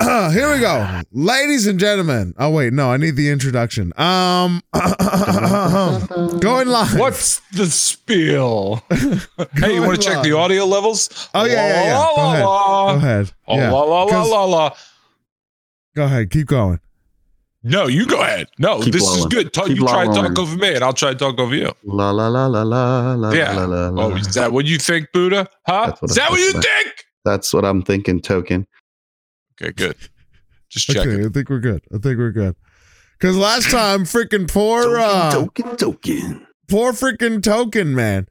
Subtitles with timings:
[0.32, 1.00] Here we go.
[1.12, 2.34] Ladies and gentlemen.
[2.38, 3.92] Oh wait, no, I need the introduction.
[3.96, 4.62] Um
[6.40, 6.98] going live.
[6.98, 8.82] What's the spiel?
[9.56, 11.28] hey, you want to check the audio levels?
[11.34, 12.06] Oh yeah, yeah, yeah.
[12.16, 12.42] Go ahead.
[12.44, 13.32] Go ahead.
[13.48, 13.70] La, Yeah.
[13.72, 14.70] la, la, la, 'Cause- la, la.
[15.96, 16.30] Go ahead.
[16.30, 16.80] Keep going.
[17.62, 18.48] No, you go ahead.
[18.58, 19.52] No, Keep this is good.
[19.54, 21.72] Talk, you try to talk over me, and I'll try to talk over you.
[21.84, 23.52] La la la la la la Yeah.
[23.52, 24.04] la la la.
[24.06, 25.48] Oh, is that what you think, Buddha?
[25.66, 25.86] Huh?
[25.86, 26.64] That's what Is I that what you think.
[26.64, 27.04] think?
[27.24, 28.20] That's what I'm thinking.
[28.20, 28.66] Token.
[29.60, 29.96] Okay, good.
[30.68, 31.24] Just check Okay.
[31.24, 31.82] I think we're good.
[31.94, 32.56] I think we're good.
[33.20, 36.46] Cause last time freaking poor uh token, token.
[36.68, 38.26] poor freaking token man.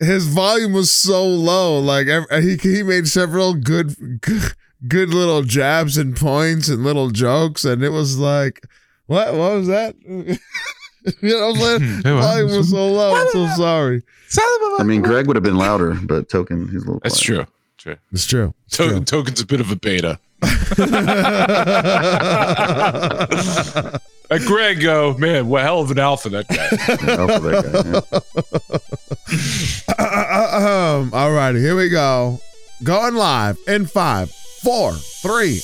[0.00, 1.78] His volume was so low.
[1.78, 2.06] Like
[2.42, 4.54] he he made several good good,
[4.88, 8.66] good little jabs and points and little jokes, and it was like,
[9.06, 9.94] what what was that?
[10.06, 10.38] you
[11.22, 12.02] know, what I'm saying?
[12.02, 13.14] volume was so low.
[13.14, 14.02] I'm so sorry.
[14.78, 17.00] I mean, Greg would have been louder, but token, he's a little.
[17.02, 17.46] That's quiet.
[17.46, 17.54] true.
[17.76, 17.96] True.
[18.12, 18.54] It's true.
[18.66, 19.00] It's To- true.
[19.04, 20.18] Token's a bit of a beta.
[24.30, 26.68] That Greg, oh man, what hell of an alpha that guy.
[27.06, 28.02] Yeah, alphabet guy,
[29.98, 30.98] yeah.
[30.98, 32.38] um, all righty, here we go.
[32.84, 35.60] Going live in five, four, three.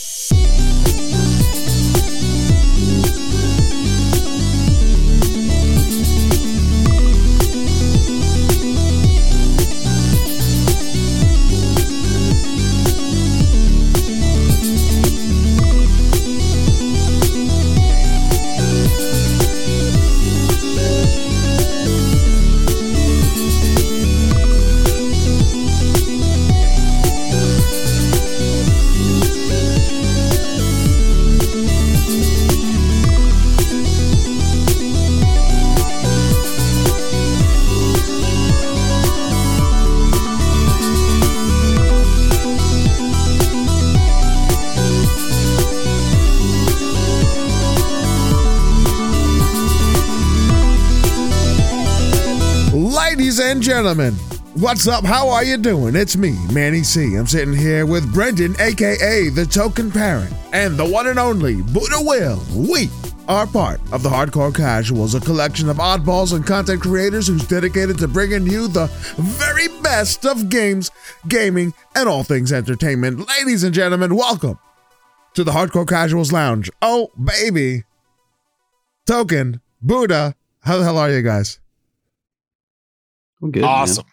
[53.76, 54.14] Gentlemen,
[54.54, 55.04] what's up?
[55.04, 55.96] How are you doing?
[55.96, 57.14] It's me, Manny C.
[57.14, 61.98] I'm sitting here with Brendan, aka the Token Parent, and the one and only Buddha
[61.98, 62.42] Will.
[62.54, 62.88] We
[63.28, 67.98] are part of the Hardcore Casuals, a collection of oddballs and content creators who's dedicated
[67.98, 68.86] to bringing you the
[69.18, 70.90] very best of games,
[71.28, 73.28] gaming, and all things entertainment.
[73.28, 74.58] Ladies and gentlemen, welcome
[75.34, 76.70] to the Hardcore Casuals Lounge.
[76.80, 77.84] Oh, baby.
[79.04, 81.60] Token, Buddha, how the hell are you guys?
[83.42, 83.62] I'm good.
[83.62, 83.70] man.
[83.70, 84.04] awesome.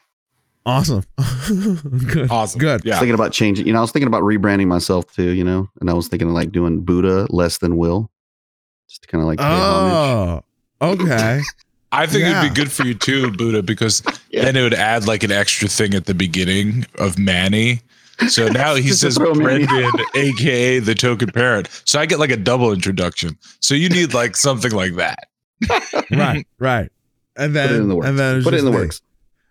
[0.66, 1.04] Awesome.
[2.08, 2.32] Good.
[2.32, 2.58] Awesome.
[2.60, 2.88] Good.
[2.88, 3.68] I was thinking about changing.
[3.68, 5.32] You know, I was thinking about rebranding myself too.
[5.32, 8.10] You know, and I was thinking of like doing Buddha less than Will,
[8.88, 9.40] just to kind of like.
[9.42, 10.42] Oh,
[10.82, 11.42] okay.
[11.92, 12.40] I think Yeah.
[12.40, 14.46] it'd be good for you too, Buddha, because Yeah.
[14.46, 17.82] then it would add like an extra thing at the beginning of Manny.
[18.30, 19.34] So now he says throw.
[19.34, 21.68] Brendan, aka the token parent.
[21.86, 23.38] So I get like a double introduction.
[23.60, 25.28] So you need like something like that.
[26.12, 26.90] right, right.
[27.36, 28.08] And then, in the works.
[28.08, 28.78] and then Put it in the me.
[28.78, 29.02] works.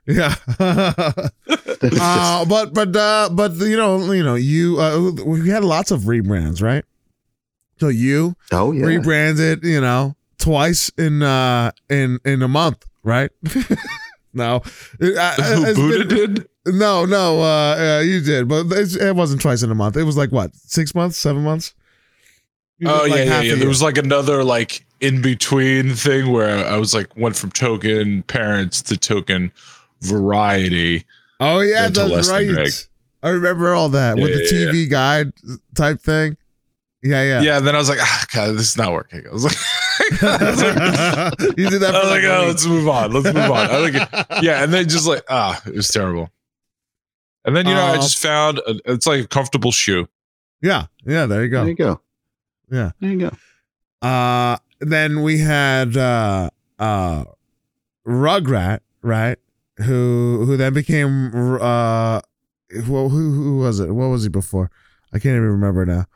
[0.07, 0.35] Yeah.
[1.85, 6.03] Uh, but but uh, but you know you know you uh, we had lots of
[6.03, 6.85] rebrands, right?
[7.81, 8.85] So you oh yeah.
[8.87, 13.31] rebranded, you know, twice in uh in in a month, right?
[14.33, 14.63] no,
[15.01, 16.49] It- uh, it's Buddha been- did?
[16.67, 19.97] No, no, uh, uh, you did, but it's, it wasn't twice in a month.
[19.97, 21.75] It was like what, six months, seven months?
[22.87, 23.55] Oh like, yeah, yeah, yeah.
[23.57, 28.23] There was like another like in between thing where I was like went from token
[28.23, 29.51] parents to token
[30.03, 31.05] variety.
[31.41, 32.89] Oh yeah, Then that's right.
[33.23, 35.33] I remember all that with Yeah, the yeah, TV guide
[35.75, 36.37] type thing.
[37.03, 37.41] Yeah, Yeah.
[37.43, 37.57] yeah.
[37.59, 39.25] and then I was like, ah, God, this is not working.
[39.29, 39.57] I was like,
[40.23, 43.13] I was like, you did that I for was like like, oh, let's move on.
[43.13, 43.71] Let's move on.
[43.71, 44.43] I like it.
[44.45, 46.31] Yeah, and then just like, ah, it was terrible.
[47.45, 50.09] And then you know, I Uh, just found a, it's like a comfortable shoe.
[50.61, 51.27] Yeah, yeah.
[51.27, 51.61] There you go.
[51.61, 52.01] There you go.
[52.71, 52.93] Yeah.
[53.01, 53.19] There you
[54.01, 54.07] go.
[54.07, 57.25] Uh, then we had uh, uh,
[58.07, 59.39] Rugrat, right?
[59.83, 62.21] Who who then became uh,
[62.89, 63.91] well, who who was it?
[63.93, 64.71] What was he before?
[65.13, 66.07] I can't even remember now.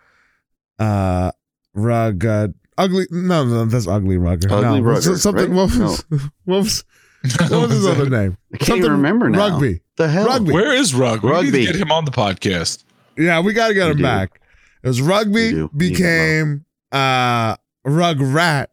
[0.79, 1.31] Uh,
[1.75, 2.49] Rug, uh,
[2.79, 3.07] ugly.
[3.11, 4.51] No, no, that's ugly Rugger.
[4.51, 5.51] Ugly no, Rugger, something.
[5.51, 5.55] right?
[5.55, 6.05] What was
[6.45, 6.85] what was
[7.51, 8.37] what was his other name?
[8.55, 9.51] I can't even remember now.
[9.51, 9.81] Rugby.
[9.97, 10.27] The hell?
[10.27, 10.53] Rugby.
[10.53, 11.23] Where is Rug?
[11.23, 11.51] We need Rugby.
[11.67, 12.85] to get him on the podcast.
[13.19, 14.03] Yeah, we got to get We him do.
[14.03, 14.41] back.
[14.83, 18.71] It was rugby became uh rug rat,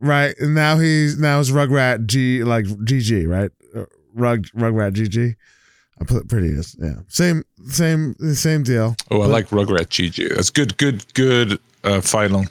[0.00, 0.34] right?
[0.38, 3.50] And now he's now it's rugrat G like GG, right?
[4.18, 5.36] Uh, Rug rugrat GG.
[6.00, 6.94] I put it pretty as yeah.
[7.08, 8.94] Same same same deal.
[9.10, 10.34] Oh, I But- like Rugrat GG.
[10.36, 11.58] That's good, good, good.
[11.84, 12.44] Uh, final.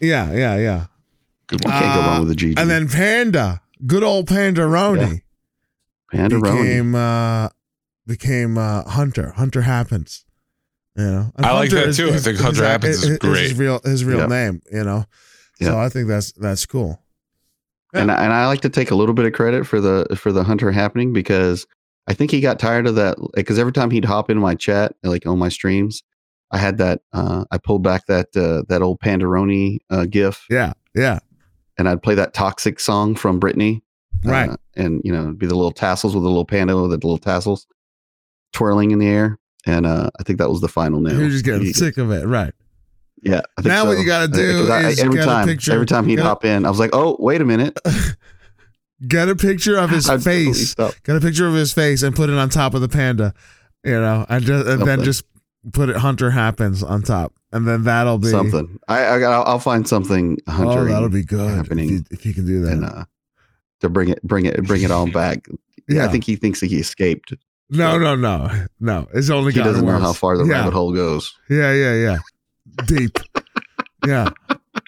[0.00, 0.86] Yeah, yeah, yeah.
[1.46, 1.80] Good You one.
[1.80, 2.58] can't go Uh, wrong with a GG.
[2.58, 5.22] And then Panda, good old Pandaroni
[6.12, 6.42] Pandaroni.
[6.42, 7.48] became uh
[8.06, 9.32] became uh Hunter.
[9.36, 10.24] Hunter happens.
[10.96, 12.08] You know, And I like Hunter that is- too.
[12.08, 13.56] I is- think is- Hunter Happens is His great.
[13.56, 14.26] real his real Yeah.
[14.26, 14.62] name.
[14.72, 15.06] You know,
[15.62, 17.00] so I think that's that's cool.
[17.94, 18.02] Yeah.
[18.02, 20.32] And I- and I like to take a little bit of credit for the for
[20.32, 21.66] the hunter happening because
[22.06, 24.94] I think he got tired of that because every time he'd hop in my chat
[25.02, 26.02] like on my streams,
[26.50, 30.72] I had that uh, I pulled back that uh, that old Panderoni uh, gif Yeah,
[30.94, 31.18] yeah,
[31.78, 33.82] and I'd play that toxic song from Britney,
[34.24, 34.50] right.
[34.50, 36.96] uh, and you know it'd be the little tassels with the little panda with the
[36.96, 37.66] little tassels
[38.52, 41.18] twirling in the air, and uh, I think that was the final nail.
[41.18, 42.52] You're just getting sick of it, right?
[43.22, 43.40] Yeah.
[43.58, 46.18] I think Now what you gotta do I- is every time, picture- every time he'd
[46.20, 47.78] hop in, I was like, "Oh, wait a minute!"
[49.08, 50.22] Get a picture of his totally
[50.52, 50.74] face.
[50.74, 53.32] Get a picture of his face and put it on top of the panda.
[53.82, 55.24] You know, and, just, and then just
[55.72, 58.78] put it Hunter happens on top, and then that'll be something.
[58.88, 59.46] I, I got.
[59.46, 60.36] I'll find something.
[60.46, 62.72] Hunter Oh, that'll be good if happening you, if you can do that.
[62.72, 63.04] and uh,
[63.80, 65.46] to bring it, bring it, bring it all back.
[65.88, 67.32] yeah, I think he thinks that he escaped.
[67.70, 68.50] no, no, no,
[68.80, 69.08] no.
[69.14, 70.58] It's only He doesn't know how far the yeah.
[70.58, 71.34] rabbit hole goes.
[71.48, 72.18] Yeah, yeah, yeah.
[72.86, 73.18] Deep.
[74.06, 74.30] yeah.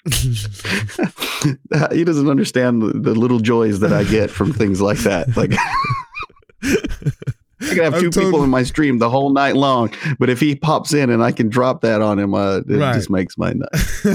[1.91, 5.35] he doesn't understand the, little joys that I get from things like that.
[5.37, 5.51] Like
[6.63, 10.29] I can have I'm two people totally- in my stream the whole night long, but
[10.29, 12.93] if he pops in and I can drop that on him, uh, it Right.
[12.93, 13.69] just makes my night.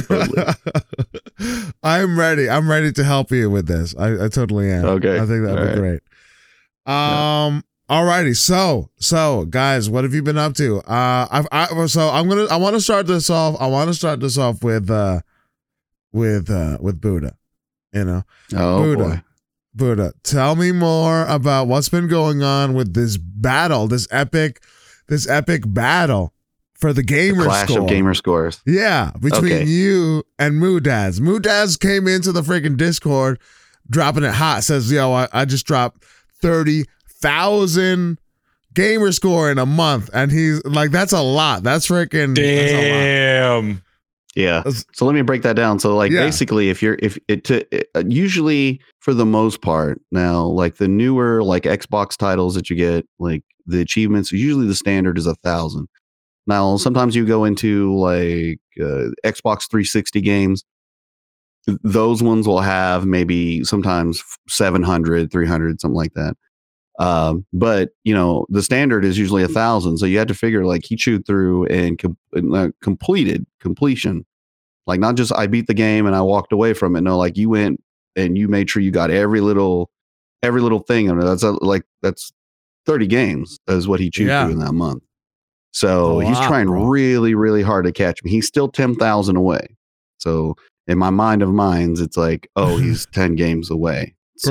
[0.06, 0.44] Totally.
[1.82, 2.50] I'm ready.
[2.50, 3.94] I'm ready to help you with this.
[3.98, 4.84] I, I totally am.
[4.84, 5.16] Okay.
[5.16, 6.00] I think that'd All be right.
[6.86, 6.94] great.
[6.94, 7.64] Um.
[7.88, 8.36] Alrighty.
[8.36, 10.78] So, so guys, what have you been up to?
[10.80, 13.56] Uh, I've, I so I'm gonna I want to start this off.
[13.60, 15.20] I want to start this off with uh,
[16.12, 17.34] with uh, with Buddha.
[17.94, 18.22] You know,
[18.54, 19.04] Oh Buddha.
[19.04, 19.22] boy.
[19.74, 24.60] Buddha, tell me more about what's been going on with this battle, this epic,
[25.06, 26.34] this epic battle
[26.74, 27.82] for the gamer Clash score.
[27.82, 28.60] of gamer scores.
[28.66, 29.64] Yeah, between Okay.
[29.64, 31.20] you and Moodads.
[31.20, 33.38] Moodads came into the freaking Discord
[33.88, 34.64] dropping it hot.
[34.64, 36.02] Says, yo, I, I just dropped
[37.20, 38.18] 30,000
[38.74, 40.10] gamer score in a month.
[40.12, 41.62] And he's like, that's a lot.
[41.62, 42.34] That's freaking.
[42.34, 42.72] That's.
[42.72, 43.82] Damn.
[44.36, 44.62] Yeah.
[44.92, 45.80] So let me break that down.
[45.80, 46.20] So like Yeah.
[46.20, 50.76] basically if you're if it to it, uh, usually for the most part now like
[50.76, 55.26] the newer like Xbox titles that you get like the achievements usually the standard is
[55.26, 55.88] a thousand.
[56.46, 60.64] Now sometimes you go into like uh, Xbox 360 games
[61.82, 66.36] those ones will have maybe sometimes 700 300 something like that
[66.98, 70.64] um, but you know the standard is usually a thousand so you had to figure
[70.66, 72.16] like he chewed through and com-
[72.54, 74.24] uh, completed completion
[74.86, 77.36] like not just i beat the game and i walked away from it no like
[77.36, 77.82] you went
[78.16, 79.90] and you made sure you got every little
[80.42, 82.32] every little thing and that's uh like that's
[82.86, 84.44] 30 games is what he chewed Yeah.
[84.44, 85.02] through in that month
[85.72, 86.84] so A he's trying bro.
[86.86, 89.68] really really hard to catch me he's still 10,000 away
[90.18, 90.56] so
[90.86, 94.50] in my mind of minds it's like oh he's 10 games away so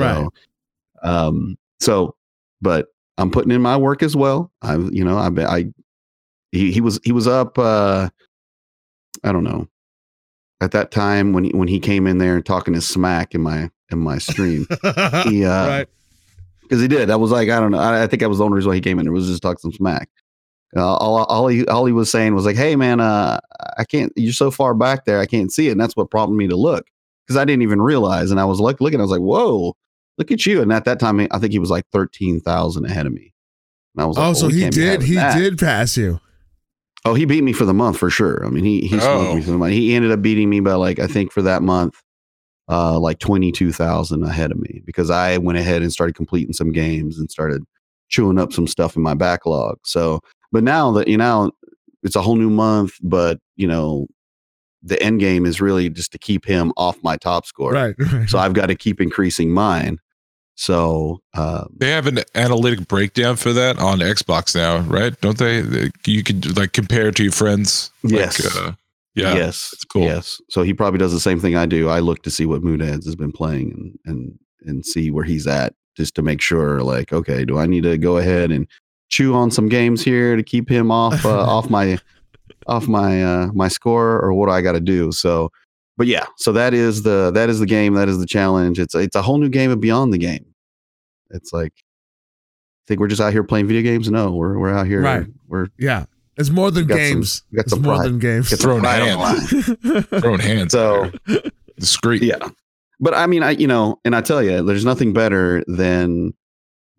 [1.02, 1.08] Right.
[1.10, 2.14] um so
[2.60, 5.66] but i'm putting in my work as well i've you know i i
[6.52, 8.08] he, he was he was up uh
[9.24, 9.68] i don't know
[10.60, 13.70] at that time when he when he came in there talking his smack in my
[13.90, 14.66] in my stream
[15.24, 15.88] he uh right.
[16.62, 17.10] because he did.
[17.10, 17.78] I was like, I don't know.
[17.78, 19.06] I, I think that was the only reason why he came in.
[19.06, 20.08] It was just talk some smack.
[20.76, 23.40] Uh, all, all he all he was saying was like, "Hey man, uh,
[23.78, 24.12] I can't.
[24.16, 26.56] You're so far back there, I can't see it." And that's what prompted me to
[26.56, 26.86] look
[27.26, 28.30] because I didn't even realize.
[28.30, 29.74] And I was like looking, I was like, "Whoa,
[30.18, 33.06] look at you!" And at that time, I think he was like thirteen thousand ahead
[33.06, 33.32] of me.
[33.94, 35.02] And I was like, Oh, "Well, so he did.
[35.02, 36.20] He that." did pass you.
[37.04, 38.44] Oh, he beat me for the month for sure.
[38.44, 39.34] I mean, he he smoked Oh.
[39.36, 39.72] me for the month.
[39.72, 41.94] He ended up beating me by like I think for that month,
[42.68, 46.52] uh, like twenty two thousand ahead of me because I went ahead and started completing
[46.52, 47.62] some games and started
[48.08, 49.78] chewing up some stuff in my backlog.
[49.84, 51.52] So, but now that you know,
[52.02, 52.94] it's a whole new month.
[53.02, 54.08] But you know,
[54.82, 57.72] the end game is really just to keep him off my top score.
[57.72, 57.94] Right.
[58.12, 58.28] right.
[58.28, 59.98] So I've got to keep increasing mine.
[60.58, 65.18] So uh, They have an analytic breakdown for that on Xbox now, right?
[65.20, 65.90] Don't they?
[66.04, 67.92] You could like compare to your friends.
[68.02, 68.56] Like, Yes.
[68.56, 68.72] uh,
[69.14, 69.34] yeah.
[69.36, 70.02] yes, it's cool.
[70.02, 70.40] Yes.
[70.50, 71.88] So he probably does the same thing I do.
[71.88, 73.70] I look to see what Moodads has been playing
[74.04, 77.66] and and and see where he's at just to make sure like okay, do I
[77.66, 78.66] need to go ahead and
[79.10, 81.98] chew on some games here to keep him off uh, off my
[82.66, 85.12] off my uh my score or what do I got to do?
[85.12, 85.52] So
[85.96, 88.80] but yeah, so that is the that is the game, that is the challenge.
[88.80, 90.46] It's it's a whole new game of beyond the game.
[91.30, 91.72] It's like
[92.86, 94.10] think we're just out here playing video games?
[94.10, 95.26] No, we're we're out here Right.
[95.46, 96.06] we're yeah.
[96.36, 97.42] It's more than Got some- games.
[97.54, 98.06] got it's some more pride.
[98.06, 98.48] than games.
[98.50, 100.40] get Throwing pride on the line.
[100.40, 100.72] Hands.
[100.72, 101.10] So
[101.78, 102.22] discreet.
[102.22, 102.38] yeah
[103.00, 106.32] but i mean i you know and i tell you there's nothing better than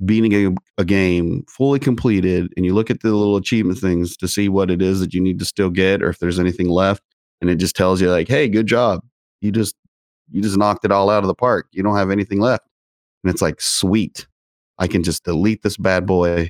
[0.06, 4.26] beating a, a game fully completed and you look at the little achievement things to
[4.26, 7.04] see what it is that you need to still get or if there's anything left
[7.42, 9.02] and it just tells you like hey good job
[9.42, 9.76] you just
[10.32, 12.64] you just knocked it all out of the park you don't have anything left
[13.24, 14.28] and it's like sweet
[14.78, 16.48] i can just delete this bad boy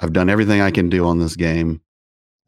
[0.00, 1.80] i've done everything i can do on this game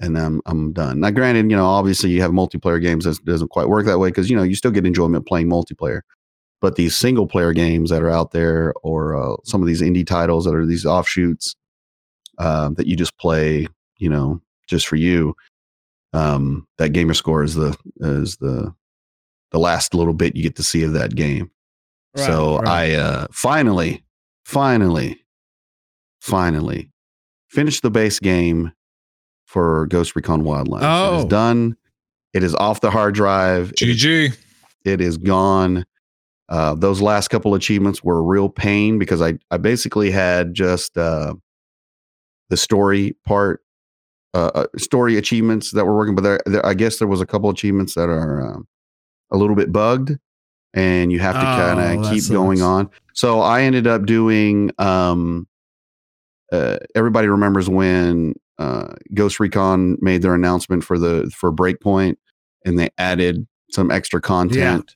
[0.03, 1.01] and I'm, I'm done.
[1.01, 4.09] Now, granted, you know, obviously you have multiplayer games that doesn't quite work that way
[4.09, 6.01] because you know you still get enjoyment playing multiplayer.
[6.61, 10.07] But these single player games that are out there, or uh, some of these indie
[10.07, 11.57] titles that are these offshoots
[12.39, 13.67] uh, that you just play,
[13.99, 15.35] you know, just for you,
[16.13, 18.75] um, that gamer score is the is the
[19.53, 21.51] the last little bit you get to see of that game.
[22.17, 24.05] So I uh, finally,
[24.45, 25.25] finally,
[26.21, 26.91] finally
[27.49, 28.73] finished the base game
[29.47, 30.83] for Ghost Recon Wildlands.
[30.83, 31.19] It Oh.
[31.21, 31.77] is done.
[32.33, 33.71] It is off the hard drive.
[33.73, 34.37] It GG.
[34.85, 35.85] it is gone.
[36.49, 40.97] Uh, those last couple achievements were a real pain because I, I basically had just
[40.99, 41.35] uh,
[42.51, 43.61] the story part,
[44.35, 47.27] uh, uh, story achievements that were working, but there, there, I guess there was a
[47.27, 48.67] couple achievements that are um,
[49.31, 50.13] a little bit bugged,
[50.75, 52.91] and you have to kind Oh, of that keep going on.
[53.15, 54.71] So I ended up doing.
[54.79, 55.47] Um,
[56.53, 62.17] uh, everybody remembers when uh, Ghost Recon made their announcement for the for Breakpoint,
[62.65, 64.95] and they added some extra content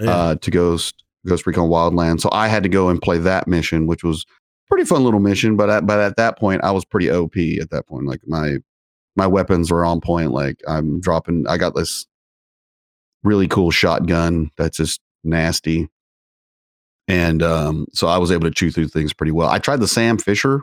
[0.00, 0.10] Yeah.
[0.10, 2.20] uh, to Ghost Ghost Recon Wildlands.
[2.20, 4.24] So I had to go and play that mission, which was
[4.68, 5.56] pretty fun little mission.
[5.56, 7.36] But at, but at that point, I was pretty OP.
[7.60, 8.56] At that point, like my
[9.14, 10.32] my weapons were on point.
[10.32, 11.46] Like I'm dropping.
[11.48, 12.06] I got this
[13.26, 15.88] really cool shotgun that's just nasty.
[17.08, 19.48] And um, so I was able to chew through things pretty well.
[19.48, 20.62] I tried the Sam Fisher.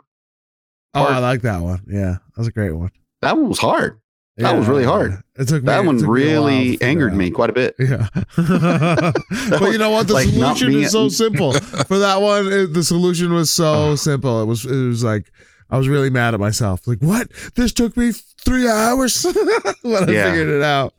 [0.94, 1.82] oh, I like that one.
[1.86, 2.90] Yeah, that's a great one.
[3.22, 3.98] That one was hard.
[4.36, 5.22] That Yeah, was really hard.
[5.36, 7.52] It took me, That one took me a while to really angered me quite a
[7.52, 7.74] bit.
[7.78, 8.08] Yeah.
[8.36, 10.08] but you know what?
[10.08, 11.52] The Like, solution is so simple.
[11.52, 14.42] For that one, it, the solution was so simple.
[14.42, 15.30] It was it was like
[15.70, 16.86] I was really mad at myself.
[16.86, 17.28] Like, what?
[17.54, 19.22] This took me three hours
[19.82, 20.30] when I Yeah.
[20.30, 20.92] figured it out.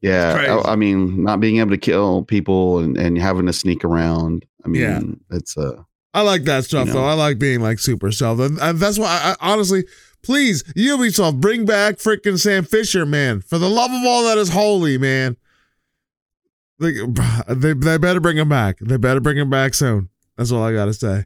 [0.00, 0.60] Yeah.
[0.64, 4.44] I, I mean, not being able to kill people and, and having to sneak around.
[4.64, 5.36] I mean, Yeah.
[5.36, 5.82] it's uh,
[6.14, 7.00] I like that stuff You know.
[7.00, 7.06] though.
[7.06, 9.84] I like being like super stealth, and, and that's why I, I honestly,
[10.22, 13.40] please Ubisoft, bring back freaking Sam Fisher, man.
[13.40, 15.36] For the love of all that is holy, man.
[16.80, 16.92] They,
[17.48, 18.78] they, they better bring him back.
[18.80, 20.08] They better bring him back soon.
[20.36, 21.24] That's all I gotta say.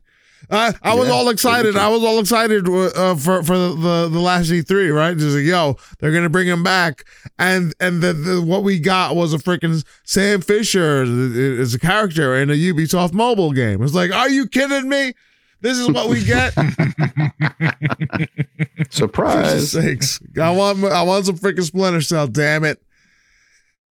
[0.50, 1.76] I, I was Yeah, all excited.
[1.76, 5.16] I was all excited uh, for for the, the the last E three, right?
[5.16, 7.04] Just like, yo, they're gonna bring him back,
[7.38, 11.02] and and the, the what we got was a freaking Sam Fisher
[11.60, 13.82] as a character in a Ubisoft mobile game.
[13.82, 15.12] It's like, are you kidding me?
[15.60, 16.52] This is what we get.
[18.90, 19.70] Surprise.
[19.72, 22.26] sakes, I want I want some freaking Splinter Cell.
[22.26, 22.82] Damn it.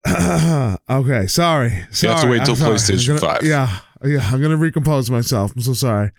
[0.07, 1.27] okay, sorry.
[1.27, 1.69] sorry.
[2.01, 2.55] You have to wait till.
[2.55, 3.43] PlayStation gonna- 5.
[3.43, 4.29] Yeah, yeah.
[4.31, 5.53] I'm gonna recompose myself.
[5.55, 6.11] I'm so sorry.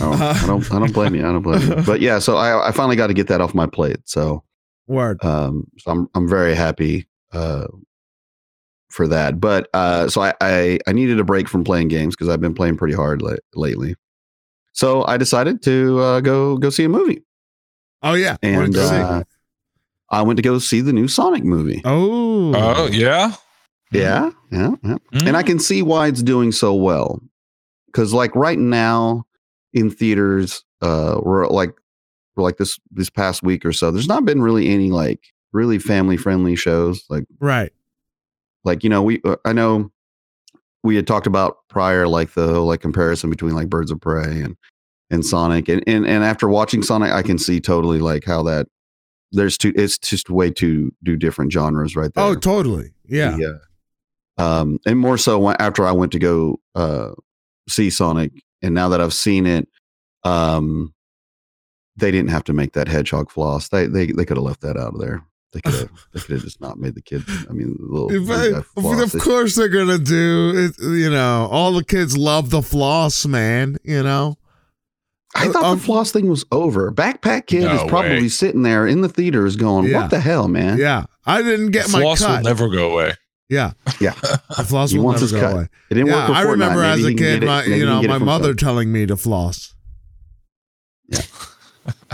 [0.00, 1.20] Oh, I don't, I don't blame you.
[1.26, 1.82] I don't blame you.
[1.84, 3.98] But yeah, so I, I finally got to get that off my plate.
[4.04, 4.42] So,
[4.86, 5.22] Word.
[5.24, 7.66] um, so I'm, I'm very happy, uh,
[8.90, 9.40] for that.
[9.40, 12.54] But, uh, so I, I, I needed a break from playing games because I've been
[12.54, 13.94] playing pretty hard la- lately.
[14.72, 17.22] So I decided to, uh, go, go see a movie
[18.02, 18.36] Oh yeah.
[18.42, 19.24] And, uh,
[20.10, 21.82] I went to go see the new Sonic movie.
[21.84, 22.52] oh.
[22.54, 23.34] Oh yeah.
[23.90, 24.96] Yeah, yeah, yeah.
[25.14, 25.28] Mm.
[25.28, 27.20] And I can see why it's doing so well.
[27.94, 29.24] Cause like right now
[29.72, 31.72] in theaters, uh, we're like
[32.34, 35.20] for like this this past week or so, there's not been really any like
[35.52, 37.04] really family friendly shows.
[37.08, 37.72] Like Right.
[38.64, 39.90] like you know we uh, I know
[40.84, 44.40] we had talked about prior like the whole, like comparison between like Birds of Prey
[44.40, 44.56] and
[45.10, 48.68] and Sonic and and and after watching Sonic, I can see totally like how that
[49.32, 49.72] there's two.
[49.76, 52.24] It's just way too do different genres right there.
[52.24, 52.92] Oh, totally.
[53.06, 53.36] Yeah.
[53.36, 53.54] Yeah.
[54.38, 57.10] Um, and more so after I went to go uh,
[57.68, 59.68] see Sonic, and now that I've seen it,
[60.24, 60.94] um,
[61.96, 63.68] they didn't have to make that hedgehog floss.
[63.68, 65.24] They they they could have left that out of there.
[65.52, 67.22] They could have they could have just not made the kid.
[67.48, 69.14] I mean, the little, If little guy I- floss.
[69.14, 70.82] of course they're gonna do it.
[70.82, 73.76] You know, all the kids love the floss, man.
[73.84, 74.36] You know.
[75.34, 76.90] I thought um, the floss thing was over.
[76.90, 78.28] Backpack Kid No is probably way.
[78.28, 80.00] sitting there in the theaters going, Yeah.
[80.00, 82.44] "What the hell, man?" Yeah, I didn't get my Floss will cut.
[82.44, 83.12] never go away.
[83.48, 84.12] Yeah, Yeah.
[84.56, 85.52] the floss He will wants never go cut.
[85.54, 85.68] away.
[85.90, 88.56] It didn't Yeah, work I remember as a kid, my you know my mother some-
[88.56, 89.74] telling me to floss.
[91.08, 91.22] Yeah.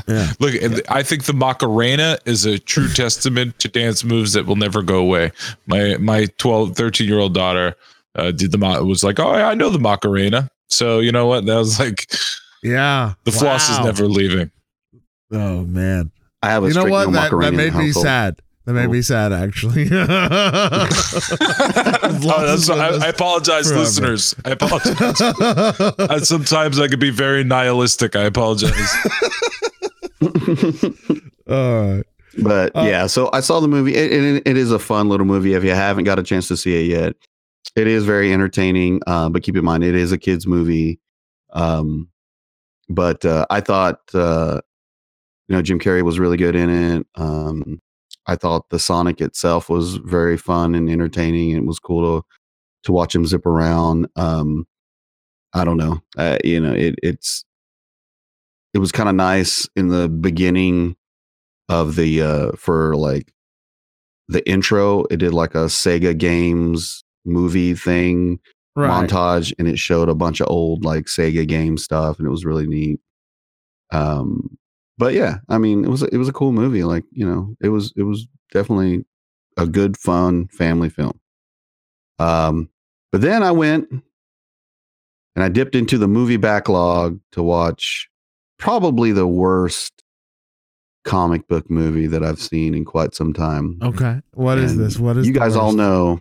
[0.08, 0.32] yeah.
[0.40, 4.56] Look, and I think the Macarena is a true testament to dance moves that will
[4.56, 5.32] never go away.
[5.66, 7.74] My my 12, 13 year old daughter
[8.14, 10.48] uh, did the was like, oh, I know the Macarena.
[10.68, 11.46] So you know what?
[11.46, 12.06] That was like
[12.62, 13.14] Yeah.
[13.24, 14.50] the floss is never leaving.
[15.32, 16.12] Oh man.
[16.42, 17.10] I have a You know what?
[17.12, 18.04] That, that made me household.
[18.04, 18.40] sad.
[18.66, 18.92] That made Oh.
[18.92, 19.88] me sad, actually.
[22.26, 23.80] Oh, I, I apologize, forever.
[23.80, 24.35] listeners.
[24.44, 25.21] I apologize.
[25.99, 28.16] Uh, sometimes I could be very nihilistic.
[28.16, 28.73] I apologize.
[31.49, 32.04] All right.
[32.42, 33.94] But Uh, yeah, so I saw the movie.
[33.94, 35.54] It, it, it is a fun little movie.
[35.54, 37.14] If you haven't got a chance to see it yet,
[37.76, 39.00] it is very entertaining.
[39.06, 40.99] Uh, but keep in mind, it is a kids movie.
[41.52, 42.09] Um,
[42.88, 44.61] but uh, I thought uh,
[45.49, 47.06] you know, Jim Carrey was really good in it.
[47.14, 47.80] Um,
[48.26, 51.50] I thought the Sonic itself was very fun and entertaining.
[51.50, 52.26] It was cool to
[52.84, 54.06] to watch him zip around.
[54.16, 54.66] Um,
[55.54, 57.44] I don't know, uh, you know, it, it's
[58.74, 60.96] it was kind of nice in the beginning
[61.68, 63.32] of the uh for like
[64.28, 65.04] the intro.
[65.10, 68.40] It did like a Sega games movie thing
[68.76, 68.90] Right.
[69.08, 72.44] montage and it showed a bunch of old like Sega game stuff and it was
[72.44, 72.98] really neat.
[73.92, 74.58] Um
[74.98, 77.68] but yeah, I mean it was it was a cool movie like, you know, it
[77.68, 79.04] was it was definitely
[79.56, 81.18] a good fun family film.
[82.18, 82.68] Um
[83.12, 88.08] but then I went and I dipped into the movie backlog to watch
[88.58, 90.02] probably the worst
[91.04, 93.78] comic book movie that I've seen in quite some time.
[93.82, 94.20] Okay.
[94.32, 94.98] What is And this?
[94.98, 96.20] What is you guys all know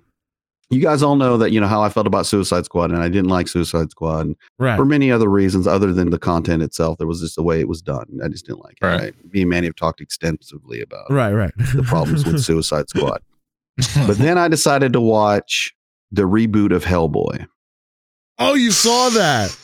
[0.70, 3.08] you guys all know that you know how I felt about Suicide Squad and I
[3.10, 4.75] didn't like Suicide Squad Right.
[4.75, 7.67] for many other reasons other than the content itself there was just the way it
[7.67, 9.00] was done I just didn't like it Right.
[9.01, 9.13] right.
[9.34, 11.34] me and Manny have talked extensively about Right.
[11.34, 11.51] Right.
[11.75, 13.22] the problems with Suicide Squad
[14.08, 15.74] but then I decided to watch
[16.12, 17.48] the reboot of Hellboy
[18.39, 19.55] oh, you saw that.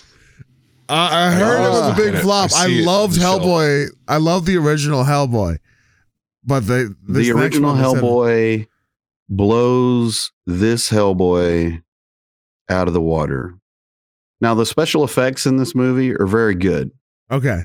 [0.87, 2.51] I I heard it was a big flop.
[2.55, 3.41] I, see it on loved the shelf.
[3.41, 3.87] Hellboy.
[4.07, 5.57] I love the original Hellboy,
[6.43, 8.67] but the the original one they said- Hellboy
[9.29, 11.81] blows this Hellboy
[12.69, 13.55] out of the water.
[14.41, 16.91] Now the special effects in this movie are very good.
[17.31, 17.63] Okay,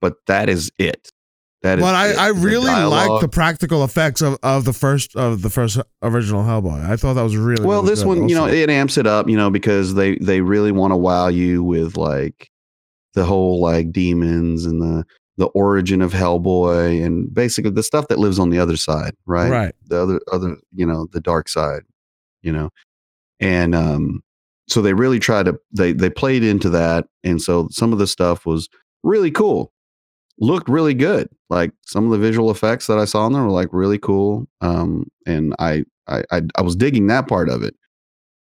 [0.00, 1.10] but that is it.
[1.62, 2.18] That is but I, it.
[2.18, 6.88] I really like the practical effects of, of the first of the first original Hellboy.
[6.88, 9.28] I thought that was really well really this one you know it amps it up
[9.28, 12.50] you know because they they really want to wow you with like
[13.14, 15.04] the whole like demons and the
[15.40, 19.50] the origin of hellboy and basically the stuff that lives on the other side right?
[19.50, 19.74] Right.
[19.86, 21.82] the other other you know the dark side
[22.42, 22.70] you know?
[23.40, 24.22] And um
[24.68, 27.06] so they really tried to they they played into that.
[27.24, 28.68] And so some of the stuff was
[29.02, 29.72] really cool
[30.38, 31.28] looked really good.
[31.48, 34.46] Like some of the visual effects that i saw in there were like really cool
[34.60, 37.74] um and i i i, I was digging that part of it.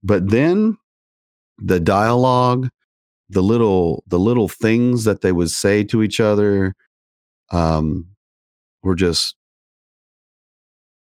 [0.04, 0.77] But then
[1.57, 2.70] the dialogue
[3.29, 6.75] the little the little things that they would say to each other
[7.51, 8.08] um
[8.84, 9.36] were just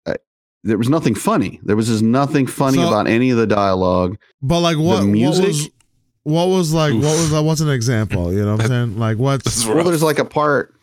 [0.07, 0.17] I-
[0.63, 4.17] there was nothing funny there was just nothing funny So- about any of the dialogue
[4.41, 5.43] But like what music?
[5.43, 5.69] what was
[6.23, 7.31] what was like what was?
[7.31, 8.31] What's an example?
[8.33, 8.97] You know what I'm saying?
[8.99, 10.75] Like what's That's well there's like a part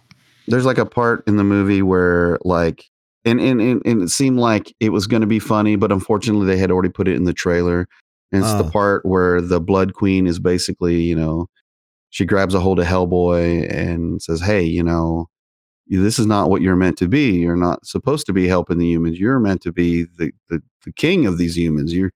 [0.49, 2.85] there's like a part in the movie where like
[3.25, 6.47] and and, and, and it seemed like it was going to be funny but unfortunately
[6.47, 7.87] they had already put it in the trailer
[8.33, 8.63] and it's Oh.
[8.63, 11.49] the part where the blood queen is basically you know
[12.11, 15.29] she grabs a hold of hellboy and says hey you know
[15.89, 17.33] this is not what you're meant to be.
[17.33, 19.19] You're not supposed to be helping the humans.
[19.19, 21.95] You're meant to be the the, the king of these humans.
[21.95, 22.13] You're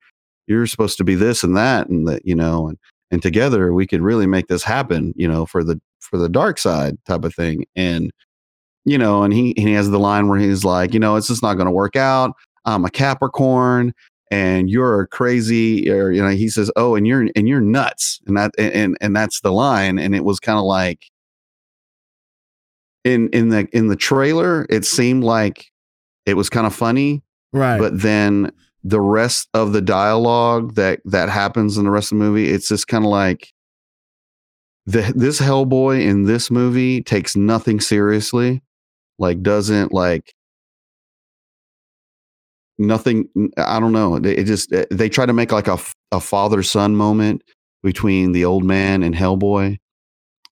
[0.47, 2.79] you're supposed to be this and that and that you know and
[3.11, 6.59] and together we could really make this happen you know for the for the dark
[6.59, 7.65] side type of thing.
[7.77, 8.11] And
[8.85, 11.43] you know and he he has the line where he's like you know it's just
[11.43, 12.33] not going to work out.
[12.65, 13.95] I'm a capricorn
[14.33, 18.21] and you're crazy or you know he says oh and you're and you're nuts.
[18.27, 19.99] And that and and that's the line.
[20.01, 21.07] And it was kind of like
[23.05, 25.67] in in the in the trailer it seemed like
[26.27, 27.79] it was kind of funny right?
[27.79, 28.53] but then
[28.85, 32.69] the rest of the dialogue that that happens in the rest of the movie it's
[32.69, 33.53] just kind of like
[34.87, 38.63] the this hellboy in this movie takes nothing seriously
[39.19, 40.35] like doesn't like
[42.79, 45.79] nothing i don't know it just eh, they try to make like a,
[46.13, 47.43] a father son moment
[47.83, 49.79] between the old man and hellboy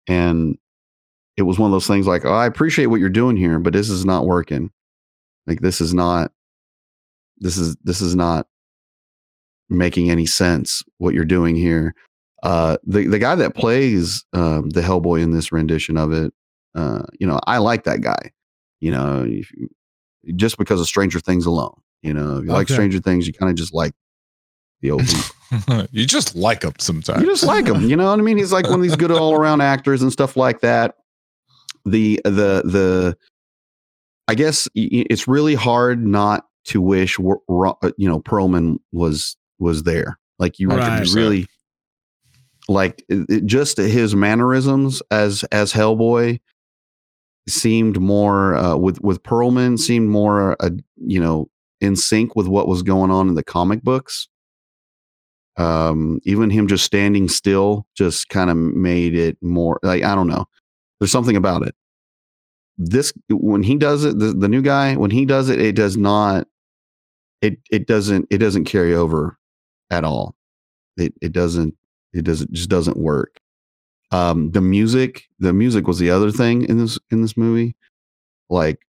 [0.08, 0.58] and
[1.38, 3.74] it was one of those things like oh, i appreciate what you're doing here but
[3.74, 4.71] this is not working.
[5.48, 6.32] Like this is not
[7.38, 8.48] this is this is not
[9.69, 11.93] making any sense what you're doing here.
[12.43, 16.34] Uh the the guy that plays um the hellboy in this rendition of it
[16.76, 18.32] uh you know i like that guy
[18.82, 19.69] you know if you,
[20.36, 23.50] just because of stranger things alone you know if you like stranger things you kind
[23.50, 23.93] of just like
[24.82, 25.02] the old
[25.91, 27.21] you just like them sometimes.
[27.21, 28.38] you just like him you know what i mean?
[28.38, 30.95] He's like one of these good all around actors and stuff like that
[31.86, 33.17] the the the
[34.28, 40.17] i guess it's really hard not to wish uh, you know perlman was was there.
[40.39, 41.08] Like you Right.
[41.13, 41.48] really
[42.67, 46.39] like it- just his mannerisms as as hellboy
[47.48, 51.48] seemed more uh, with with perlman seemed more uh, you know
[51.80, 54.28] in sync with what was going on in the comic books.
[55.58, 60.28] Um even him just standing still just kind of made it more like i don't
[60.28, 60.45] know
[61.00, 61.76] there's something about it.
[62.78, 65.96] This when he does it the, the new guy when he does it it does
[65.96, 66.48] not
[67.42, 69.38] it it doesn't it doesn't carry over
[69.90, 70.36] at all.
[70.98, 71.76] It it doesn't
[72.14, 73.40] it doesn't just doesn't work.
[74.12, 77.76] Um the music the music was the other thing in this in this movie.
[78.50, 78.80] Like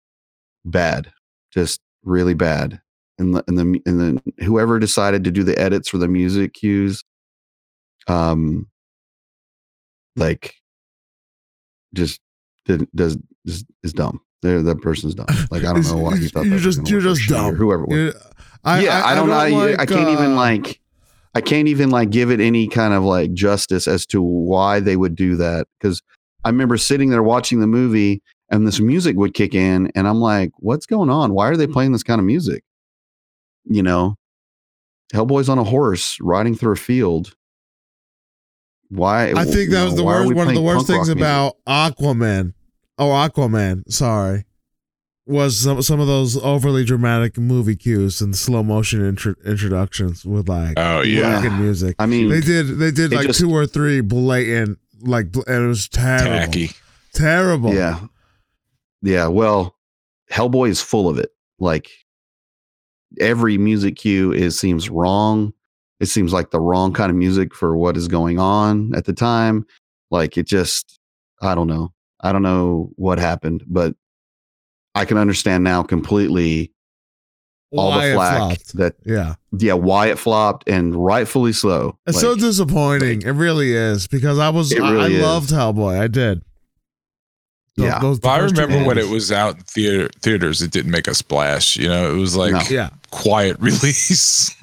[0.64, 1.12] bad,
[1.52, 2.80] just really bad.
[3.18, 6.52] And the, and the and then whoever decided to do the edits for the music
[6.52, 7.02] cues,
[8.08, 8.68] um,
[10.16, 10.54] like
[11.96, 12.20] just
[12.64, 14.20] did, does is, is dumb.
[14.42, 15.26] They're, that person's dumb.
[15.50, 17.56] Like I don't know why he thought that you're just you're just dumb.
[17.56, 17.84] Whoever.
[17.88, 18.32] it was
[18.66, 19.34] I, yeah, I, don't know.
[19.34, 20.80] I, like, I can't even uh, like,
[21.36, 24.96] I can't even like give it any kind of like justice as to why they
[24.96, 25.68] would do that.
[25.78, 26.02] Because
[26.44, 30.20] I remember sitting there watching the movie and this music would kick in, and I'm
[30.20, 31.32] like, what's going on?
[31.32, 32.64] Why are they playing this kind of music?
[33.64, 34.16] You know,
[35.14, 37.34] Hellboy's on a horse riding through a field.
[38.88, 39.32] Why?
[39.32, 40.34] I think that you was know, the worst.
[40.34, 41.18] One of the worst punk rock things music?
[41.18, 42.54] about Aquaman,
[42.98, 44.44] oh Aquaman, sorry,
[45.26, 50.48] was some some of those overly dramatic movie cues and slow motion intro, introductions with
[50.48, 51.48] like Oh yeah.
[51.58, 51.96] music.
[51.98, 55.66] I mean, They did they did like just- two or three blatant like and it
[55.68, 56.70] was terrible, Tacky.
[57.12, 57.74] terrible.
[57.74, 58.00] Yeah.
[59.02, 59.26] Yeah.
[59.28, 59.74] Well,
[60.32, 61.30] Hellboy is full of it.
[61.58, 61.90] Like
[63.20, 65.52] every music cue is seems wrong.
[66.00, 69.12] It seems like the wrong kind of music for what is going on at the
[69.12, 69.64] time.
[70.10, 70.98] Like it just,
[71.42, 71.92] I don't know.
[72.20, 73.94] I don't know what happened, but
[74.94, 76.72] I can understand now completely
[77.72, 81.98] all Why the it flack that, Yeah, yeah, why it flopped and rightfully so.
[82.06, 83.22] it's Like, so disappointing.
[83.22, 85.22] it really is because I was It I, really I is.
[85.22, 85.98] loved Hellboy.
[86.00, 86.42] I did.
[87.76, 87.98] Those- Yeah.
[87.98, 91.14] those- the I remember when it was out in theater theaters, it didn't make a
[91.14, 91.76] splash.
[91.76, 92.60] You know, it was like No.
[92.70, 94.54] Yeah, quiet release.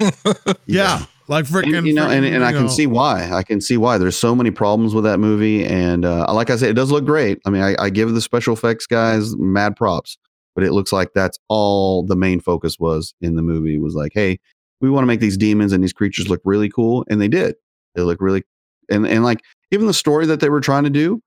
[0.66, 1.78] yeah, like freaking.
[1.78, 3.30] and, you know, and, and I can see why.
[3.32, 3.98] I can see why.
[3.98, 7.04] There's so many problems with that movie, and uh, like I said, it does look
[7.04, 7.40] great.
[7.46, 10.18] I mean, I, I give the special effects guys mad props,
[10.54, 13.78] but it looks like that's all the main focus was in the movie.
[13.78, 14.38] Was like, hey,
[14.80, 17.54] we want to make these demons and these creatures look really cool, and they did.
[17.94, 18.42] They look really,
[18.90, 21.22] and and like even the story that they were trying to do,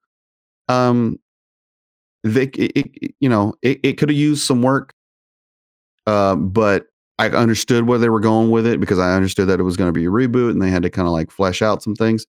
[0.68, 1.20] um,
[2.24, 4.94] they it, it, you know it, it could have used some work,
[6.06, 6.86] uh, but
[7.20, 9.88] I understood where they were going with it because I understood that it was going
[9.88, 12.26] to be a reboot and they had to kind of like flesh out some things.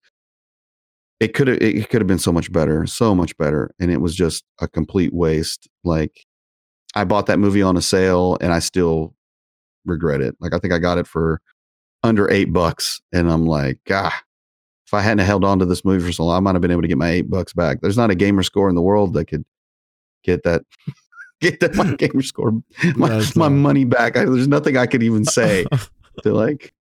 [1.20, 4.00] It could have it could have been so much better, so much better, and it
[4.00, 5.68] was just a complete waste.
[5.84, 6.24] Like
[6.94, 9.14] I bought that movie on a sale and I still
[9.84, 10.36] regret it.
[10.40, 11.40] Like I think I got it for
[12.04, 14.12] under eight bucks, and I'm like, God,
[14.86, 16.70] if I hadn't held on to this movie for so long, I might have been
[16.70, 17.80] able to get my eight bucks back.
[17.82, 19.44] There's not a gamer score in the world that could
[20.24, 20.62] get that
[21.40, 22.52] get that my gamer score
[22.96, 24.16] my, That's my money back.
[24.16, 25.66] I, there's nothing I could even say
[26.22, 26.72] to like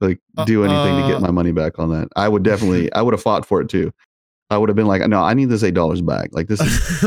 [0.00, 2.08] like do anything to Uh, get my money back on that.
[2.16, 3.92] I would definitely I would have fought for it too.
[4.50, 6.30] I would have been like, no, I need this eight dollars back.
[6.32, 7.04] Like this is.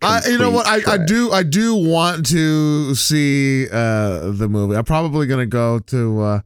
[0.00, 0.66] I, you know what?
[0.66, 4.76] I, I do I do want to see uh the movie.
[4.76, 6.40] I'm probably gonna go to uh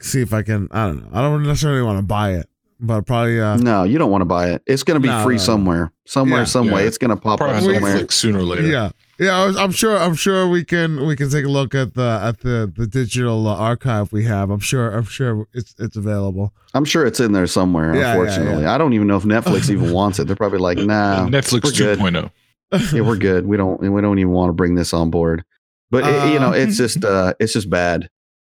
[0.00, 0.68] see if I can.
[0.70, 1.08] I don't know.
[1.12, 2.48] I don't necessarily want to buy it,
[2.86, 4.62] but probably uh no, you don't want to buy it.
[4.66, 5.44] It's gonna be No, free no, no.
[5.44, 6.44] somewhere, somewhere, Yeah.
[6.44, 6.86] some way.
[6.86, 7.96] It's gonna pop up Probably on somewhere.
[7.96, 8.66] Netflix sooner or later.
[8.66, 9.36] yeah yeah.
[9.36, 12.20] I was, I'm sure I'm sure we can we can take a look at the
[12.22, 14.50] at the the digital uh, archive we have.
[14.50, 16.52] I'm sure I'm sure it's it's available.
[16.74, 17.94] I'm sure it's in there somewhere.
[17.94, 20.26] Yeah, yeah, unfortunately, I don't even know if Netflix even wants it.
[20.26, 21.98] They're probably like, nah, Netflix we're good.
[22.00, 22.92] 2.0.
[22.92, 23.46] yeah, we're good.
[23.46, 25.44] We don't we don't even want to bring this on board.
[25.90, 28.08] But it, you know, Uh, it's just uh it's just bad.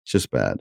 [0.03, 0.57] It's just bad.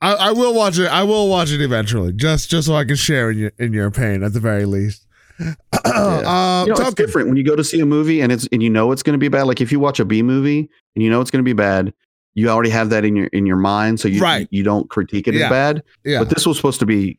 [0.00, 0.86] I, I will watch it.
[0.88, 3.90] I will watch it eventually, just just so I can share in your in your
[3.90, 5.06] pain at the very least.
[5.40, 8.62] uh, you know, it's different when you go to see a movie and it's and
[8.62, 9.44] you know it's going to be bad.
[9.44, 11.92] Like if you watch a B movie and you know it's going to be bad,
[12.34, 14.48] you already have that in your in your mind, so you Right.
[14.50, 15.44] you don't critique it Yeah.
[15.46, 15.82] as bad.
[16.04, 17.18] Yeah, But this was supposed to be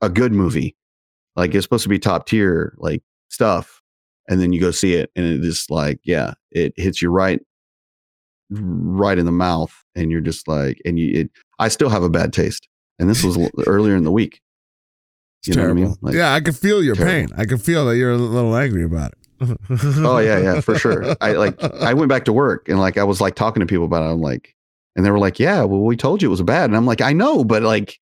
[0.00, 0.76] a good movie,
[1.36, 3.82] like it's supposed to be top tier like stuff,
[4.28, 7.40] and then you go see it and it just like yeah, it hits you right
[8.50, 11.30] right in the mouth, and you're just like, and you it.
[11.58, 14.40] I still have a bad taste, and this was earlier in the week.
[15.40, 15.82] it's You know what I terrible.
[15.90, 15.96] mean?
[16.02, 17.12] Like- yeah, I can feel your Terrible.
[17.34, 17.38] pain.
[17.40, 19.18] I can feel that you're a little angry about it.
[19.98, 21.14] Oh yeah, yeah, for sure.
[21.20, 23.84] I like I went back to work and like I was like talking to people
[23.84, 24.12] about it.
[24.12, 24.54] I'm like,
[24.96, 27.00] and they were like, "Yeah, well, we told you it was bad." And I'm like,
[27.02, 27.98] "I know, but like,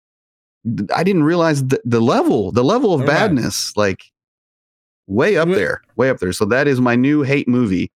[0.95, 3.09] I didn't realize the, the level, the level of Right.
[3.09, 4.05] badness, like,
[5.09, 7.91] way up there, way up there." So that is my new hate movie.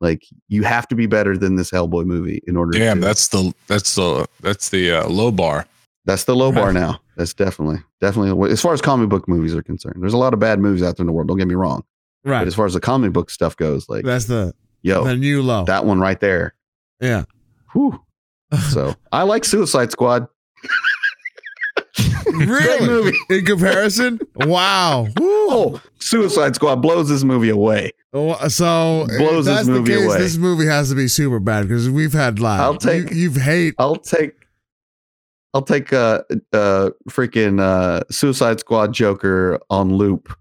[0.00, 2.78] Like, you have to be better than this Hellboy movie in order.
[2.78, 5.66] Damn, to, that's the that's the that's the uh, low bar.
[6.04, 7.00] that's the low bar now.
[7.16, 9.96] That's definitely, definitely as far as comic book movies are concerned.
[10.00, 11.26] There's a lot of bad movies out there in the world.
[11.26, 11.82] Don't get me wrong,
[12.24, 12.40] right.
[12.40, 15.42] but as far as the comic book stuff goes, like, That's the yo, the new
[15.42, 15.64] low.
[15.64, 16.54] that one right there.
[17.00, 17.24] yeah.
[17.72, 18.00] Whew.
[18.70, 20.28] So I like Suicide Squad.
[22.24, 22.86] Great really?
[22.86, 23.16] movie.
[23.30, 25.06] In comparison, wow.
[25.16, 25.26] Woo.
[25.50, 27.92] Oh, Suicide Squad blows this movie away.
[28.12, 30.18] Oh, So Blows if this that's movie the case, away.
[30.18, 33.42] This movie has to be super bad because we've had like I'll take- you, have
[33.42, 33.74] hate.
[33.78, 34.32] I'll take
[35.54, 40.34] I'll take uh uh freaking uh Suicide Squad Joker on loop.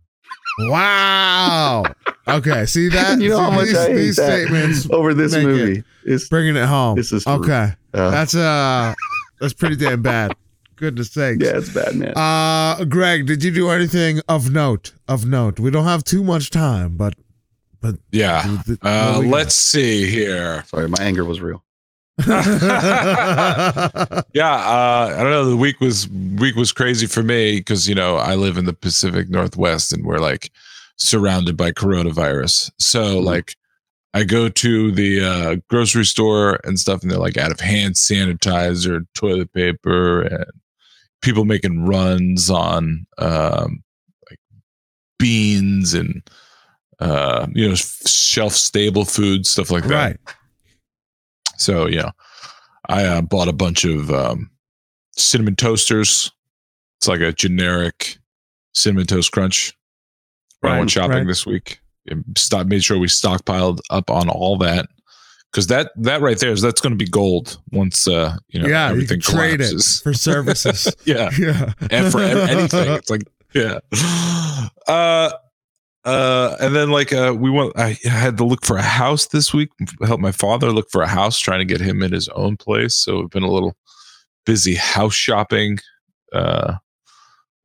[0.70, 1.84] Wow.
[2.28, 3.20] Okay, see that?
[3.22, 4.42] You know how much these, I hate these that.
[4.48, 5.48] statements over this Make it.
[5.48, 5.84] movie.
[6.04, 6.96] It's, bringing it home.
[6.96, 7.34] This is true.
[7.34, 7.74] okay.
[7.94, 8.94] uh, That's uh,
[9.40, 10.34] that's pretty damn bad.
[10.78, 11.44] Goodness sakes.
[11.44, 12.13] yeah, it's bad, man.
[12.16, 14.94] Uh, Greg, did you do anything of note?
[15.08, 15.60] Of note.
[15.60, 17.16] We don't have too much time, but
[17.82, 18.62] but Yeah.
[18.66, 20.63] th- Uh, what we let's see here.
[20.68, 21.63] Sorry, my anger was real.
[24.34, 25.50] Yeah, uh, I don't know.
[25.50, 28.74] The week was week was crazy for me because you know I live in the
[28.74, 30.52] Pacific Northwest and we're like
[30.98, 32.72] surrounded by coronavirus.
[32.80, 33.24] So Mhm.
[33.24, 33.56] like,
[34.13, 37.96] I go to the uh, grocery store and stuff, and they're like out of hand
[37.96, 40.46] sanitizer, toilet paper, and
[41.22, 43.84] people making runs on um,
[44.30, 44.40] like
[45.20, 46.22] beans and
[47.00, 49.94] uh, you know shelf stable food stuff like that.
[49.94, 50.18] right.
[51.58, 52.12] So yeah,
[52.88, 54.50] I uh, bought a bunch of um,
[55.16, 56.32] cinnamon toasters.
[57.00, 58.18] It's like a generic
[58.74, 59.76] cinnamon toast crunch.
[60.62, 61.28] When I Right, went shopping right.
[61.28, 64.88] this week, and stock made sure we stockpiled up on all that
[65.58, 68.67] because that that right there is that's going to be gold once uh you know
[68.67, 70.00] yeah, everything can trade collapses.
[70.00, 70.96] it for services.
[71.06, 71.74] yeah, yeah.
[71.89, 72.93] and for anything.
[72.93, 73.80] It's like, yeah.
[74.88, 75.32] Uh,
[76.06, 77.78] uh, and then like uh, we went.
[77.78, 79.67] I had to look for a house this week.
[80.02, 82.96] Help my father look for a house, trying to get him in his own place.
[82.96, 83.76] So we've been a little
[84.46, 85.80] busy house shopping,
[86.32, 86.76] uh,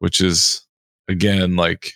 [0.01, 0.67] which is
[1.07, 1.93] again like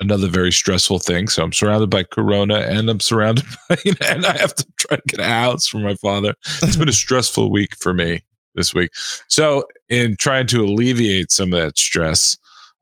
[0.00, 1.28] another very stressful thing.
[1.28, 5.02] So I'm surrounded by Corona, and I'm surrounded by, and I have to try to
[5.06, 6.34] get a house for my father.
[6.62, 8.22] It's been a stressful week for me
[8.54, 8.90] this week.
[9.28, 12.36] So, in trying to alleviate some of that stress,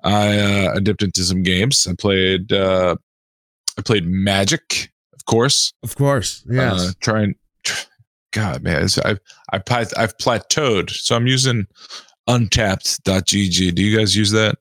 [0.05, 1.87] I, uh, I dipped into some games.
[1.87, 2.97] I played uh,
[3.79, 5.73] I played Magic, of course.
[5.83, 6.45] Of course.
[6.49, 6.81] Yes.
[6.81, 7.35] Uh, trying,
[8.33, 9.21] God, man, I've
[9.53, 11.67] I plat- I've plateaued, so I'm using
[12.29, 13.75] Untapped.gg.
[13.75, 14.57] Do you guys use that?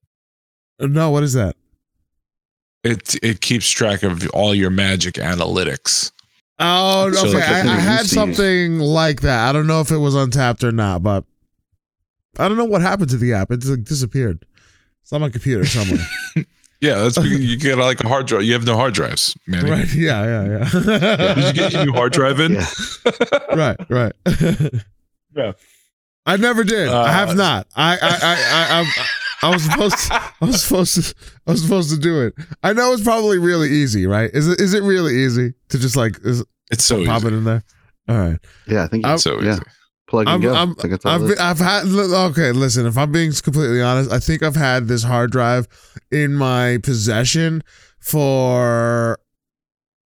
[0.79, 1.55] no, what is that?
[2.91, 6.11] It it keeps track of all your Magic analytics.
[6.59, 7.37] Oh, So, okay.
[7.37, 9.49] like, I I, think I we had used to something like that.
[9.49, 11.23] I don't know if it was untapped or not, but
[12.39, 13.51] I don't know what happened to the app.
[13.51, 14.45] It like, disappeared.
[15.03, 16.05] It's on my computer somewhere.
[16.79, 18.43] Yeah, that's because you get like a hard drive.
[18.43, 19.65] You have no hard drives, man.
[19.67, 19.91] right?
[19.95, 21.33] Yeah, yeah, yeah.
[21.33, 22.53] Did you get your new hard drive in?
[22.53, 22.67] Yeah.
[23.55, 24.13] right, right.
[25.35, 25.53] Yeah.
[26.27, 26.89] I never did.
[26.89, 27.67] I have Uh, not.
[27.75, 29.05] I, I, I, I, I,
[29.43, 30.13] I was supposed to.
[30.41, 31.15] I was supposed to.
[31.47, 32.33] I was supposed to do it.
[32.63, 34.29] I know it's probably really easy, right?
[34.33, 34.59] Is it?
[34.59, 37.27] Is it really easy to just like is, It's so pop easy.
[37.27, 37.63] it in there?
[38.09, 38.39] All right.
[38.67, 39.53] Yeah, I think I'm- It's so yeah.
[39.53, 39.61] easy.
[40.09, 40.53] plug and I'm- go.
[40.55, 41.37] I'm, I think I've, it been.
[41.39, 42.51] I've had okay.
[42.51, 45.67] Listen, if I'm being completely honest, I think I've had this hard drive
[46.11, 47.63] in my possession
[47.99, 49.19] for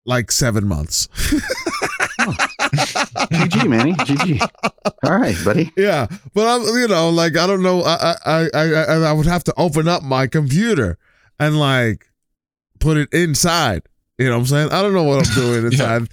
[0.07, 1.09] like seven months.
[2.75, 3.93] GG, Manny.
[3.95, 4.49] GG.
[5.05, 5.71] All right, buddy.
[5.77, 7.83] yeah, but I'm you know like I don't know.
[7.83, 10.99] I I I I, I would have to open up my computer
[11.39, 12.07] and like
[12.79, 13.83] put it inside.
[14.19, 14.69] You know what I'm saying?
[14.73, 16.09] I don't know what I'm doing inside.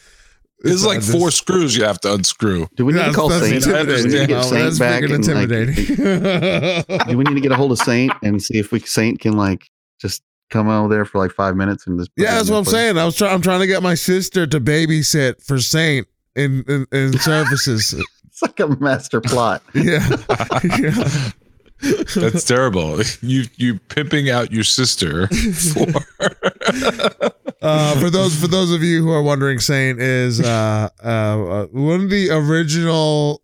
[0.63, 1.35] It's like inside four this.
[1.37, 2.67] screws you have to unscrew.
[2.75, 3.55] Do we need Yeah, to call Saint?
[3.57, 4.09] intimidating.
[4.09, 7.05] Do we need to get Saint that's back freaking and like, intimidating.
[7.11, 9.33] do we need to get a hold of Saint and see if we Saint can
[9.33, 9.69] like
[10.01, 12.73] just come over there for like five minutes and just Yeah, that's what I'm place?
[12.73, 12.97] saying.
[12.97, 13.33] I was trying.
[13.33, 17.93] I'm trying to get my sister to babysit for Saint in in, in services.
[18.25, 19.63] It's like a master plot.
[19.73, 20.07] yeah,
[20.79, 21.31] yeah.
[22.15, 23.01] That's terrible.
[23.21, 25.27] You you pimping out your sister
[25.73, 25.85] for
[27.61, 31.65] Uh, for those for those of you who are wondering, Saint is uh, uh, uh,
[31.67, 33.41] one of the original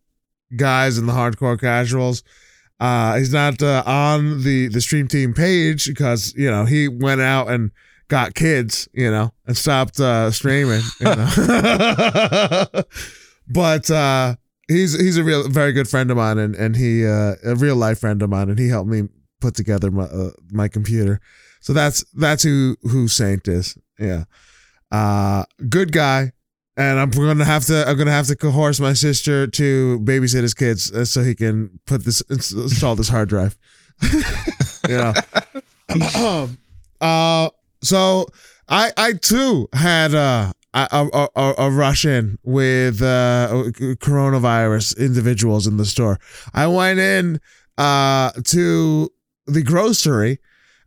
[0.56, 2.24] guys in the hardcore casuals.
[2.80, 7.22] Uh, he's not uh, on the the stream team page because you know he went
[7.22, 7.72] out and
[8.14, 10.84] got kids, you know, and stopped uh, streaming.
[11.00, 11.28] You know,
[13.48, 14.36] but uh,
[14.68, 17.76] he's he's a real very good friend of mine, and and he uh, a real
[17.76, 19.10] life friend of mine, and he helped me
[19.42, 21.20] put together my uh, my computer.
[21.60, 23.76] So that's that's who who Saint is.
[23.98, 24.26] Yeah,
[24.92, 26.34] uh, good guy.
[26.78, 27.88] And I'm gonna have to.
[27.88, 31.80] I'm gonna have to coerce my sister to babysit his kids uh, so he can
[31.88, 33.58] put this ins- install this hard drive.
[34.88, 35.14] yeah.
[36.16, 36.58] Um,
[37.00, 37.50] uh,
[37.84, 38.28] so
[38.68, 43.50] I I too had uh, a a, a, a rush in with uh,
[44.00, 46.20] coronavirus individuals in the store.
[46.54, 47.40] I went in
[47.78, 49.10] uh, to
[49.46, 50.40] the grocery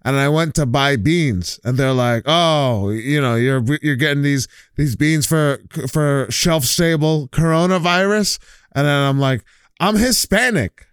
[0.07, 4.23] and I went to buy beans, and they're like, "Oh, you know, you're you're getting
[4.23, 8.39] these these beans for for shelf stable coronavirus,"
[8.73, 9.45] and then I'm like,
[9.81, 10.87] "I'm Hispanic."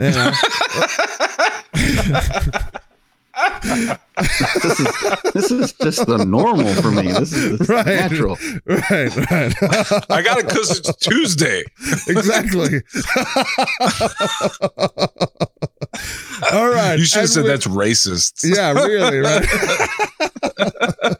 [0.00, 0.32] You know?
[4.20, 7.12] This is this is just the normal for me.
[7.12, 7.86] This is, this Right.
[7.86, 8.36] natural.
[8.66, 9.54] right, right.
[10.10, 11.64] I got it because it's Tuesday.
[12.08, 12.82] exactly.
[16.52, 16.98] All right.
[16.98, 18.42] You should have said with- that's racist.
[18.44, 19.46] Yeah, really, right?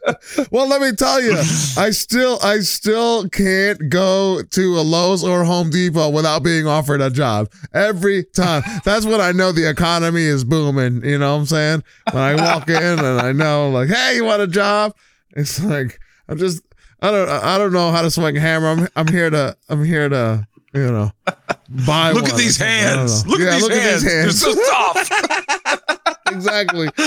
[0.51, 1.37] well, let me tell you,
[1.77, 7.01] I still, I still can't go to a Lowe's or Home Depot without being offered
[7.01, 8.63] a job every time.
[8.83, 11.03] That's when I know the economy is booming.
[11.03, 11.83] You know what I'm saying?
[12.11, 14.95] When I walk in and I know, like, hey, you want a job?
[15.31, 16.63] It's like I'm just,
[17.01, 18.67] I don't, I don't know how to swing a hammer.
[18.67, 21.11] I'm, I'm here to, I'm here to, you know,
[21.85, 22.11] buy.
[22.11, 22.77] Look one at these or something.
[22.77, 23.27] I don't hands.
[23.27, 24.05] Look, Yeah, at, these look hands.
[24.05, 25.11] at these They're so soft.
[26.31, 26.87] exactly.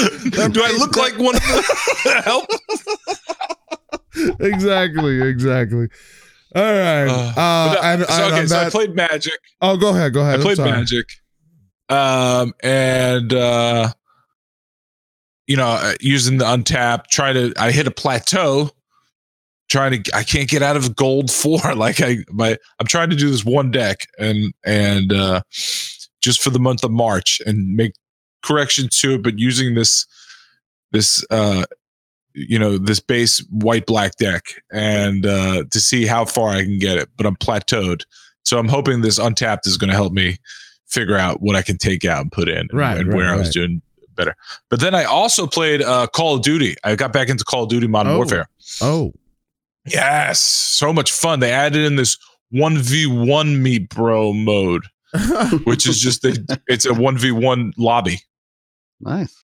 [0.53, 2.47] Do I look like one of the help?
[4.41, 5.89] exactly, exactly.
[6.55, 7.09] All right.
[7.09, 9.39] Uh, Uh, and, so, and okay, on so I played Magic.
[9.61, 10.13] oh, go ahead.
[10.15, 10.39] Go ahead.
[10.41, 10.59] I played.
[10.59, 11.07] Magic.
[11.89, 13.93] Um, and uh,
[15.47, 17.53] you know, uh, using the untap, try to.
[17.59, 18.71] I hit a plateau.
[19.71, 21.59] Trying to, I can't get out of gold four.
[21.75, 25.41] Like I, my, I'm trying to do this one deck, and and uh,
[26.21, 27.93] just for the month of March, and make
[28.43, 30.07] corrections to it, but using this,
[30.93, 31.65] this, uh,
[32.35, 36.79] you know, this base white black deck, and uh, to see how far I can
[36.79, 37.09] get it.
[37.17, 38.03] But I'm plateaued,
[38.45, 40.37] so I'm hoping this untapped is going to help me
[40.87, 43.31] figure out what I can take out and put in, and- Right, and right, where
[43.31, 43.81] I was doing
[44.15, 44.37] better.
[44.69, 46.77] But then I also played uh, Call of Duty.
[46.85, 48.17] I got back into Call of Duty Modern Oh.
[48.19, 48.47] Warfare.
[48.81, 49.13] Oh,
[49.87, 51.41] Yes, so much fun.
[51.41, 52.17] They added in this
[52.51, 54.85] one v one me bro mode,
[55.65, 58.21] which is just a, it's a one v one lobby,
[59.01, 59.43] Nice.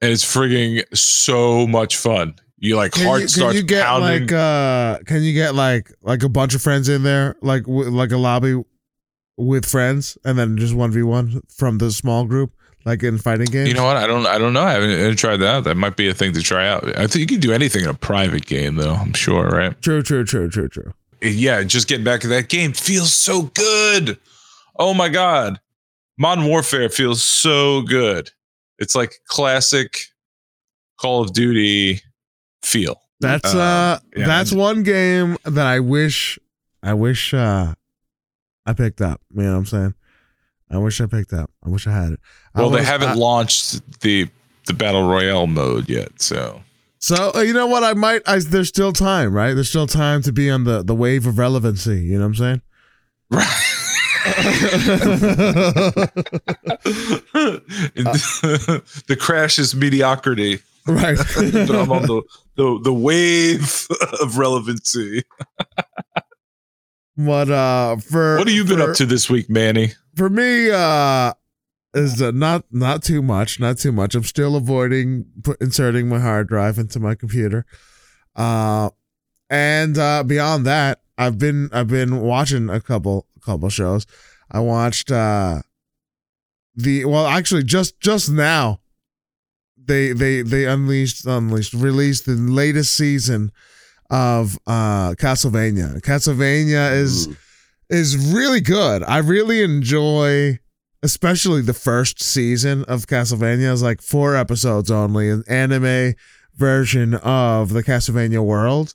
[0.00, 2.34] and it's frigging so much fun.
[2.58, 4.22] You like can heart you, can starts you get pounding.
[4.22, 7.90] like uh can you get like like a bunch of friends in there like w-
[7.90, 8.54] like a lobby
[9.36, 12.52] with friends and then just 1v1 from the small group
[12.84, 13.96] like in fighting games you know what?
[13.96, 14.26] I don't.
[14.26, 14.62] I don't know.
[14.62, 15.54] I haven't, I haven't tried that.
[15.54, 15.64] out.
[15.64, 16.84] That might be a thing to try out.
[16.98, 18.94] I think you can do anything in a private game, though.
[18.94, 19.80] I'm sure, right?
[19.82, 20.92] true true true true true
[21.22, 24.18] Yeah, just getting back to that game feels so good.
[24.78, 25.60] Oh my god,
[26.18, 28.30] Modern Warfare feels so good.
[28.78, 29.98] It's like classic
[30.98, 32.00] Call of Duty
[32.62, 33.00] feel.
[33.20, 36.38] that's Uh, uh yeah, that's one game that i wish
[36.82, 37.72] i wish uh
[38.66, 39.94] i picked up you know what i'm saying
[40.74, 42.20] i wish i picked up i wish i had it
[42.54, 44.28] I Well, they haven't I- launched the
[44.66, 46.62] the battle royale mode yet, so
[46.98, 47.84] So uh, you know what?
[47.84, 48.22] I might.
[48.26, 49.52] I, there's still time, right?
[49.52, 52.00] There's still time to be on the the wave of relevancy.
[52.00, 52.62] You know what I'm saying?
[53.30, 53.60] Right.
[59.06, 61.18] the crash is mediocrity, right.
[61.36, 62.22] but I'm on the,
[62.56, 63.86] the the wave
[64.22, 65.22] of relevancy.
[67.16, 69.92] But uh, for What have you been for, up to this week, Manny?
[70.16, 71.32] For me, uh,
[71.94, 73.60] is uh, not not too much.
[73.60, 74.14] Not too much.
[74.14, 77.64] I'm still avoiding put, inserting my hard drive into my computer.
[78.34, 78.90] Uh,
[79.48, 84.06] and uh, beyond that, I've been I've been watching a couple couple shows.
[84.50, 85.62] I watched uh
[86.74, 88.80] the well actually just just now
[89.76, 93.52] they they they unleashed unleashed released the latest season
[94.10, 96.00] of uh Castlevania.
[96.00, 97.36] Castlevania is Ooh.
[97.90, 99.02] is really good.
[99.02, 100.58] I really enjoy
[101.02, 103.70] especially the first season of Castlevania.
[103.70, 106.14] It's like four episodes only, an anime
[106.56, 108.94] version of the Castlevania world.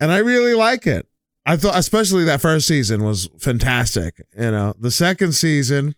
[0.00, 1.06] And I really like it.
[1.44, 4.22] I thought especially that first season was fantastic.
[4.38, 5.94] You know, the second season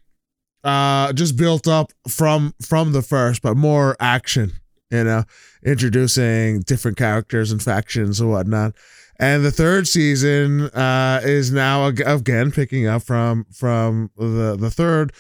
[0.64, 4.53] uh just built up from from the first, but more action,
[4.94, 5.24] you know,
[5.64, 8.74] introducing different characters and factions and whatnot.
[9.20, 15.12] And the third season uh, is now again picking up from from the the third,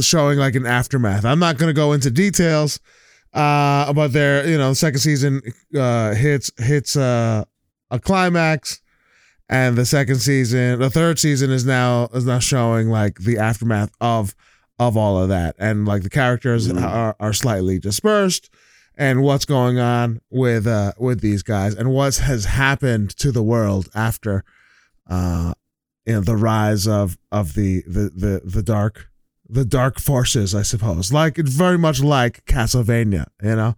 [0.00, 1.24] showing like an aftermath.
[1.24, 2.80] I'm not going to go into details,
[3.34, 5.42] uh, but there, you know, the second season
[5.78, 7.44] uh, hits hits uh,
[7.90, 8.80] a climax,
[9.50, 13.90] and the second season, the third season is now is now showing like the aftermath
[14.00, 14.34] of
[14.78, 16.82] of all of that, and like the characters Mhm.
[16.82, 18.48] are are slightly dispersed
[19.02, 23.42] and what's going on with uh with these guys and what has happened to the
[23.42, 24.44] world after
[25.10, 25.52] uh
[26.06, 29.08] you know the rise of of the the the, the dark
[29.48, 31.12] the dark forces i suppose.
[31.12, 33.74] Like it's very much like castlevania you know?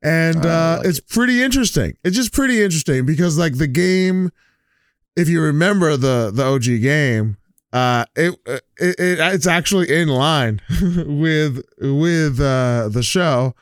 [0.00, 1.96] And uh like it's pretty interesting.
[2.04, 4.30] It's just pretty interesting because like the game
[5.16, 7.36] if you remember the the og game
[7.72, 13.56] uh it, it, it it's actually in line with with uh the show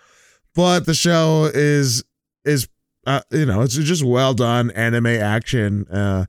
[0.61, 2.04] but the show is
[2.44, 2.68] is
[3.06, 6.26] uh, you know it's just well done anime action uh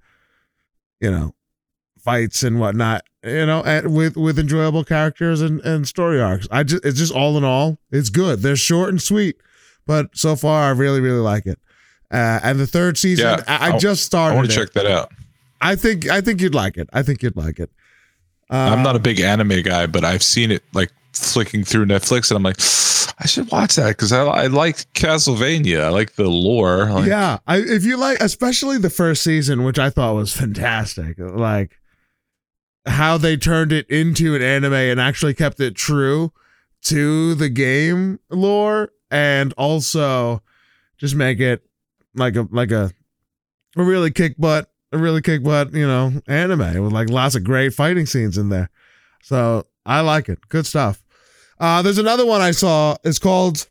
[1.02, 1.34] you know
[2.00, 6.48] fights and whatnot you know and with with enjoyable characters and and story arcs.
[6.50, 8.42] I just it's just all in all it's good.
[8.42, 9.36] They're short and sweet
[9.86, 11.60] but so far i really really like it.
[12.10, 14.72] Uh and the third season Yeah, I, I I- just I started want to check
[14.74, 15.12] that out.
[15.60, 16.88] i think i think you'd like it.
[16.94, 17.70] I think you'd like it.
[18.50, 22.30] Uh, I'm not a big anime guy, but I've seen it like flicking through Netflix,
[22.30, 22.58] and I'm like,
[23.20, 25.84] I should watch that because I, I like Castlevania.
[25.84, 26.86] I like the lore.
[26.92, 31.18] Like, yeah, I, if you like, especially the first season, which I thought was fantastic,
[31.20, 31.80] like
[32.86, 36.32] how they turned it into an anime and actually kept it true
[36.84, 40.42] to the game lore, and also
[40.98, 41.64] just make it
[42.16, 42.92] like a like a
[43.78, 47.44] a really kick butt, a really kick butt, you know, anime with like lots of
[47.44, 48.70] great fighting scenes in there.
[49.22, 50.40] So I like it.
[50.50, 51.01] Good stuff.
[51.62, 52.96] Uh, there's another one I saw.
[53.04, 53.68] It's called.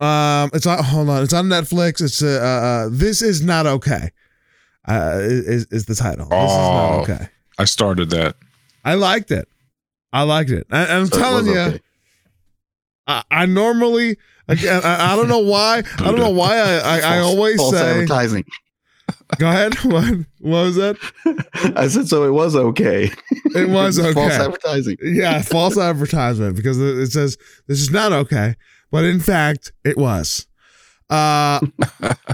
[0.00, 0.82] Um, it's on.
[0.82, 1.22] Hold on.
[1.22, 2.00] It's on Netflix.
[2.02, 4.10] It's uh, uh this is not okay.
[4.88, 6.26] Uh, is is the title?
[6.28, 7.00] This is not Oh.
[7.02, 7.28] okay.
[7.58, 8.36] I started that.
[8.84, 9.48] I liked it.
[10.12, 10.66] I liked it.
[10.70, 11.80] And I'm So telling was you, okay.
[13.06, 14.16] I, I normally
[14.48, 14.80] again.
[14.82, 15.82] I, I don't know why.
[15.98, 16.56] I don't know why.
[16.58, 17.90] I I, I always false say.
[18.00, 18.44] advertising.
[19.38, 19.74] Go ahead.
[19.84, 20.04] What?
[20.40, 20.96] What was that?
[21.76, 22.24] I said so.
[22.24, 23.10] It was okay.
[23.54, 24.12] It was okay.
[24.12, 24.96] False advertising.
[25.02, 28.54] yeah, false advertisement because it says this is not okay,
[28.90, 30.46] but in fact it was.
[31.08, 31.60] Uh,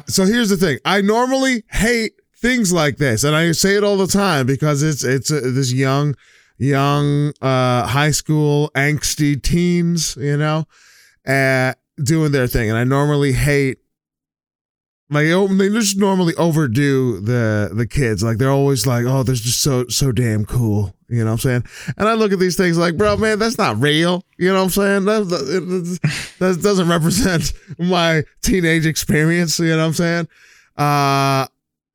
[0.06, 3.96] so here's the thing: I normally hate things like this, and I say it all
[3.96, 6.14] the time because it's it's uh, this young,
[6.58, 10.64] young, uh, high school angsty teens, you know,
[11.26, 11.72] uh,
[12.02, 13.78] doing their thing, and I normally hate.
[15.12, 18.22] Like oh, they just normally overdo the the kids.
[18.22, 20.94] Like they're always like, oh, they're just so so damn cool.
[21.12, 21.94] You know what I'm saying?
[21.98, 24.24] And I look at these things like, bro, man, that's not real.
[24.38, 25.04] You know what I'm saying?
[25.04, 25.98] That,
[26.38, 29.58] that, doesn't represent my teenage experience.
[29.58, 30.28] You know what I'm saying?
[30.74, 31.46] Uh,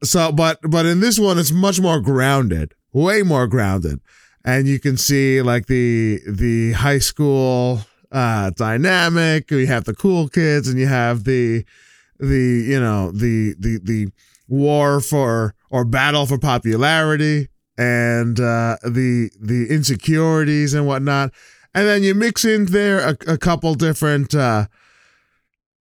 [0.04, 4.02] so, but, but in this one, it's much more grounded, way more grounded.
[4.46, 9.50] And you can see like the, the high school, uh, dynamic.
[9.50, 11.66] You have the cool kids and you have the,
[12.20, 14.08] the, you know, the, the, the
[14.48, 21.32] war for, or battle for popularity and uh, the the insecurities and whatnot,
[21.76, 24.66] and then you mix in there a, a couple different uh,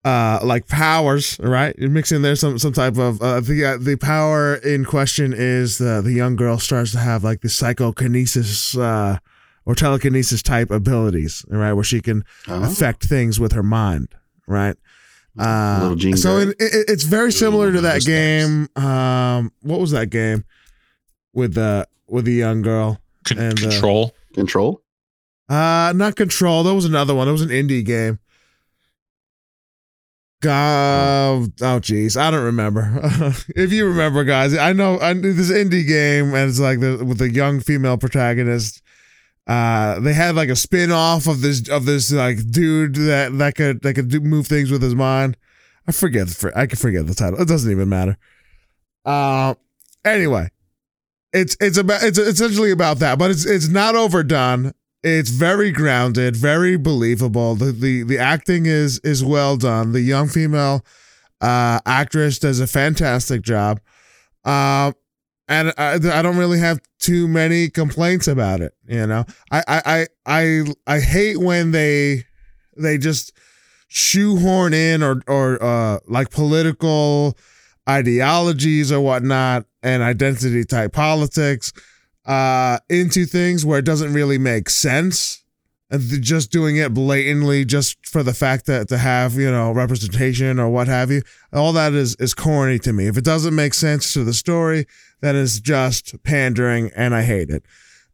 [0.04, 1.74] uh, like powers, right?
[1.78, 5.32] You mix in there some some type of uh, the uh, the power in question
[5.32, 9.18] is the the young girl starts to have like the psychokinesis uh,
[9.64, 12.62] or telekinesis type abilities, right, where she can Oh.
[12.62, 14.08] affect things with her mind,
[14.46, 14.76] right?
[15.38, 18.68] Uh, Little Jean so it, it, it's very similar to that game.
[18.76, 20.44] Um, what was that game
[21.34, 23.00] with the with the young girl?
[23.24, 24.14] Con- And, control.
[24.34, 24.82] Control.
[25.48, 26.62] Uh, not Control.
[26.64, 27.28] That was another one.
[27.28, 28.18] It was an indie game.
[30.42, 33.00] God, oh jeez, I don't remember.
[33.56, 37.02] if you remember, guys, I know I knew this indie game, and it's like the
[37.04, 38.82] with the young female protagonist.
[39.46, 43.54] Uh, they had like a spin off of this of this like dude that that
[43.54, 45.36] could that could do, move things with his mind.
[45.86, 46.26] I forget.
[46.26, 47.40] the- I can forget the title.
[47.40, 48.16] It doesn't even matter.
[49.04, 49.54] Uh,
[50.04, 50.48] anyway,
[51.32, 54.72] it's it's about it's essentially about that, but it's it's not overdone.
[55.04, 57.54] It's very grounded, very believable.
[57.54, 59.92] The the the acting is is well done.
[59.92, 60.84] The young female
[61.40, 63.78] uh actress does a fantastic job.
[64.44, 64.94] Um
[65.48, 69.24] and I, I don't really have too many complaints about it, you know.
[69.50, 72.24] I I I I, I hate when they
[72.76, 73.32] they just
[73.88, 77.36] shoehorn in or or uh like political
[77.88, 81.72] ideologies or whatnot and identity type politics
[82.24, 85.44] uh into things where it doesn't really make sense
[85.90, 90.58] and just doing it blatantly just for the fact that to have you know representation
[90.58, 91.22] or what have you
[91.52, 93.06] all that is is corny to me.
[93.06, 94.86] If it doesn't make sense to the story
[95.20, 97.64] then it's just pandering and i hate it.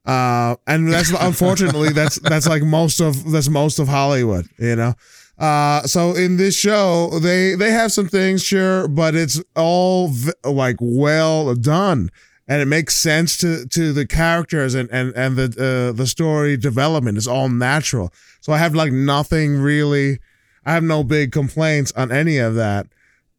[0.04, 4.94] Uh and that's unfortunately that's that's like most of that's most of hollywood you know?
[5.38, 10.32] Uh so in this show they they have some things sure but it's all v-
[10.44, 12.10] like well done
[12.52, 16.58] and it makes sense to to the characters and and and the uh, the story
[16.58, 18.12] development is all natural.
[18.42, 20.18] So I have like nothing really.
[20.66, 22.88] I have no big complaints on any of that.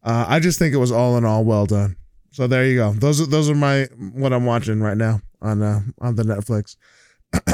[0.02, 1.94] Uh, I just think it was all in all well done.
[2.32, 2.92] So there you go.
[2.92, 3.84] Those are those are my
[4.14, 6.76] what I'm watching right now on uh, on the Netflix.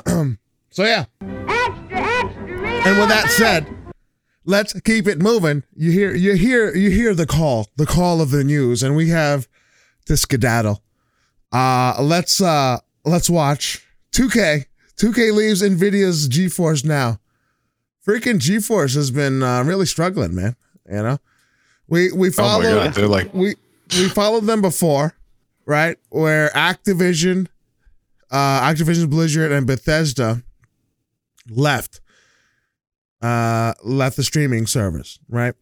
[0.71, 1.05] so yeah.
[1.21, 3.67] And with that said,
[4.47, 5.65] let's keep it moving.
[5.77, 9.11] You hear you hear you hear the call, the call of the news, and we
[9.11, 9.47] have
[10.07, 10.83] to skedaddle.
[11.53, 14.67] Uh let's uh let's watch 2K.
[14.97, 17.19] 2K leaves Nvidia's GeForce now.
[18.07, 20.57] Freaking GeForce has been uh, really struggling, man.
[20.89, 21.19] You know,
[21.89, 23.55] we we Oh my god, they're like we
[23.99, 25.15] we followed them before,
[25.67, 25.97] right?
[26.11, 27.49] Where Activision,
[28.31, 30.43] uh, Activision Blizzard and Bethesda
[31.49, 32.01] left,
[33.23, 35.55] uh, left the streaming service, right?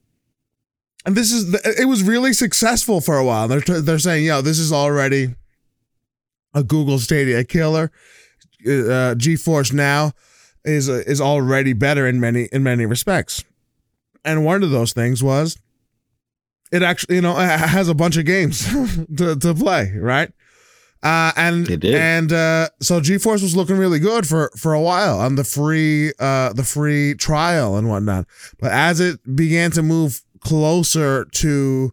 [1.05, 3.49] And this is the, it was really successful for a while.
[3.49, 5.35] They're they're saying, yo, this is already
[6.59, 7.91] a Google Stadia killer.
[8.67, 10.13] Uh, GeForce Now
[10.65, 13.45] is uh, is already better in many in many respects.
[14.25, 15.57] And one of those things was
[16.73, 18.65] it actually you know has a bunch of games
[19.17, 20.31] to to play, right?
[21.01, 21.95] Uh, and It did.
[21.95, 26.13] and uh, so GeForce was looking really good for for a while on the free
[26.19, 28.27] uh, the free trial and whatnot.
[28.59, 31.93] But as it began to move closer to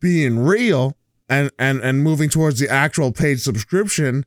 [0.00, 0.96] being real
[1.28, 4.24] and and and moving towards the actual paid subscription,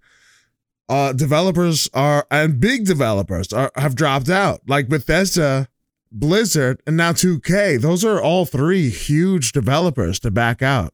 [0.87, 5.67] uh, developers are and big developers are have dropped out like Bethesda,
[6.11, 7.79] Blizzard, and now 2K.
[7.81, 10.93] Those are all three huge developers to back out.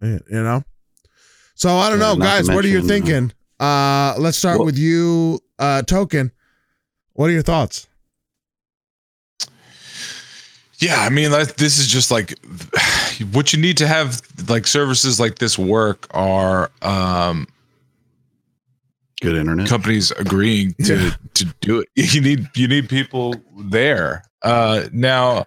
[0.00, 0.62] You know.
[1.54, 2.48] So I don't know, guys.
[2.48, 3.32] What are you uh, thinking?
[3.60, 6.32] Uh, let's start Well- with you, uh, Token.
[7.12, 7.86] What are your thoughts?
[10.84, 12.38] Yeah, I mean, this is just like
[13.32, 17.46] what you need to have like services like this work are um,
[19.22, 19.66] Good internet.
[19.68, 21.10] companies agreeing to Yeah.
[21.34, 21.88] to do it.
[22.14, 24.24] You need you need people there.
[24.42, 25.46] Uh, now,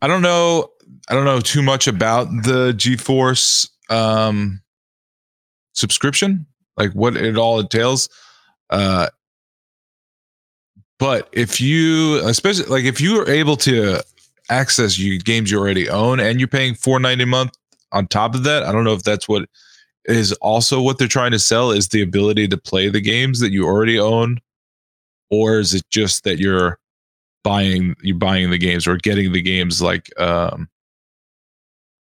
[0.00, 0.70] I don't know.
[1.10, 4.62] I don't know too much about the GeForce um,
[5.74, 6.46] subscription,
[6.78, 8.08] like what it all entails.
[8.70, 9.08] Uh,
[10.98, 14.02] but if you, especially like if you are able to
[14.50, 17.56] access you games you already own and you're paying four ninety a month
[17.92, 19.48] on top of that, I don't know if that's what
[20.06, 23.52] is also what they're trying to sell is the ability to play the games that
[23.52, 24.38] you already own,
[25.30, 26.78] or is it just that you're
[27.44, 30.68] buying you're buying the games or getting the games like um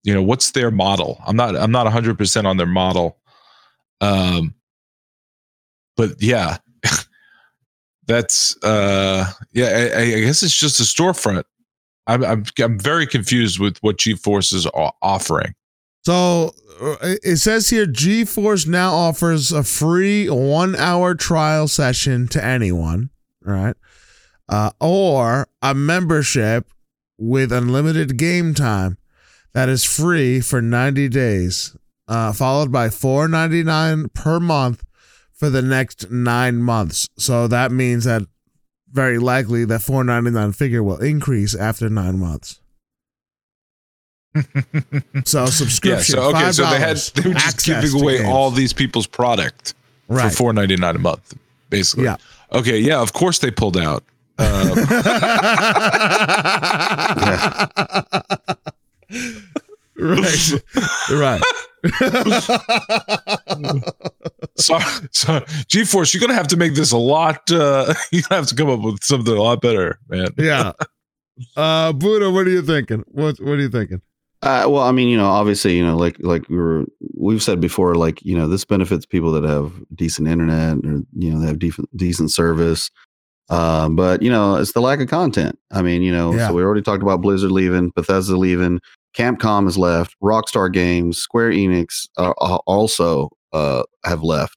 [0.03, 1.21] you know what's their model?
[1.27, 3.19] I'm not i'm not 100% on their model.
[4.01, 4.55] Um
[5.97, 6.59] but yeah
[8.07, 11.45] that's uh yeah I, I guess it's just a storefront
[12.07, 14.67] I'm, I'm i'm very confused with what GeForce is
[15.03, 15.55] offering
[16.05, 22.45] So uh, it says here GeForce now offers a free one hour trial session to
[22.45, 23.11] anyone,
[23.43, 23.75] right?
[24.49, 26.71] Uh, or a membership
[27.19, 28.99] with unlimited game time
[29.53, 31.77] that is free for 90 days,
[32.07, 34.85] uh, followed by $4.99 per month
[35.37, 37.09] for the next nine months.
[37.19, 38.23] So that means that
[38.91, 42.61] very likely that $4.99 figure will increase after nine months.
[45.25, 46.17] So subscription.
[46.17, 48.29] yeah so okay so they had 5, they were just giving away games.
[48.29, 49.73] all these people's product
[50.09, 50.31] right.
[50.33, 51.35] for 4.99 a month
[51.71, 52.17] basically Yeah.
[52.53, 54.05] okay yeah of course they pulled out
[54.39, 54.75] uh,
[59.99, 60.53] right.
[61.11, 61.43] Right.
[64.57, 64.79] so,
[65.13, 67.51] so GeForce, you're gonna have to make this a lot.
[67.51, 70.29] Uh, you're have to come up with something a lot better, man.
[70.39, 70.73] yeah.
[71.57, 73.05] Uh Buddha, what are you thinking?
[73.09, 74.01] What what are you thinking?
[74.43, 76.85] Uh, well, I mean, you know, obviously, you know, like like we were
[77.15, 81.31] we've said before, like you know, this benefits people that have decent internet or you
[81.33, 82.91] know they have decent decent service.
[83.49, 85.59] Um, but you know, it's the lack of content.
[85.71, 86.49] I mean, you know, Yeah.
[86.49, 88.81] so we already talked about Blizzard leaving, Bethesda leaving,
[89.17, 92.07] Capcom has left, Rockstar Games, Square Enix
[92.67, 94.57] also uh, have left.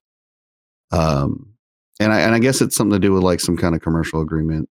[0.91, 1.53] Um,
[1.99, 4.21] and I and I guess it's something to do with like some kind of commercial
[4.21, 4.69] agreement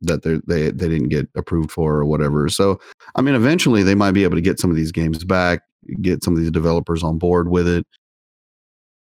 [0.00, 2.48] that they they they didn't get approved for or whatever.
[2.48, 2.80] So
[3.14, 5.60] I mean, eventually they might be able to get some of these games back,
[6.00, 7.86] get some of these developers on board with it.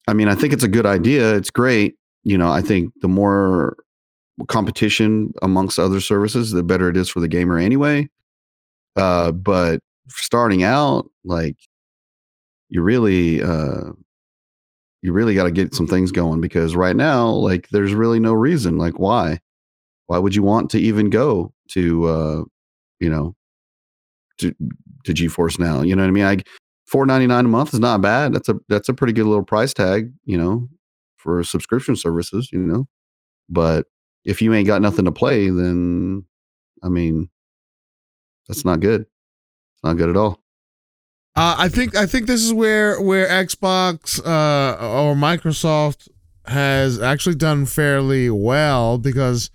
[0.07, 1.35] I mean, I think it's a good idea.
[1.35, 1.95] It's great.
[2.23, 3.77] You know, I think the more
[4.47, 8.07] competition amongst other services, the better it is for the gamer anyway.
[8.95, 9.79] Uh, but
[10.09, 11.55] starting out, like
[12.69, 13.91] you really, uh,
[15.01, 18.33] you really got to get some things going because right now, like, there's really no
[18.33, 18.77] reason.
[18.77, 19.39] Like, why?
[20.07, 22.43] Why would you want to even go to, uh,
[22.99, 23.35] you know,
[24.39, 24.53] to
[25.05, 25.81] to GeForce now.
[25.81, 26.25] You know what I mean?
[26.25, 26.37] I
[26.85, 28.33] four ninety nine a month is not bad.
[28.33, 30.67] That's a that's a pretty good little price tag, you know,
[31.17, 32.87] for subscription services, you know.
[33.49, 33.87] But
[34.25, 36.25] if you ain't got nothing to play, then
[36.83, 37.29] I mean,
[38.47, 39.01] that's not good.
[39.01, 40.41] It's not good at all.
[41.35, 46.07] Uh, I think I think this is where where Xbox uh, or Microsoft
[46.45, 49.49] has actually done fairly well because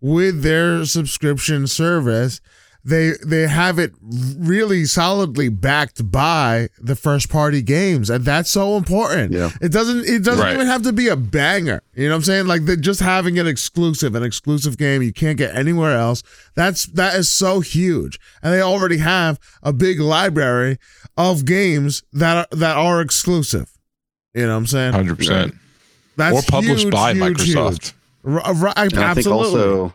[0.00, 2.40] with their subscription service,
[2.84, 3.92] they they have it
[4.38, 9.32] really solidly backed by the first party games, and that's so important.
[9.32, 9.50] Yeah.
[9.60, 10.54] It doesn't it doesn't Right.
[10.54, 11.82] even have to be a banger.
[11.94, 12.46] You know what I'm saying?
[12.46, 16.22] Like the, just having an exclusive, an exclusive game you can't get anywhere else.
[16.54, 18.18] That's that is so huge.
[18.42, 20.78] And they already have a big library
[21.16, 23.70] of games that are that are exclusive.
[24.34, 24.92] You know what I'm saying?
[24.92, 25.54] Hundred percent.
[26.16, 27.70] That's Or published huge, by huge, Microsoft.
[27.70, 27.94] huge.
[28.24, 29.94] R- uh, r- And I think also,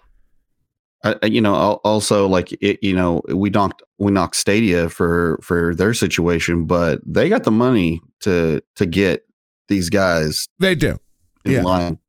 [1.04, 5.40] uh, uh, you know, also like it, you know, we knocked we knocked Stadia for
[5.42, 9.26] for their situation, but they got the money to to get
[9.68, 10.98] these guys they do.
[11.46, 11.64] in Yeah.
[11.64, 12.00] line.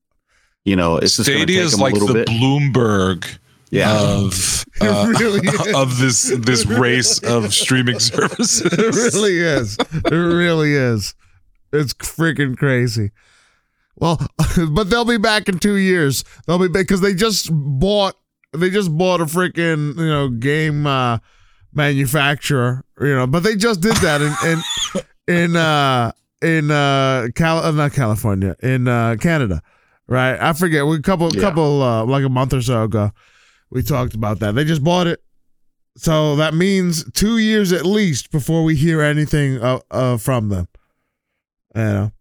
[0.65, 2.29] you know, it's just Stadia take is them like a little the bit.
[2.29, 3.39] Bloomberg
[3.71, 8.61] yeah, of uh, really of this this race of streaming services.
[8.63, 9.77] it really is.
[9.93, 11.15] It really is.
[11.73, 13.11] It's freaking crazy.
[13.97, 14.25] Well,
[14.71, 16.25] but they'll be back in two years.
[16.47, 18.15] They'll be back because they just bought.
[18.55, 21.19] They just bought a freaking you know game uh,
[21.73, 22.85] manufacturer.
[23.01, 27.71] You know, but they just did that in in in uh, in uh, Cal uh,
[27.73, 29.63] not California in uh, Canada,
[30.07, 30.39] right?
[30.41, 30.87] I forget.
[30.87, 31.41] We couple Yeah.
[31.41, 33.11] couple uh, like a month or so ago,
[33.71, 34.55] we talked about that.
[34.55, 35.21] They just bought it.
[35.97, 40.67] So that means two years at least before we hear anything uh, uh, from them.
[41.75, 42.13] You know,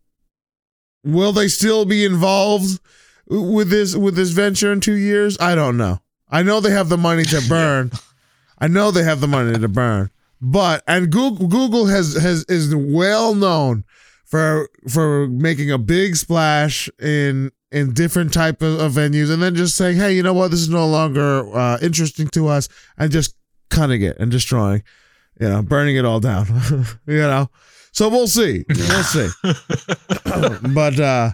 [1.04, 2.80] will they still be involved
[3.28, 5.38] with this with this venture in two years?
[5.40, 6.00] I don't know.
[6.34, 7.92] I know they have the money to burn.
[8.58, 10.10] I know they have the money to burn.
[10.42, 13.86] But and Google Google has has is well known
[14.26, 19.56] for for making a big splash in in different type of, of venues and then
[19.56, 22.68] just saying, hey, you know what, this is no longer uh, interesting to us,
[22.98, 23.36] and just
[23.70, 24.84] cutting it and destroying,
[25.40, 26.46] you know, burning it all down,
[27.08, 27.50] you know.
[27.92, 29.30] So we'll see, we'll see.
[30.74, 31.32] but uh,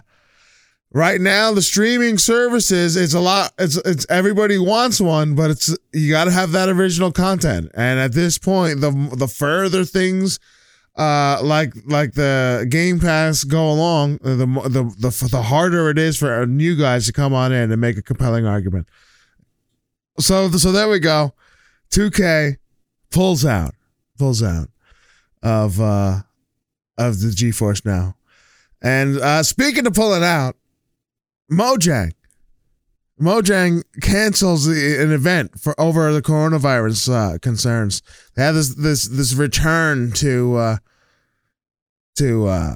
[0.92, 3.52] right now, the streaming services, it's a lot.
[3.58, 7.70] It's it's everybody wants one, but it's you got to have that original content.
[7.74, 10.38] And at this point, the the further things
[10.96, 16.18] uh like like the game pass go along the the the the harder it is
[16.18, 18.88] for new guys to come on in and make a compelling argument
[20.18, 21.32] so so there we go
[21.90, 22.56] 2k
[23.10, 23.72] pulls out
[24.18, 24.68] pulls out
[25.44, 26.20] of uh
[26.98, 28.16] of the geforce now
[28.82, 30.56] and uh speaking of pulling out
[31.50, 32.12] mojang.
[33.20, 38.02] Mojang cancels the, an event for over the coronavirus uh concerns.
[38.34, 40.76] They have this this this return to uh
[42.16, 42.74] to uh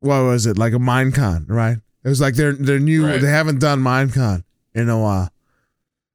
[0.00, 0.56] what was it?
[0.56, 1.76] Like a minecon right?
[2.04, 3.20] It was like their their new Right.
[3.20, 4.44] they haven't done minecon
[4.74, 5.28] in a while.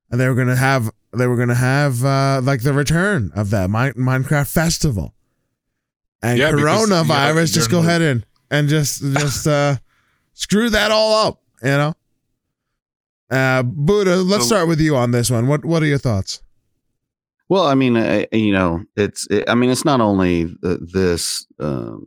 [0.09, 3.69] And they were gonna have they were gonna have uh like the return of that
[3.69, 5.13] Mine, minecraft festival.
[6.23, 9.77] And Yeah, because, you know, coronavirus just go ahead and and just just uh
[10.33, 11.93] screw that all up you know
[13.30, 16.41] uh buddha let's start with you on this one what what are your thoughts
[17.49, 19.28] Well, I mean, uh, you know, it's.
[19.30, 22.05] It, I mean, it's not only the, this, um,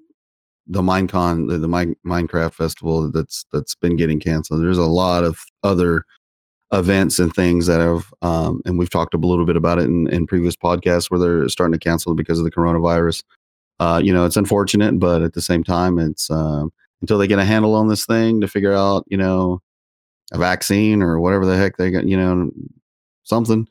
[0.66, 4.62] the Minecon, the, the Mine, Minecraft festival that's that's been getting canceled.
[4.62, 6.06] There's a lot of other
[6.72, 10.08] events and things that have, um, and we've talked a little bit about it in,
[10.08, 13.22] in previous podcasts where they're starting to cancel because of the coronavirus.
[13.80, 16.72] Uh, you know, it's unfortunate, but at the same time, it's um,
[17.04, 19.60] until they get a handle on this thing to figure out, you know,
[20.32, 22.50] a vaccine or whatever the heck they got, you know,
[23.24, 23.68] something.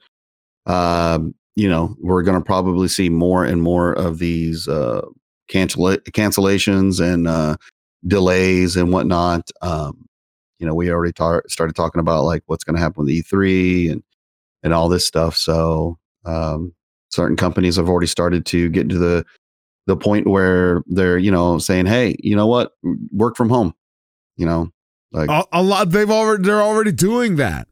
[0.68, 5.02] Um, you know, we're going to probably see more and more of these uh,
[5.50, 7.58] cancel- cancellations and uh,
[8.06, 9.50] delays and whatnot.
[9.64, 10.06] Um,
[10.60, 13.94] you know, we already tar- started talking about like what's going to happen with E3
[13.94, 14.04] and
[14.62, 15.36] and all this stuff.
[15.36, 16.72] So um,
[17.10, 19.26] certain companies have already started to get into the
[19.88, 22.72] the point where they're you know saying, hey, you know what,
[23.12, 23.74] work from home.
[24.38, 24.72] You know,
[25.12, 27.68] like a, a lot they've already they're already doing that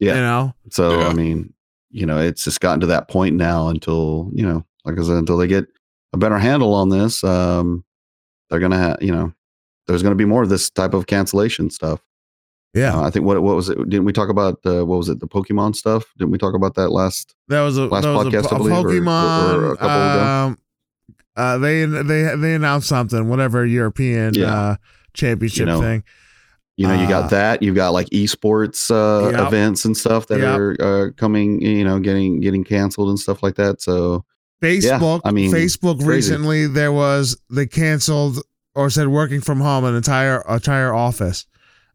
[0.00, 0.14] Yeah.
[0.16, 1.08] you know So Yeah.
[1.08, 1.54] I mean,
[1.90, 5.16] you know, it's just gotten to that point now until you know, like I said,
[5.16, 5.66] until they get
[6.12, 7.84] a better handle on this, um,
[8.50, 9.32] they're gonna have, you know,
[9.86, 12.00] there's gonna be more of this type of cancellation stuff.
[12.74, 13.78] yeah Uh, I think what what was it?
[13.88, 15.20] Didn't we talk about uh, what was it?
[15.20, 16.04] The Pokemon stuff?
[16.18, 17.34] Didn't we talk about that last?
[17.48, 19.54] That was a Last that was podcast, a, I a believe, or- or- Pokemon.
[19.54, 20.22] or a couple ago.
[20.24, 20.58] um,
[21.36, 24.54] uh, they they they announced something, whatever European Yeah.
[24.54, 24.76] uh,
[25.14, 26.04] championship You know, thing.
[26.76, 27.62] You know, you Uh, got that.
[27.62, 29.46] You've got like esports uh, Yep.
[29.48, 30.58] events and stuff that Yep.
[30.58, 31.60] are uh, coming.
[31.62, 33.80] You know, getting getting canceled and stuff like that.
[33.80, 34.24] So
[34.62, 35.20] Facebook.
[35.24, 36.08] I mean, Facebook crazy.
[36.32, 38.40] recently there was they canceled
[38.74, 41.46] or said working from home an entire entire office.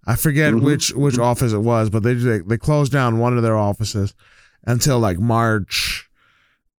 [0.08, 0.62] I forget Mhm.
[0.62, 1.24] which which Mhm.
[1.24, 4.14] office it was, but they, they they closed down one of their offices
[4.66, 6.10] until like March.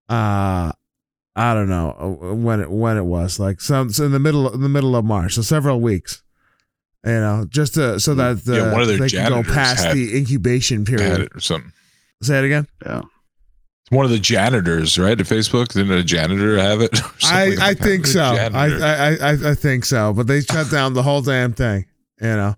[0.08, 0.72] Uh
[1.36, 4.52] I don't know uh, when it when it was like some so in the middle
[4.52, 6.22] in the middle of March, so several weeks.
[7.04, 9.54] You know, just to, so that the, Yeah, one of their they can go janitors
[9.54, 11.30] past had- the incubation period.
[11.34, 11.72] or something.
[12.22, 12.66] Say it again.
[12.84, 13.00] yeah,
[13.88, 15.18] One of the janitors, right?
[15.18, 17.00] At Facebook, didn't a janitor have it?
[17.02, 17.82] or I, something I that?
[17.82, 18.20] think so.
[18.22, 18.66] I.
[18.68, 20.12] I I I think so.
[20.12, 21.86] But they shut down the whole damn thing.
[22.20, 22.54] You know.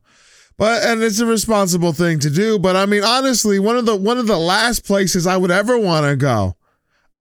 [0.58, 2.58] But and it's a responsible thing to do.
[2.58, 5.78] But I mean, honestly, one of the one of the last places I would ever
[5.78, 6.56] want to go.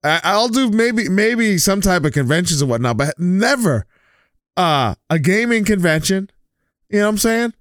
[0.04, 3.86] I, I'll do maybe maybe some type of conventions or whatnot, but never
[4.56, 6.28] uh a gaming convention.
[6.90, 7.54] You know what I'm saying?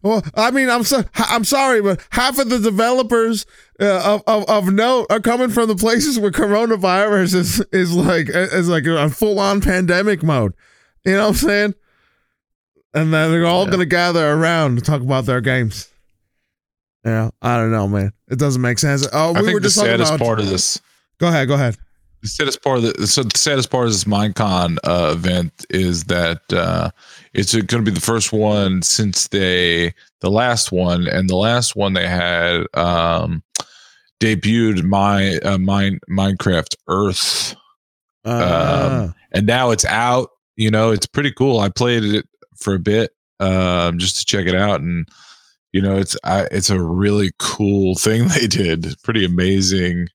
[0.00, 3.44] Well, I mean, I'm so I'm sorry, but half of the developers
[3.80, 8.28] uh, of, of of note are coming from the places where coronavirus is is like
[8.30, 10.52] is like a full on pandemic mode.
[11.04, 11.74] You know what I'm saying?
[12.94, 13.70] And then they're all Yeah.
[13.70, 15.88] going to gather around to talk about their games.
[17.04, 18.12] Yeah, I don't know, man.
[18.30, 19.06] It doesn't make sense.
[19.12, 20.24] Oh, I we think were the just talking saddest about.
[20.24, 20.80] part of this,
[21.18, 21.76] Go ahead, go ahead.
[22.22, 26.04] The saddest part of the, so the saddest part of this Minecon uh, event is
[26.04, 26.90] that uh,
[27.34, 31.76] it's going to be the first one since they the last one, and the last
[31.76, 33.42] one they had um,
[34.20, 37.54] debuted my uh, mine Minecraft Earth,
[38.24, 40.30] Uh, and now it's out.
[40.56, 41.60] You know, it's pretty cool.
[41.60, 45.06] I played it for a bit um, just to check it out, and
[45.72, 48.96] you know, it's I, it's a really cool thing they did.
[49.04, 50.08] Pretty amazing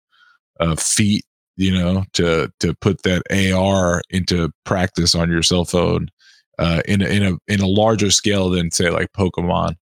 [0.60, 1.24] uh, feat,
[1.56, 6.10] you know, to to put that AR into practice on your cell phone
[6.60, 9.76] uh, in a, in a in a larger scale than say like Pokemon.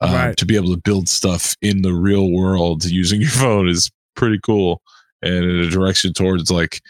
[0.00, 0.36] Um, Right.
[0.36, 4.38] To be able to build stuff in the real world using your phone is pretty
[4.44, 4.82] cool,
[5.22, 6.80] and in a direction towards like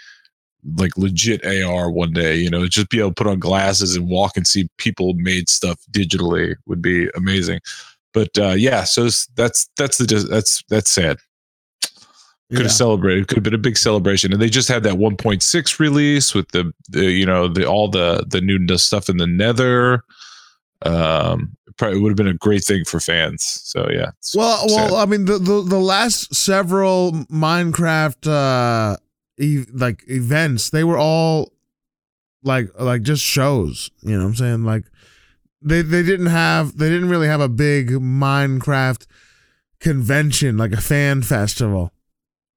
[0.77, 2.37] like legit AR one day.
[2.37, 5.49] You know, just be able to put on glasses and walk and see people made
[5.49, 7.61] stuff digitally would be amazing.
[8.13, 11.19] But uh, yeah, so that's that's the that's that's sad.
[12.51, 12.63] Could yeah.
[12.65, 13.29] have celebrated.
[13.29, 16.73] Could have been a big celebration, and they just had that 1.6 release with the,
[16.89, 20.03] the you know the all the the new stuff in the Nether.
[20.83, 23.45] Um, probably would have been a great thing for fans.
[23.65, 24.91] So yeah, Well, sad.
[24.91, 28.97] well, I mean, the, the the last several Minecraft uh
[29.39, 31.53] e- like events, they were all
[32.43, 33.91] like like just shows.
[34.03, 34.65] You know what I'm saying?
[34.65, 34.85] Like
[35.61, 39.07] they they didn't have they didn't really have a big Minecraft
[39.81, 41.93] convention like a fan festival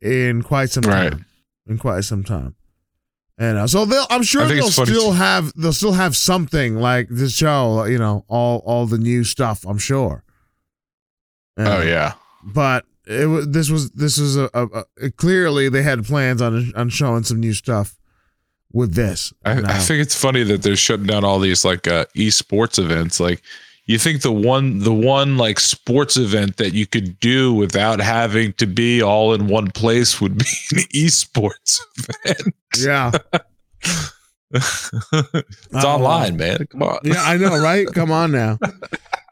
[0.02, 1.14] in quite some time.
[1.14, 1.22] Right.
[1.68, 2.56] In quite some time.
[3.38, 7.34] And uh, so they'll, I'm sure they'll still have they'll still have something like this
[7.36, 7.86] show.
[7.86, 9.66] You know, all all the new stuff.
[9.66, 10.24] I'm sure.
[11.58, 12.14] oh yeah.
[12.44, 16.72] but it was this was this was a, a, a clearly they had plans on
[16.76, 17.98] on showing some new stuff
[18.74, 19.34] with this.
[19.44, 19.54] I.
[19.60, 23.20] I think it's funny that they're shutting down all these like uh, esports events.
[23.20, 23.42] Like,
[23.92, 28.54] you think the one the one like sports event that you could do without having
[28.54, 31.80] to be all in one place would be an esports
[32.26, 32.56] event.
[32.80, 33.12] yeah,
[34.54, 34.92] it's
[35.74, 36.68] Oh, online, man.
[36.72, 37.00] Come on.
[37.04, 37.88] yeah, I know, right?
[37.94, 38.60] Come on now.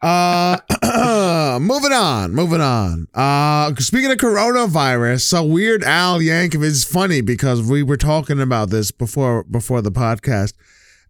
[0.02, 0.58] Uh,
[1.62, 3.08] moving on, moving on.
[3.14, 8.70] Uh, speaking of coronavirus, so Weird Al Yankovic is funny because we were talking about
[8.70, 10.54] this before before the podcast,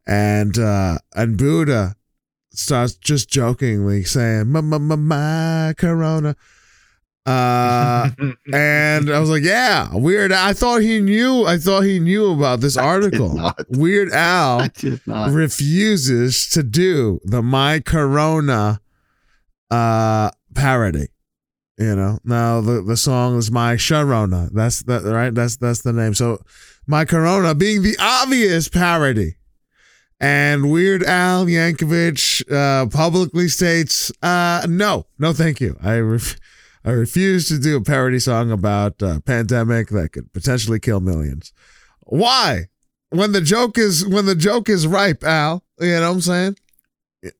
[0.07, 1.95] and uh, and Buddha
[2.51, 6.35] starts just jokingly saying, "My my my, my corona."
[7.25, 8.09] Uh,
[8.53, 11.45] and I was like, "Yeah, Weird." I thought he knew.
[11.45, 13.53] I thought he knew about this I article.
[13.69, 15.31] Weird Al I did not.
[15.31, 18.81] refuses to do the My Corona
[19.69, 21.07] uh parody.
[21.77, 24.49] You know, now the, the song is My Sharona.
[24.51, 25.33] That's that right.
[25.33, 26.13] That's that's the name.
[26.13, 26.41] So
[26.87, 29.35] My Corona being the obvious parody.
[30.21, 35.77] And Weird Al Yankovic uh, publicly states, uh, "No, no, thank you.
[35.81, 36.37] I ref-
[36.83, 41.53] I refuse to do a parody song about a pandemic that could potentially kill millions.
[42.01, 42.65] Why?
[43.11, 45.63] When the joke is when the joke is ripe, Al.
[45.79, 46.55] You know what I'm saying?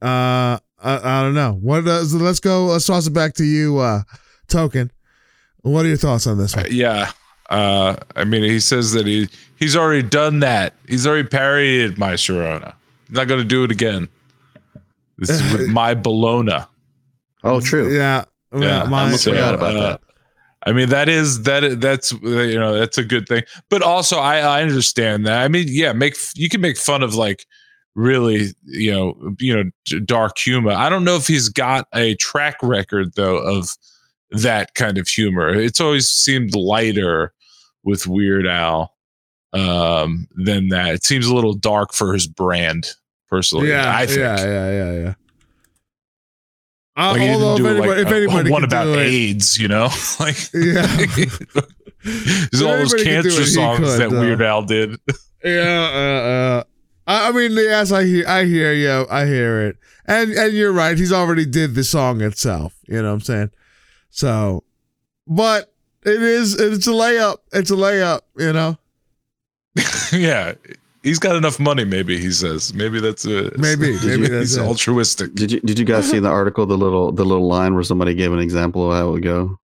[0.02, 1.54] Uh, I, I don't know.
[1.62, 1.86] What?
[1.88, 2.68] Uh, so let's go.
[2.68, 4.04] Let's toss it back to you, uh,
[4.48, 4.92] Token.
[5.62, 6.68] What are your thoughts on this Uh, one?
[6.72, 7.12] yeah.
[7.50, 9.28] Uh, I mean, he says that he
[9.60, 10.74] he's already done that.
[10.88, 12.74] He's already parodied my Sharona.
[13.07, 14.07] He's not going to do it again.
[15.18, 16.60] This is with my Bologna.
[17.43, 17.93] Oh, true.
[17.95, 20.01] Yeah, Yeah, my- I almost So, forgot about uh, that.
[20.66, 23.43] I mean, that is that that's you know that's a good thing.
[23.70, 25.41] But also, I I understand that.
[25.41, 27.45] I mean, yeah, make you can make fun of like
[27.95, 30.72] really you know you know dark humor.
[30.72, 33.70] I don't know if he's got a track record though of
[34.32, 35.47] that kind of humor.
[35.55, 37.32] It's always seemed lighter
[37.86, 38.93] with Weird Al
[39.54, 40.93] um than that.
[40.95, 42.91] It seems a little dark for his brand
[43.30, 43.70] personally.
[43.70, 44.20] yeah, I think.
[44.20, 45.14] yeah, yeah, yeah, yeah.
[46.97, 49.89] Uh, Like although if do anybody, like if anybody one about AIDS, you know,
[50.20, 50.86] like Yeah.
[52.04, 54.20] There's all those Everybody could do cancer songs could, that though.
[54.20, 54.97] Weird Al did.
[55.41, 55.62] Yeah,
[55.93, 56.64] uh, uh,
[57.08, 60.74] I I mean, yes, I hear, I hear you, I hear it, and and you're
[60.74, 60.97] right.
[60.97, 62.76] He's already did the song itself.
[62.89, 63.52] You know what I'm saying?
[64.10, 64.66] So,
[65.28, 65.74] but
[66.06, 67.38] it is, it's a layup.
[67.54, 68.24] It's a layup.
[68.38, 68.78] You know,
[70.14, 70.54] yeah,
[71.04, 71.86] he's got enough money.
[71.86, 72.74] Maybe he says.
[72.74, 74.62] Maybe that's a Maybe, maybe that's he's it.
[74.62, 75.34] altruistic.
[75.36, 76.66] Did you did you guys see the article?
[76.66, 79.58] The little the little line where somebody gave an example of how it would go.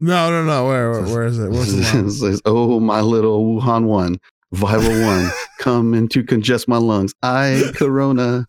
[0.00, 0.66] no, no, no.
[0.66, 1.50] Where, where, where is it?
[1.50, 2.06] Where's the line?
[2.08, 4.18] it says, "Oh, my little Wuhan one,
[4.54, 5.30] viral one,
[5.60, 7.14] coming to congest my lungs.
[7.22, 8.46] I corona.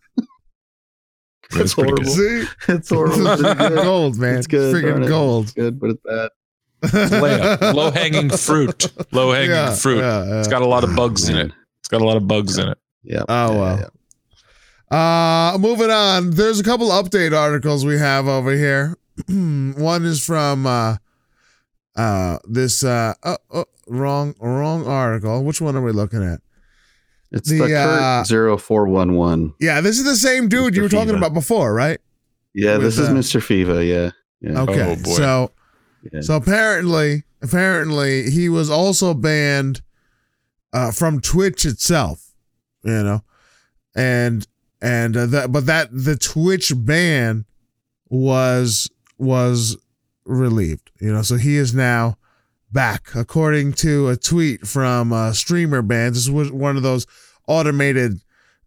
[1.50, 2.04] That's It's horrible.
[2.04, 3.26] See, It's horrible.
[3.26, 3.76] It's good.
[3.82, 4.36] gold, man.
[4.36, 4.72] It's good.
[4.82, 5.08] darn Freaking it.
[5.08, 5.44] gold.
[5.44, 6.28] It's good, but it's bad.
[6.82, 7.74] Layup.
[7.74, 8.90] Low hanging fruit.
[9.12, 9.98] Low hanging Yeah, fruit.
[9.98, 10.38] yeah, yeah.
[10.38, 11.52] It's got a lot of bugs in it.
[11.80, 12.78] It's got a lot of bugs in it.
[13.02, 13.22] Yeah.
[13.28, 13.78] Oh yeah, well.
[14.90, 14.96] yeah.
[15.54, 16.30] Uh moving on.
[16.30, 18.96] There's a couple update articles we have over here
[19.28, 20.96] one is from uh,
[21.96, 25.44] uh, this uh, oh, oh, wrong wrong article.
[25.44, 26.40] Which one are we looking at?
[27.30, 29.54] It's The, the, uh, 0411.
[29.60, 31.18] Yeah, this is the same dude you were talking Fiva.
[31.18, 32.00] about before, right?
[32.54, 33.42] Yeah, with, this is uh, Mr.
[33.42, 33.84] Fiva.
[33.86, 34.12] Yeah.
[34.40, 34.62] Yeah.
[34.62, 35.10] Okay, Oh, boy.
[35.10, 35.50] so
[36.20, 39.82] so apparently apparently he was also banned
[40.72, 42.32] uh, from Twitch itself,
[42.82, 43.22] you know,
[43.94, 44.46] and
[44.80, 47.44] and uh, that but that the Twitch ban
[48.08, 49.76] was was
[50.24, 52.16] relieved, you know, so he is now
[52.70, 53.14] back.
[53.14, 56.14] According to a tweet from uh, StreamerBans.
[56.14, 57.06] This was one of those
[57.46, 58.20] automated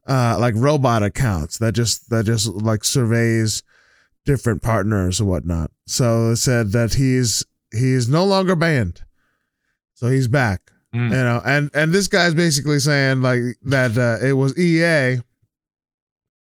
[0.07, 3.61] uh like robot accounts that just that just like surveys
[4.25, 5.71] different partners or whatnot.
[5.87, 9.01] So it said that he's he's no longer banned.
[9.93, 10.71] So he's back.
[10.93, 11.05] Hmm.
[11.05, 15.21] You know, and and this guy's basically saying like that uh, it was EA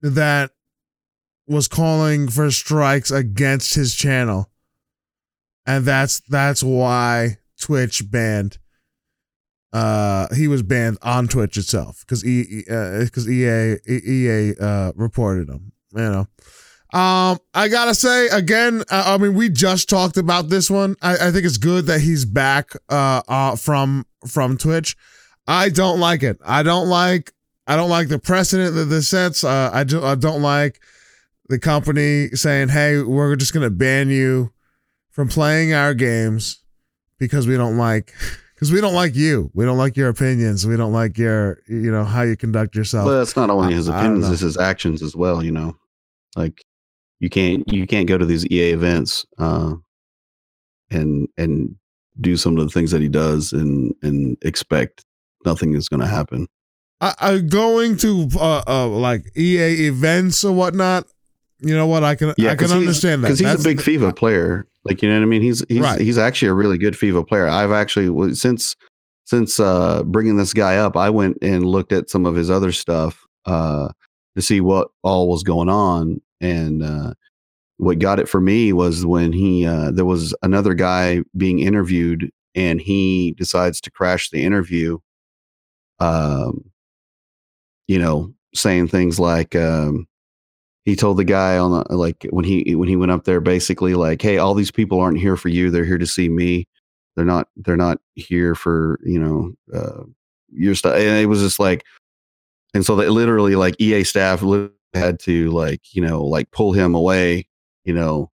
[0.01, 0.51] that
[1.47, 4.51] was calling for strikes against his channel.
[5.65, 8.59] And that's that's why Twitch banned
[9.73, 15.73] uh he was banned on Twitch itself because e, because EA EA uh reported him,
[15.95, 16.27] you know.
[16.93, 18.83] Um, I gotta say again.
[18.91, 20.95] I, I mean, we just talked about this one.
[21.01, 24.97] I, I think it's good that he's back uh, uh from from Twitch.
[25.47, 26.39] I don't like it.
[26.45, 27.33] I don't like.
[27.67, 29.43] I don't like the precedent that this sets.
[29.43, 30.05] Uh, I do.
[30.05, 30.81] I don't like
[31.49, 34.53] the company saying, "Hey, we're just gonna ban you
[35.11, 36.63] from playing our games
[37.19, 38.13] because we don't like."
[38.55, 41.91] Because we don't like you, we don't like your opinions, we don't like your, you
[41.91, 43.07] know, how you conduct yourself.
[43.07, 45.43] Well, it's not only his I- I don't opinions; it's his actions as well.
[45.43, 45.77] You know,
[46.37, 46.65] like
[47.23, 49.75] you can't you can't go to these EA events uh,
[50.91, 51.77] and and
[52.21, 55.05] do some of the things that he does and and expect
[55.47, 56.49] nothing is going to happen.
[57.01, 61.07] I, I going to uh, uh like EA events or whatnot.
[61.61, 62.03] You know what?
[62.03, 64.67] I can I can understand that because he's That's a big the- FIFA player.
[64.85, 65.43] Like you know what I mean?
[65.43, 66.01] He's he's Right.
[66.01, 67.47] he's actually a really good FIFA player.
[67.47, 68.75] I've actually since
[69.27, 72.73] since uh, bringing this guy up, I went and looked at some of his other
[72.73, 73.91] stuff uh,
[74.35, 77.15] to see what all was going on, and uh,
[77.79, 82.31] what got it for me was when he uh, there was another guy being interviewed,
[82.55, 84.99] and he decides to crash the interview.
[86.01, 86.71] Um,
[87.89, 89.57] you know, saying things like.
[89.57, 90.07] Um,
[90.85, 93.95] he told the guy on the like when he when he went up there basically
[93.95, 96.67] like hey all these people aren't here for you they're here to see me
[97.17, 100.03] they're not they're not here for you know uh
[100.53, 101.85] your stuff and it was just like
[102.75, 104.43] and so they literally like ea staff
[104.95, 107.47] had to like you know like pull him away
[107.85, 108.31] you know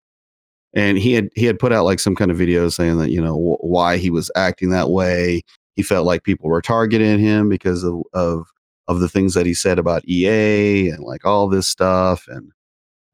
[0.73, 3.21] and he had he had put out like some kind of video saying that you
[3.21, 5.41] know wh- why he was acting that way
[5.75, 8.47] he felt like people were targeting him because of of
[8.87, 12.51] of the things that he said about EA and like all this stuff and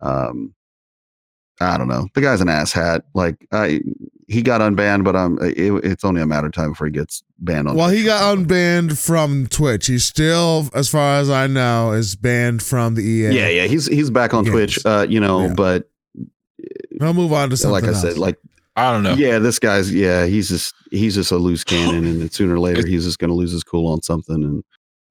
[0.01, 0.53] um
[1.59, 2.07] I don't know.
[2.13, 3.03] The guy's an asshat.
[3.13, 3.81] Like I
[4.27, 7.23] he got unbanned, but um it, it's only a matter of time before he gets
[7.39, 9.87] banned on Well, he got unbanned from Twitch.
[9.87, 13.29] He's still, as far as I know, is banned from the EA.
[13.31, 14.53] Yeah, yeah, he's he's back on Games.
[14.53, 14.85] Twitch.
[14.85, 15.53] Uh, you know, Yeah.
[15.55, 15.89] but
[17.01, 18.01] I'll move on to something like I else.
[18.01, 18.37] said, like
[18.75, 19.13] I don't know.
[19.15, 22.79] yeah, this guy's yeah, he's just he's just a loose cannon and sooner or later
[22.81, 24.63] It- he's just gonna lose his cool on something and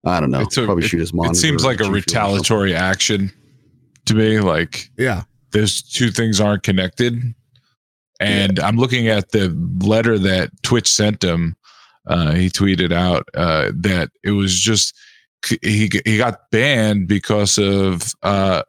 [0.04, 0.40] I don't know.
[0.40, 1.32] It's a- probably shoot his monitor.
[1.32, 2.12] It seems like a shoot you or something.
[2.14, 3.30] retaliatory action
[4.06, 4.40] to me.
[4.40, 7.34] Like yeah, those two things aren't connected.
[8.22, 9.48] And I'm looking at the
[9.84, 11.56] letter that Twitch sent him.
[12.06, 14.94] Uh, he tweeted out uh, that it was just
[15.60, 18.62] he he got banned because of uh,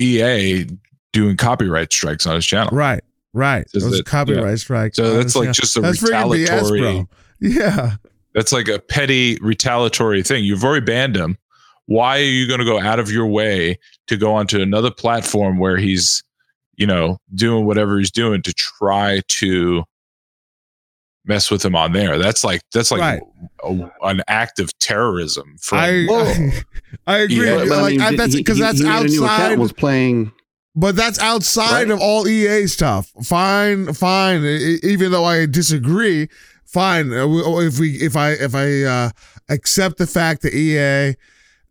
[0.00, 0.66] EA
[1.12, 2.70] doing copyright strikes on his channel.
[2.76, 3.02] right,
[3.32, 3.68] right.
[3.70, 4.96] Says Those that- copyright strikes.
[4.96, 6.80] So that's like just a That's BS, retaliatory.
[6.80, 7.08] bro.
[7.40, 7.96] Yeah,
[8.34, 10.44] That's like a petty retaliatory thing.
[10.44, 11.38] You've already banned him.
[11.86, 13.78] Why are you going to go out of your way
[14.08, 16.22] to go onto another platform where he's,
[16.78, 19.84] you know, doing whatever he's doing to try to
[21.26, 22.18] mess with him on there?
[22.18, 23.20] That's like that's like Right.
[23.64, 25.56] a, an act of terrorism.
[25.60, 26.62] From, I, I
[27.06, 27.46] I agree.
[27.46, 29.58] Yeah, But, but, I mean, I- that's because that's he made a new account outside.
[29.58, 30.32] was playing
[30.74, 31.90] But that's outside Right.
[31.90, 33.12] of all EA stuff.
[33.24, 34.44] Fine, fine.
[34.82, 36.28] Even though I disagree,
[36.64, 37.12] fine.
[37.12, 37.26] Uh,
[37.60, 39.10] If we, if I, if I uh,
[39.48, 41.16] accept the fact that EA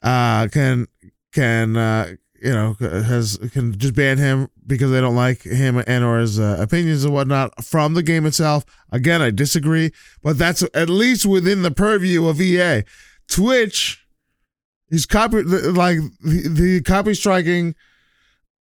[0.04, 0.88] uh, can,
[1.34, 6.04] can, uh, you know, has can just ban him because they don't like him and
[6.04, 8.66] or his uh, opinions and whatnot from the game itself.
[8.92, 12.84] Again, I disagree, but that's at least within the purview of EA.
[13.28, 14.06] Twitch,
[14.90, 17.76] he's copy like the, the copy striking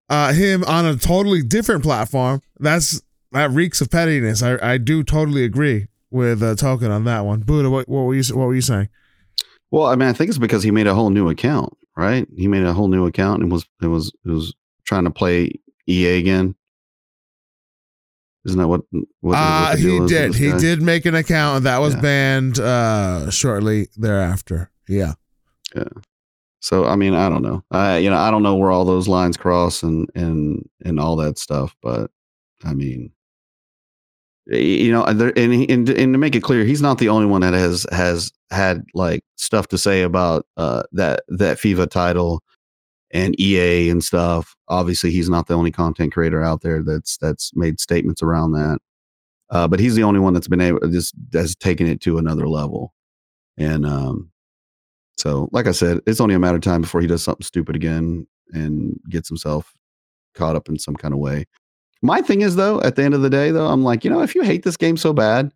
[0.08, 2.42] uh him on a totally different platform.
[2.58, 3.02] That's
[3.32, 4.42] that reeks of pettiness.
[4.42, 7.40] I i do totally agree with uh token on that one.
[7.40, 8.88] Buddha what, what were you what were you saying?
[9.70, 12.26] Well, I mean, I think it's because he made a whole new account, right?
[12.36, 15.52] He made a whole new account and was it was it was trying to play
[15.88, 16.54] EA again.
[18.46, 18.82] Isn't that what?
[19.20, 20.34] what, Uh, what he did.
[20.34, 20.58] He guy?
[20.58, 22.00] did make an account, and that was Yeah.
[22.02, 24.70] banned uh, shortly thereafter.
[24.86, 25.14] Yeah.
[25.74, 25.88] Yeah.
[26.60, 27.64] So I mean, I don't know.
[27.70, 31.16] I you know I don't know where all those lines cross and and and all
[31.16, 31.74] that stuff.
[31.82, 32.10] But
[32.62, 33.12] I mean,
[34.46, 37.54] you know, and, and and to make it clear, he's not the only one that
[37.54, 42.42] has has had like stuff to say about uh that that FIFA title
[43.10, 44.54] and EA and stuff.
[44.68, 48.78] Obviously, he's not the only content creator out there that's that's made statements around that.
[49.50, 52.48] Uh, but he's the only one that's been able just has taken it to another
[52.48, 52.92] level.
[53.56, 54.30] And um,
[55.16, 57.76] so, like I said, it's only a matter of time before he does something stupid
[57.76, 59.72] again and gets himself
[60.34, 61.46] caught up in some kind of way.
[62.04, 64.20] My thing is, though, at the end of the day, though, I'm like, you know,
[64.20, 65.50] if you hate this game so bad,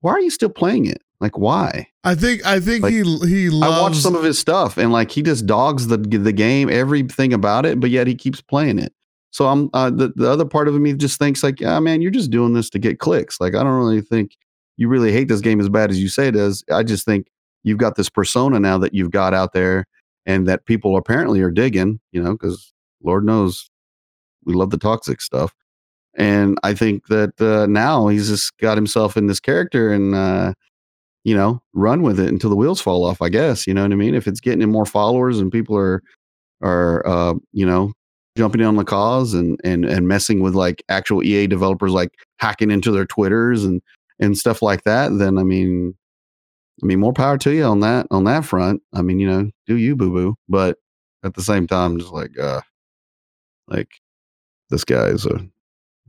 [0.00, 1.02] why are you still playing it?
[1.20, 1.88] Like, why?
[2.02, 4.90] I think I think Like, he he loves I watched some of his stuff, and
[4.90, 8.78] like, he just dogs the the game, everything about it, but yet he keeps playing
[8.78, 8.94] it.
[9.32, 12.10] So I'm uh, the the other part of me just thinks like, yeah, man, you're
[12.10, 13.38] just doing this to get clicks.
[13.38, 14.34] Like, I don't really think
[14.78, 16.64] you really hate this game as bad as you say it is.
[16.72, 17.26] I just think
[17.64, 19.86] you've got this persona now that you've got out there,
[20.24, 22.00] and that people apparently are digging.
[22.12, 22.72] You know, because
[23.02, 23.70] Lord knows
[24.46, 25.54] we love the toxic stuff.
[26.16, 30.54] And I think that uh, now he's just got himself in this character and, uh,
[31.24, 33.66] you know, run with it until the wheels fall off, I guess.
[33.66, 34.14] You know what I mean?
[34.14, 36.02] If it's getting him more followers and people are,
[36.62, 37.92] are, uh, you know,
[38.38, 42.70] jumping on the cause and, and, and messing with like actual EA developers, like hacking
[42.70, 43.82] into their Twitters and,
[44.18, 45.94] and stuff like that, then I mean,
[46.82, 48.82] I mean, more power to you on that, on that front.
[48.94, 50.78] I mean, you know, do you boo boo, but
[51.24, 52.60] at the same time, just like, uh,
[53.68, 53.88] like
[54.70, 55.46] this guy is a,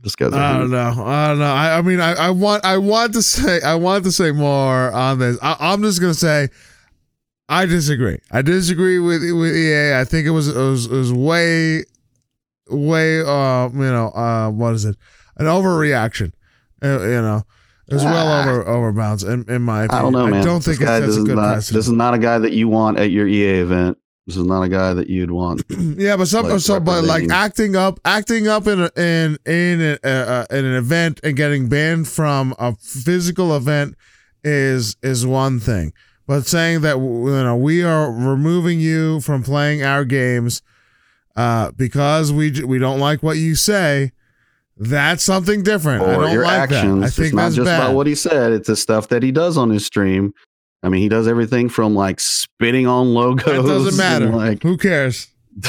[0.02, 1.02] this guy's I don't know.
[1.04, 1.44] I don't know.
[1.52, 4.92] I, I mean, I, I want I want to say I want to say more
[4.92, 5.38] on this.
[5.42, 6.48] I, I'm just gonna say
[7.48, 8.18] I disagree.
[8.30, 9.94] I disagree with with EA.
[9.98, 11.84] I think it was it was, it was way
[12.70, 14.96] way uh you know uh what is it
[15.36, 16.32] an overreaction.
[16.82, 17.42] Uh, you know.
[17.90, 18.42] It was well Ah.
[18.42, 19.98] over over bounds in, in my opinion.
[19.98, 20.42] I don't know, man.
[20.42, 21.78] I don't This think it guy, sets this a good not, precedent.
[21.78, 23.96] This is not a guy that you want at your EA event.
[24.28, 25.62] This is not a guy that you'd want.
[25.70, 29.98] yeah, but some like so but like acting up, acting up in a, in in
[30.04, 33.94] a, uh, in an event and getting banned from a physical event
[34.44, 35.94] is is one thing.
[36.26, 40.60] But saying that you know we are removing you from playing our games
[41.34, 44.12] uh, because we we don't like what you say,
[44.76, 46.02] that's something different.
[46.02, 46.96] I don't your like actions.
[46.96, 47.02] that.
[47.02, 47.80] I it's think not that's just bad.
[47.80, 48.52] about what he said.
[48.52, 50.34] It's the stuff that he does on his stream.
[50.82, 53.44] I mean, he does everything from like spitting on logos.
[53.44, 54.26] that doesn't matter.
[54.30, 55.28] Like Who cares?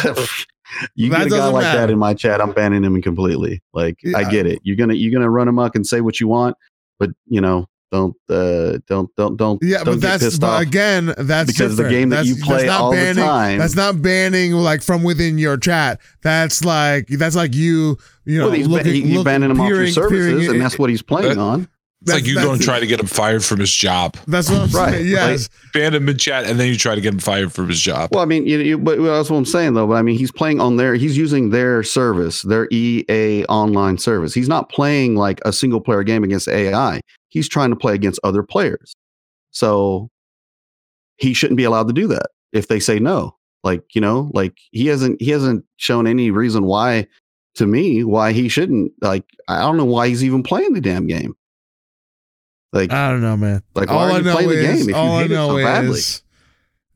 [0.95, 1.77] you That get a guy like matter.
[1.79, 3.61] that in my chat, I'm banning him completely.
[3.73, 4.59] Like I get it.
[4.63, 6.55] You're gonna you're gonna run amok and say what you want,
[6.99, 11.51] but you know, don't uh don't don't don't Yeah, don't but that's but again that's
[11.51, 13.57] because the game that That's- you play not all banning, the time.
[13.57, 15.99] That's not banning like from within your chat.
[16.21, 19.59] That's like that's like you you know well, he's, looking, ban- he's look- banning him
[19.59, 21.67] off your services, peering and that's what he's playing That- on.
[22.01, 24.15] It's like you go and that's- try to get him fired from his job.
[24.25, 24.93] That's what I'm Right.
[24.93, 25.07] saying.
[25.09, 27.79] Yes, Ban him in chat, and then you try to get him fired from his
[27.81, 28.09] job.
[28.13, 29.85] Well, I mean, you, you, but that's what I'm saying though.
[29.87, 34.33] But I mean, he's playing on their, he's using their service, their EA online service.
[34.33, 37.01] He's not playing like a single player game against AI.
[37.27, 38.95] He's trying to play against other players.
[39.51, 40.09] So
[41.17, 43.35] he shouldn't be allowed to do that if they say no.
[43.63, 47.07] Like you know, like he hasn't he hasn't shown any reason why
[47.55, 48.93] to me why he shouldn't.
[49.01, 51.35] Like I don't know why he's even playing the damn game.
[52.71, 53.63] Like I don't know, man.
[53.75, 55.27] like why all are I you know playing the is game if you all I
[55.27, 55.89] know so badly?
[55.99, 56.23] is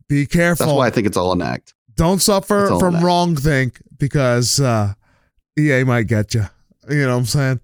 [0.07, 0.65] be careful.
[0.67, 1.73] That's why I think it's all an act.
[1.95, 4.93] Don't suffer from wrong think because uh,
[5.57, 6.45] EA might get you.
[6.89, 7.59] You know what I'm saying?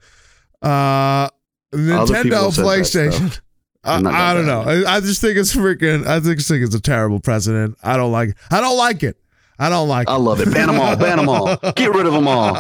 [0.62, 1.30] Uh,
[1.74, 3.40] Nintendo, PlayStation.
[3.84, 4.62] I, I don't know.
[4.62, 6.06] I, I just think it's freaking.
[6.06, 7.78] I just think it's a terrible precedent.
[7.84, 8.30] I don't like.
[8.30, 8.38] It.
[8.52, 9.18] I don't like it.
[9.62, 10.20] I don't like I it.
[10.20, 10.52] love it.
[10.54, 10.96] Ban them all.
[10.96, 11.56] Ban them all.
[11.76, 12.54] Get rid of them all.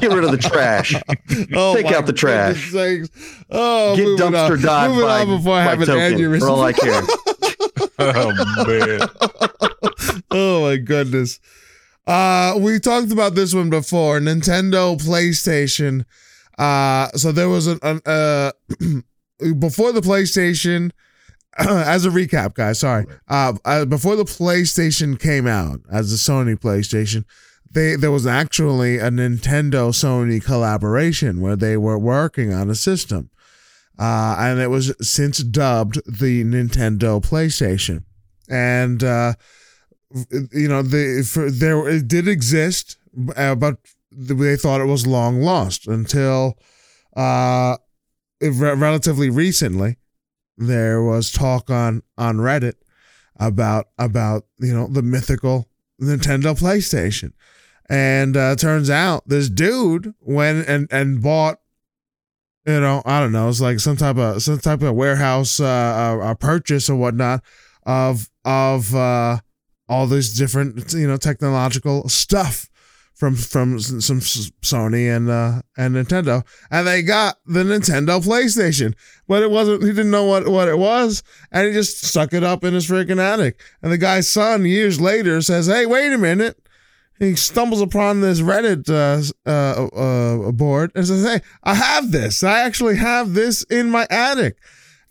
[0.00, 0.94] Get rid of the trash.
[1.54, 2.72] Oh Take out the trash.
[2.72, 3.08] sakes.
[3.50, 4.62] Oh, Get dumpster on.
[4.62, 6.18] dive Moving by, before I by have an token.
[6.18, 6.40] aneurysm.
[6.40, 7.02] For all I care.
[7.98, 11.40] oh man, oh my goodness.
[12.06, 14.18] Uh we talked about this one before.
[14.20, 16.04] Nintendo PlayStation.
[16.58, 18.52] Uh so there was an, an uh
[19.58, 20.90] before the PlayStation
[21.58, 23.06] as a recap, guys, sorry.
[23.28, 27.24] Uh, uh before the PlayStation came out as the Sony PlayStation,
[27.70, 33.30] they there was actually a Nintendo Sony collaboration where they were working on a system.
[33.98, 38.04] Uh, and it was since dubbed the Nintendo PlayStation.
[38.48, 39.34] And uh,
[40.52, 42.96] you know, the for, there it did exist,
[43.36, 43.78] uh, but
[44.12, 46.58] they thought it was long lost until
[47.16, 47.76] uh,
[48.40, 49.96] re- relatively recently.
[50.58, 52.74] There was talk on on Reddit
[53.36, 55.68] about about you know the mythical
[56.00, 57.32] Nintendo PlayStation,
[57.88, 61.58] and uh, turns out this dude went and and bought
[62.66, 66.18] you know, I don't know, it's like some type of some type of warehouse uh,
[66.20, 67.42] uh purchase or whatnot
[67.84, 69.38] of of uh
[69.88, 72.68] all this different you know technological stuff
[73.16, 78.94] from from some Sony and uh and Nintendo, and they got the Nintendo PlayStation,
[79.26, 79.82] but it wasn't.
[79.82, 82.86] He didn't know what what it was, and he just stuck it up in his
[82.86, 83.60] freaking attic.
[83.82, 86.60] And the guy's son years later says, "Hey, wait a minute."
[87.18, 92.44] He stumbles upon this Reddit uh, uh, uh, board and says, "Hey, I have this.
[92.44, 94.58] I actually have this in my attic."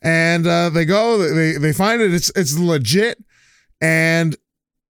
[0.03, 2.13] And uh, they go, they they find it.
[2.13, 3.17] It's it's legit,
[3.81, 4.35] and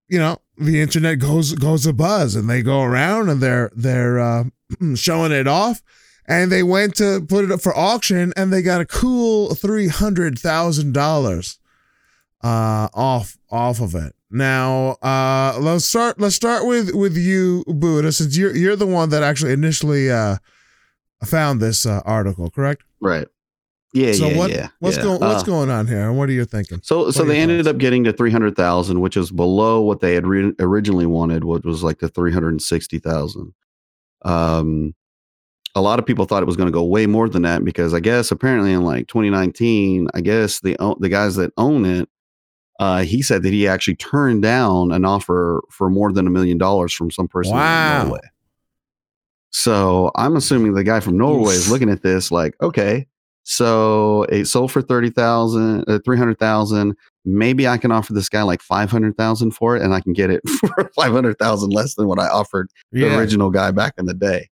[0.09, 4.20] you know the internet goes goes a buzz and they go around and they're they're
[4.20, 4.43] uh,
[4.95, 5.82] showing it off
[6.28, 9.88] and they went to put it up for auction and they got a cool three
[9.88, 11.60] hundred thousand dollars
[12.43, 14.14] uh off off of it.
[14.30, 19.10] Now uh let's start let's start with with you Buddha since you're you're the one
[19.10, 20.38] that actually initially uh
[21.26, 22.84] found this uh, article, correct?
[23.01, 23.28] Right.
[23.95, 24.67] Yeah, so yeah, what, yeah.
[24.79, 25.03] What's yeah.
[25.03, 26.01] going What's Uh, going on here?
[26.09, 26.81] And what are you thinking?
[26.83, 27.73] So, so they ended thoughts?
[27.75, 31.45] up getting to three hundred thousand, which is below what they had re- originally wanted,
[31.45, 33.53] which was like the three hundred sixty thousand.
[34.23, 34.93] Um,
[35.75, 37.93] a lot of people thought it was going to go way more than that because
[37.93, 42.09] I guess apparently in like 2019, I guess the the guys that own it,
[42.79, 46.57] uh, he said that he actually turned down an offer for more than a million
[46.57, 48.01] dollars from some person Wow.
[48.01, 48.21] in Norway.
[49.51, 53.07] So I'm assuming the guy from Norway is looking at this like, okay,
[53.47, 56.95] so it sold for 30,000, uh, 300,000.
[57.25, 60.41] Maybe I can offer this guy like 500,000 for it and I can get it
[60.59, 64.49] for 500,000 less than what I offered the original guy back in the day.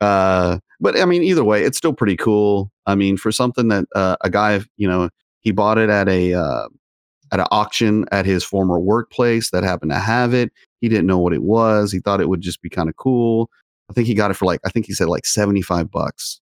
[0.00, 2.70] Uh, but I mean, either way, it's still pretty cool.
[2.86, 5.10] I mean, for something that uh, a guy, you know,
[5.40, 6.68] he bought it at a uh,
[7.32, 10.52] at an auction at his former workplace that happened to have it.
[10.80, 11.90] He didn't know what it was.
[11.90, 13.50] He thought it would just be kind of cool.
[13.90, 16.40] I think he got it for like I think he said like seventy five bucks,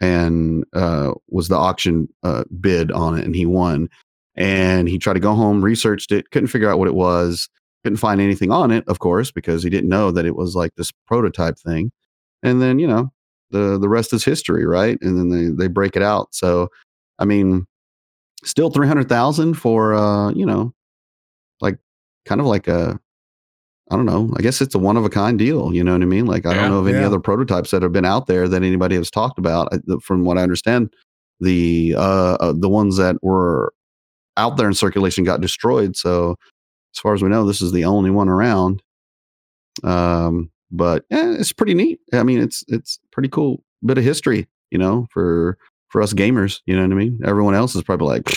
[0.00, 3.88] and uh, was the auction uh, bid on it, and he won.
[4.36, 7.48] And he tried to go home, researched it, couldn't figure out what it was,
[7.84, 10.74] couldn't find anything on it, of course, because he didn't know that it was like
[10.76, 11.92] this prototype thing.
[12.42, 13.12] And then you know
[13.50, 14.98] the the rest is history, right?
[15.02, 16.34] And then they they break it out.
[16.34, 16.68] So
[17.18, 17.66] I mean,
[18.44, 20.72] still three hundred thousand for uh, you know,
[21.60, 21.78] like
[22.24, 22.98] kind of like a
[23.90, 24.32] I don't know.
[24.36, 25.74] I guess it's a one of a kind deal.
[25.74, 26.26] You know what I mean?
[26.26, 26.60] Like I Yeah.
[26.62, 27.06] don't know of any Yeah.
[27.06, 29.68] other prototypes that have been out there that anybody has talked about.
[29.72, 30.92] I, from what I understand,
[31.40, 33.72] the uh, uh, the ones that were
[34.36, 35.96] out there in circulation got destroyed.
[35.96, 36.36] So
[36.94, 38.82] as far as we know, this is the only one around.
[39.82, 42.00] Um, but yeah, it's pretty neat.
[42.12, 44.46] I mean, it's it's pretty cool bit of history.
[44.70, 46.60] You know, for for us gamers.
[46.66, 47.20] You know what I mean?
[47.24, 48.30] Everyone else is probably like,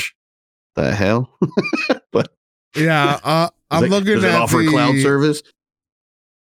[0.75, 1.29] the hell.
[2.11, 2.33] but
[2.75, 5.43] Yeah, uh, I'm does it- looking does it at offer the, cloud service.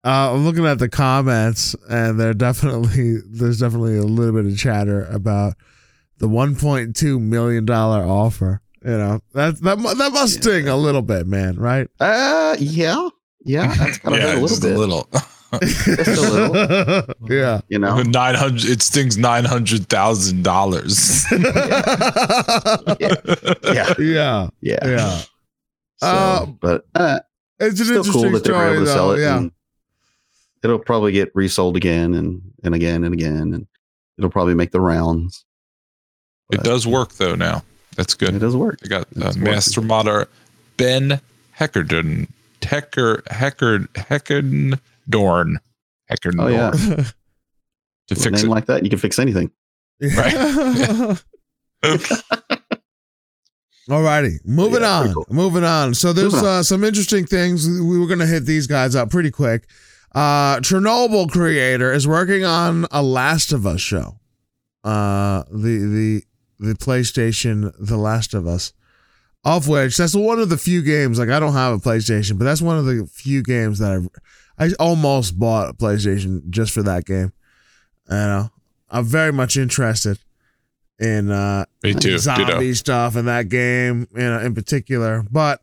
[0.04, 4.58] Uh, I'm looking at the comments, and there definitely there's definitely a little bit of
[4.58, 5.54] chatter about
[6.20, 8.62] the 1.2 million dollar offer.
[8.86, 10.42] You know that that that must Yeah.
[10.42, 11.58] sting a little bit, man.
[11.58, 11.90] Right?
[12.00, 13.10] Uh, yeah,
[13.44, 14.72] yeah, that's kind of yeah, a little just bit.
[14.76, 15.10] a little.
[15.12, 15.22] a
[17.30, 17.62] yeah.
[17.70, 18.66] You know, Nine hundred.
[18.66, 21.26] It stings nine hundred thousand dollars.
[21.32, 21.40] yeah,
[24.00, 24.00] yeah.
[24.00, 24.50] yeah.
[24.62, 25.22] Yeah.
[26.00, 27.20] So, Uh, but uh,
[27.60, 29.14] It's still interesting cool that they were able to sell though.
[29.16, 29.20] it.
[29.22, 29.48] Yeah.
[30.64, 33.68] it'll probably get resold again and and again and again, and
[34.18, 35.44] it'll probably make the rounds.
[36.52, 37.36] It does work though.
[37.36, 37.64] Now
[37.96, 38.34] that's good.
[38.36, 38.80] It does work.
[38.80, 40.28] They got uh, master modder
[40.78, 41.20] Ben
[41.58, 42.28] Heckerden.
[42.62, 45.58] Hecker Hecker Heckern Dorn.
[46.12, 46.96] Heckern Oh yeah, to
[48.10, 48.54] With a fix name it.
[48.54, 49.50] like that, you can fix anything.
[50.02, 51.18] Right.
[53.90, 55.14] Alrighty, moving Yeah, on.
[55.14, 55.26] cool.
[55.30, 55.94] Moving on.
[55.94, 57.68] So there's uh, some interesting things.
[57.68, 59.68] We were gonna hit these guys up pretty quick.
[60.14, 64.20] Uh, Chernobyl creator is working on a Last of Us show.
[64.84, 66.24] Uh, the
[66.60, 68.74] the the PlayStation The Last of Us,
[69.46, 71.18] of which that's one of the few games.
[71.20, 74.10] Like I don't have a PlayStation, but that's one of the few games that
[74.58, 77.32] I I almost bought a PlayStation just for that game.
[78.10, 78.50] Know,
[78.90, 80.18] I'm very much interested
[81.00, 82.18] in uh Me too.
[82.18, 82.74] zombie Ditto.
[82.74, 85.24] stuff in that game, you know, in particular.
[85.30, 85.62] But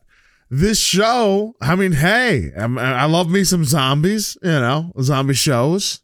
[0.49, 5.99] this show, I mean, hey, I'm, I love me some zombies, you know, zombie shows.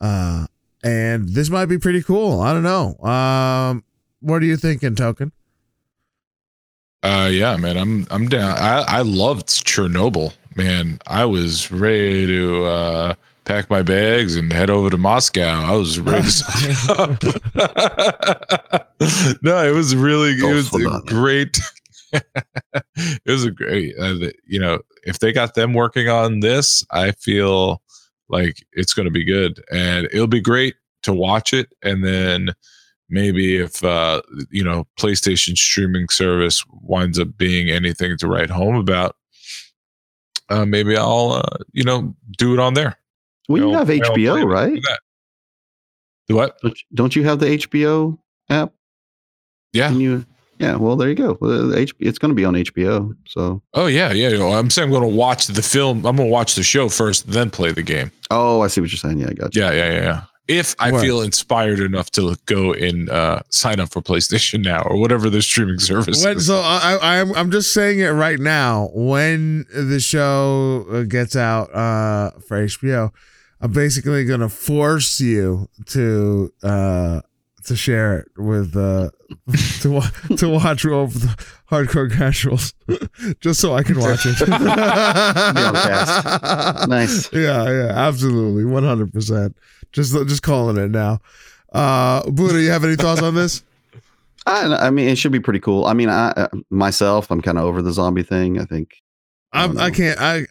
[0.00, 0.46] Uh,
[0.84, 2.40] and this might be pretty cool.
[2.40, 2.96] I don't know.
[3.04, 3.84] Um,
[4.20, 5.32] what are you thinking, Token?
[7.02, 8.56] Uh, yeah, man, I'm I'm down.
[8.58, 10.98] I I loved Chernobyl, man.
[11.06, 13.14] I was ready to uh,
[13.48, 15.64] pack my bags and head over to Moscow.
[15.64, 16.20] I was ready
[19.42, 21.58] no, it was really it was a great.
[22.12, 23.94] it was a great.
[23.98, 27.80] Uh, you know, if they got them working on this, I feel
[28.28, 32.50] like it's going to be good, and it'll be great to watch it, and then
[33.08, 34.20] maybe if uh,
[34.50, 39.16] you know PlayStation streaming service winds up being anything to write home about,
[40.50, 42.97] uh, maybe I'll uh, you know do it on there.
[43.48, 44.74] Well, you I'll- have HBO, right?
[44.74, 45.00] for that.
[46.28, 46.58] The what?
[46.62, 48.18] Don't you- Don't you have the HBO
[48.50, 48.72] app?
[49.72, 49.88] Yeah.
[49.88, 50.24] Can you?
[50.58, 50.76] Yeah.
[50.76, 51.38] Well, there you go.
[51.40, 53.14] Well, it's going to be on HBO.
[53.26, 53.62] So.
[53.74, 54.28] Oh yeah, yeah.
[54.30, 56.04] you know, I'm saying I'm going to watch the film.
[56.04, 58.10] I'm going to watch the show first, then play the game.
[58.30, 59.18] Oh, I see what you're saying.
[59.20, 59.62] Yeah, I got you.
[59.62, 60.02] Yeah, yeah, yeah.
[60.02, 60.22] yeah.
[60.48, 61.02] If I Right.
[61.02, 65.42] feel inspired enough to go and uh, sign up for PlayStation Now or whatever the
[65.42, 66.46] streaming service When, is.
[66.46, 68.88] so I, I, I'm I'm just saying it right now.
[68.94, 73.12] When the show uh, gets out uh, for HBO,
[73.60, 77.20] I'm basically gonna force you to uh,
[77.64, 79.10] to share it with uh,
[79.80, 81.36] to wa- to watch over the
[81.70, 82.72] hardcore casuals,
[83.40, 84.36] just so I can watch it.
[86.88, 87.32] Nice.
[87.32, 89.12] Yeah, yeah, absolutely, 100.
[89.12, 89.56] percent
[89.92, 91.20] Just just calling it now.
[91.72, 93.62] Uh, Buddha, you have any thoughts on this?
[94.46, 95.84] I, I mean, it should be pretty cool.
[95.84, 98.58] I mean, I uh, myself, I'm kind of over the zombie thing.
[98.58, 99.02] I think
[99.52, 100.18] I I can't.
[100.20, 100.46] I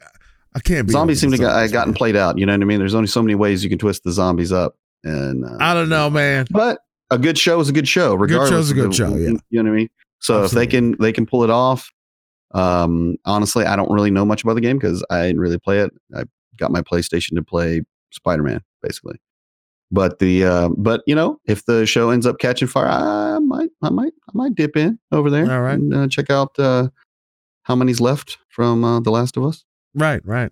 [0.58, 0.92] I can't be.
[0.92, 2.38] zombies seem to zombies, I gotten played out.
[2.38, 2.80] You know what I mean?
[2.80, 5.90] There's only so many ways you can twist the zombies up, and uh, I don't
[5.90, 6.48] know, man.
[6.50, 6.80] but
[7.12, 8.16] a good show is a good show.
[8.16, 9.34] Regardless, show's a good the- show, yeah.
[9.50, 9.90] You know what I mean?
[10.20, 11.92] So if they can they can pull it off.
[12.54, 15.80] Um, honestly, I don't really know much about the game because I didn't really play
[15.80, 15.92] it.
[16.16, 16.24] I
[16.56, 19.20] got my PlayStation to play Spider Man, basically.
[19.92, 23.70] But the uh, but you know, if the show ends up catching fire, I might
[23.82, 25.50] I might I might dip in over there.
[25.52, 25.74] All right.
[25.74, 26.90] and uh, check out uh,
[27.64, 29.64] how many's left from uh, The Last of Us.
[29.98, 30.52] Right, right.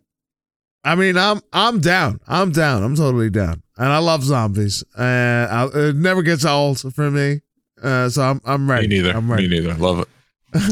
[0.83, 2.19] I mean, I'm I'm down.
[2.27, 2.83] I'm down.
[2.83, 3.61] I'm totally down.
[3.77, 4.83] And I love zombies.
[4.97, 7.41] And I, it never gets old for me.
[7.81, 8.87] Uh, so I'm I'm ready.
[8.87, 9.11] Me neither.
[9.17, 9.73] I'm Me neither.
[9.75, 10.07] Love it.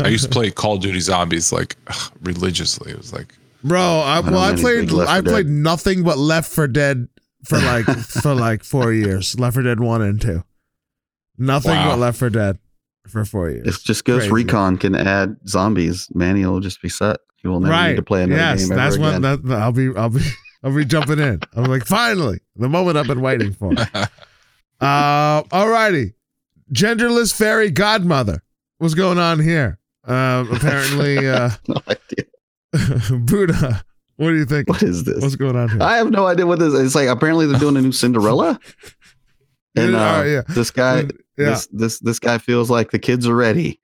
[0.03, 2.91] I used to play Call of Duty Zombies like ugh, religiously.
[2.91, 3.33] It was like
[3.63, 5.25] Bro, I, well, I played I 4 Dead.
[5.25, 7.07] played nothing but Left for Dead
[7.45, 7.85] for like
[8.21, 9.39] for like four years.
[9.39, 10.43] Left for Dead one and two.
[11.37, 11.91] Nothing Wow.
[11.91, 12.59] but Left for Dead
[13.07, 13.67] for four years.
[13.67, 14.45] If just Ghost Crazy.
[14.45, 17.17] Recon can add zombies, Manny will just be set.
[17.35, 17.89] He will never right.
[17.89, 19.21] need to play another yes, game ever that's again.
[19.21, 20.21] when that, I'll be I'll be
[20.63, 21.41] I'll be jumping in.
[21.55, 23.73] I'm like, finally, the moment I've been waiting for.
[24.81, 26.13] Uh, alrighty.
[26.73, 28.43] Genderless fairy godmother.
[28.79, 29.79] What's going on here?
[30.03, 33.19] Um, apparently, uh, no idea.
[33.19, 33.85] Buddha.
[34.17, 34.67] What do you think?
[34.67, 35.21] What is this?
[35.21, 35.81] What's going on here?
[35.81, 36.81] I have no idea what this is.
[36.81, 38.59] It's like apparently they're doing a new Cinderella.
[39.77, 40.41] And Yeah, uh, yeah.
[40.49, 41.07] this guy,
[41.37, 41.49] yeah.
[41.49, 43.79] this this this guy feels like the kids are ready.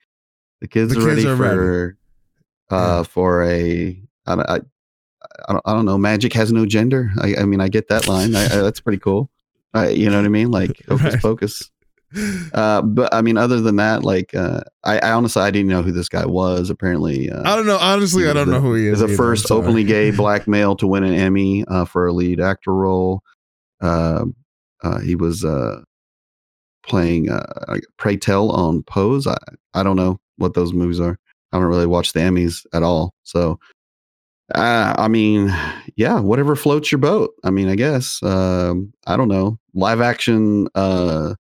[0.62, 1.98] The kids The are kids ready are for
[2.70, 4.56] uh for a I don't, I,
[5.48, 5.98] I don't I don't know.
[5.98, 7.12] Magic has no gender.
[7.20, 8.36] I, I mean, I get that line.
[8.36, 9.30] I, I, that's pretty cool.
[9.74, 10.52] I, you know what I mean?
[10.52, 11.22] Like focus, Right.
[11.22, 11.72] pocus.
[12.54, 15.84] Uh, but I mean, other than that, like uh, I, I honestly I didn't know
[15.84, 16.72] who this guy was.
[16.72, 17.78] Apparently, uh, I don't know.
[17.78, 19.00] Honestly, I don't know who he is.
[19.00, 22.74] the first openly gay black male to win an Emmy uh, for a lead actor
[22.74, 23.22] role.
[23.80, 24.26] Uh,
[24.84, 25.82] uh, he was uh,
[26.90, 29.28] playing uh, Pray Tell on Pose.
[29.28, 29.38] I,
[29.74, 31.18] I don't know what those movies are.
[31.52, 33.14] I don't really watch the Emmys at all.
[33.24, 33.60] So,
[34.54, 35.54] uh, I mean,
[35.96, 37.32] yeah, whatever floats your boat.
[37.44, 38.22] I mean, I guess.
[38.24, 39.60] Um, I don't know.
[39.74, 40.68] Live action.
[40.76, 41.36] Uh,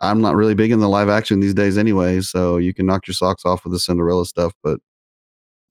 [0.00, 2.20] I'm not really big in the live action these days anyway.
[2.22, 4.80] So you can knock your socks off with the Cinderella stuff, but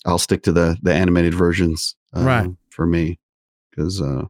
[0.05, 2.49] I'll stick to the the animated versions, uh, Right.
[2.69, 3.19] For me,
[3.69, 4.25] because uh,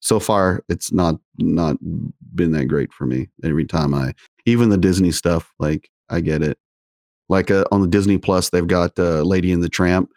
[0.00, 1.76] so far it's not not
[2.36, 3.28] been that great for me.
[3.42, 4.14] Every time I,
[4.44, 6.58] even the Disney stuff, like I get it.
[7.28, 10.10] Like uh, on the Disney Plus, they've got uh, Lady and the Tramp.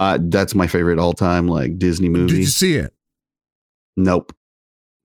[0.00, 2.32] Uh, that's my favorite all time like Disney movie.
[2.32, 2.92] Did you see it?
[3.96, 4.32] nope.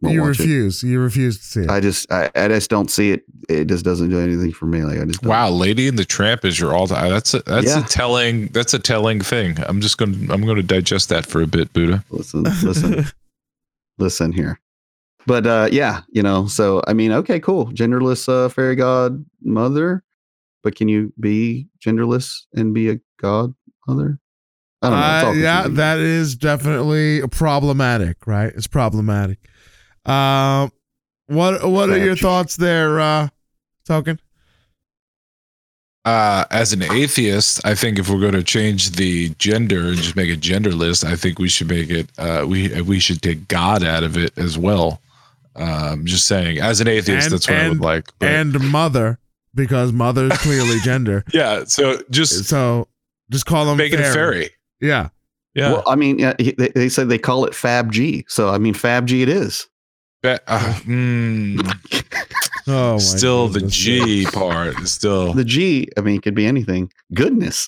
[0.02, 0.42] Won't you watch it.
[0.42, 0.82] refuse.
[0.82, 1.70] You refuse to see it.
[1.70, 3.24] I just I, I just don't see it.
[3.48, 4.82] It just doesn't do anything for me.
[4.84, 5.30] Like I just don't.
[5.30, 7.12] wow, Lady and the Tramp is your all time.
[7.12, 7.86] That's a that's Yeah.
[7.86, 9.58] a telling that's a telling thing.
[9.68, 12.04] I'm just gonna I'm gonna digest that for a bit, Buddha.
[12.10, 13.06] Listen, listen,
[14.00, 14.60] listen here.
[15.28, 17.68] But uh yeah, you know, so I mean, okay, cool.
[17.68, 20.04] Genderless uh fairy god mother.
[20.64, 23.54] But can you be genderless and be a god
[23.88, 24.20] mother?
[24.82, 25.30] I don't know.
[25.30, 28.52] It's Uh, yeah, that is definitely problematic, right?
[28.56, 29.38] It's problematic.
[30.06, 30.72] Um,
[31.28, 33.30] what what are your thoughts there, uh,
[33.86, 34.20] Token?
[36.04, 40.16] Uh, as an atheist, I think if we're going to change the gender and just
[40.16, 42.10] make it genderless, I think we should make it.
[42.18, 45.00] Uh, we we should take God out of it as well.
[45.56, 48.06] Um, just saying, as an atheist, And- that's what I would like.
[48.20, 49.20] But- And mother,
[49.54, 51.26] because mother is clearly gender.
[51.34, 52.88] yeah, so just So
[53.30, 54.52] just call them make it a fairy.
[54.80, 55.10] Yeah.
[55.54, 58.24] Yeah, Well, I mean, yeah, they, they said they call it Fab G.
[58.30, 59.68] So I mean, Fab G it is.
[60.24, 61.60] Be- uh, mm,
[62.68, 63.76] Oh, my still the goodness.
[63.76, 65.34] G part still.
[65.34, 66.90] The G, I mean, it could be anything.
[67.14, 67.68] Goodness,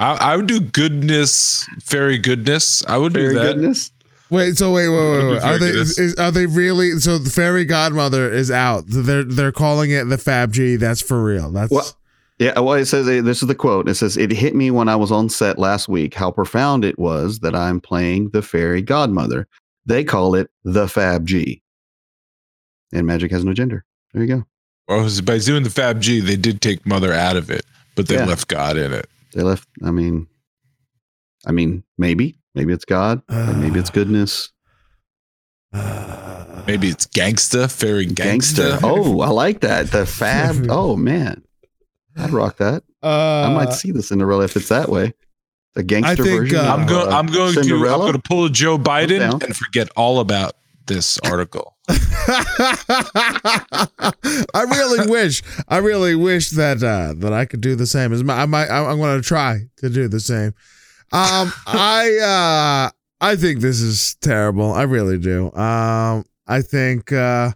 [0.00, 2.84] I, I would do goodness, fairy goodness.
[2.86, 3.54] I would fairy do that.
[3.54, 3.92] goodness.
[4.30, 5.42] Wait, so wait, wait, wait, It'll wait.
[5.42, 6.92] Are they very is, are they really?
[7.00, 8.84] So the fairy godmother is out.
[8.86, 10.76] They're they're calling it the Fab G.
[10.76, 11.50] That's for real.
[11.50, 11.96] That's Well,
[12.38, 13.88] Yeah, well, it says this is the quote.
[13.88, 16.98] It says, It hit me when I was on set last week how profound it
[16.98, 19.48] was that I'm playing the fairy godmother.
[19.84, 21.62] They call it the Fab G.
[22.92, 23.84] And magic has no gender.
[24.12, 24.44] There you go.
[24.88, 28.16] Well, by doing the Fab G, they did take mother out of it, but they
[28.16, 28.24] Yeah.
[28.26, 29.08] left God in it.
[29.34, 30.26] They left, I mean,
[31.46, 34.50] I mean, maybe, maybe it's God, and maybe it's goodness.
[35.72, 38.78] Maybe it's gangsta, fairy gangsta.
[38.78, 38.80] Gangsta.
[38.82, 39.90] Oh, I like that.
[39.90, 40.66] The Fab.
[40.70, 41.42] Oh, man.
[42.16, 42.82] I'd rock that.
[43.02, 45.14] Uh, I might see this in the Cinderella if it's that way.
[45.74, 46.58] The gangster think, version.
[46.58, 47.12] uh, I'm of, going.
[47.12, 47.60] uh, I'm going to.
[47.60, 50.54] I'm going to pull Joe Biden and forget all about
[50.86, 51.76] this article.
[51.88, 51.96] I
[54.68, 58.12] really wish, I really wish that uh, that I could do the same.
[58.12, 60.52] As my, I might, I'm going to try to do the same.
[61.12, 64.72] Um, I uh, I think this is terrible.
[64.72, 65.52] I really do.
[65.52, 67.52] Um, I think, uh,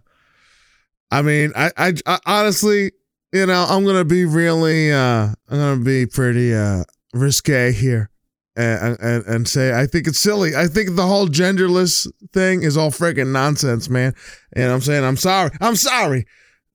[1.11, 2.91] I mean, I, I, I honestly,
[3.33, 6.83] you know, I'm gonna be really, uh, I'm gonna be pretty uh
[7.13, 8.09] risque here.
[8.57, 10.55] And, and and say I think it's silly.
[10.55, 14.15] I think the whole genderless thing is all freaking nonsense, man.
[14.53, 15.51] And I'm saying I'm sorry.
[15.59, 16.25] I'm sorry.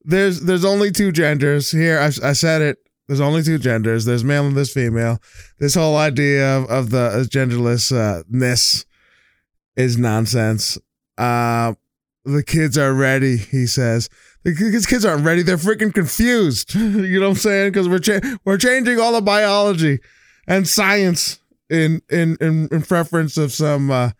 [0.02, 1.98] There's there's only two genders here.
[1.98, 2.78] I, I said it.
[3.10, 4.04] There's only two genders.
[4.04, 5.18] There's male and there's female.
[5.58, 8.84] This whole idea of, of the uh, genderless uh, ness
[9.74, 10.78] is nonsense.
[11.18, 11.74] Uh,
[12.24, 13.36] the kids are ready.
[13.36, 14.08] He says
[14.44, 15.42] the kids kids aren't ready.
[15.42, 16.72] They're freaking confused.
[16.76, 17.72] you know what I'm saying?
[17.72, 19.98] Because we're cha- we're changing all the biology
[20.46, 23.90] and science in in in, in preference of some.
[23.90, 24.10] Uh,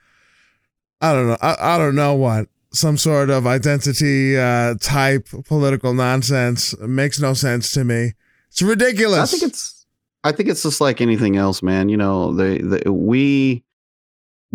[1.01, 1.39] I don't know.
[1.41, 7.21] I, I don't know what some sort of identity uh, type political nonsense It makes
[7.21, 8.15] no sense to me.
[8.51, 9.21] It's ridiculous.
[9.21, 9.87] I think it's
[10.25, 11.89] I think it's just like anything else, man.
[11.89, 13.65] You know, they, they we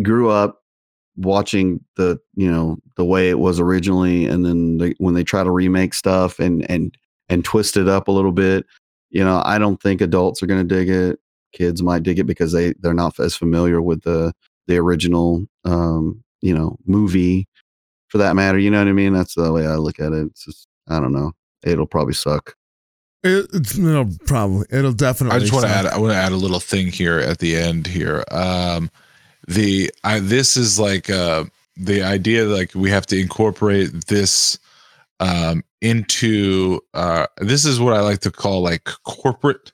[0.02, 0.62] grew up
[1.16, 5.42] watching the you know the way it was originally, and then they, when they try
[5.42, 6.96] to remake stuff and and
[7.28, 8.66] and twist it up a little bit,
[9.10, 11.18] you know, I don't think adults are going to dig it.
[11.52, 14.32] Kids might dig it because they they're not as familiar with the
[14.66, 17.48] the original um you know movie
[18.08, 18.58] for that matter.
[18.58, 19.14] You know what I mean?
[19.14, 20.26] That's the way I look at it.
[20.26, 21.32] It's just I don't know.
[21.64, 22.54] It'll probably suck.
[23.22, 24.66] It, it's, it'll probably.
[24.70, 25.36] It'll definitely.
[25.36, 25.86] I just want to add.
[25.86, 28.24] I want to add a little thing here at the end here.
[28.30, 28.90] Um,
[29.48, 31.44] the I, this is like uh,
[31.76, 34.58] the idea like we have to incorporate this
[35.20, 39.72] um, into uh, this is what I like to call like corporate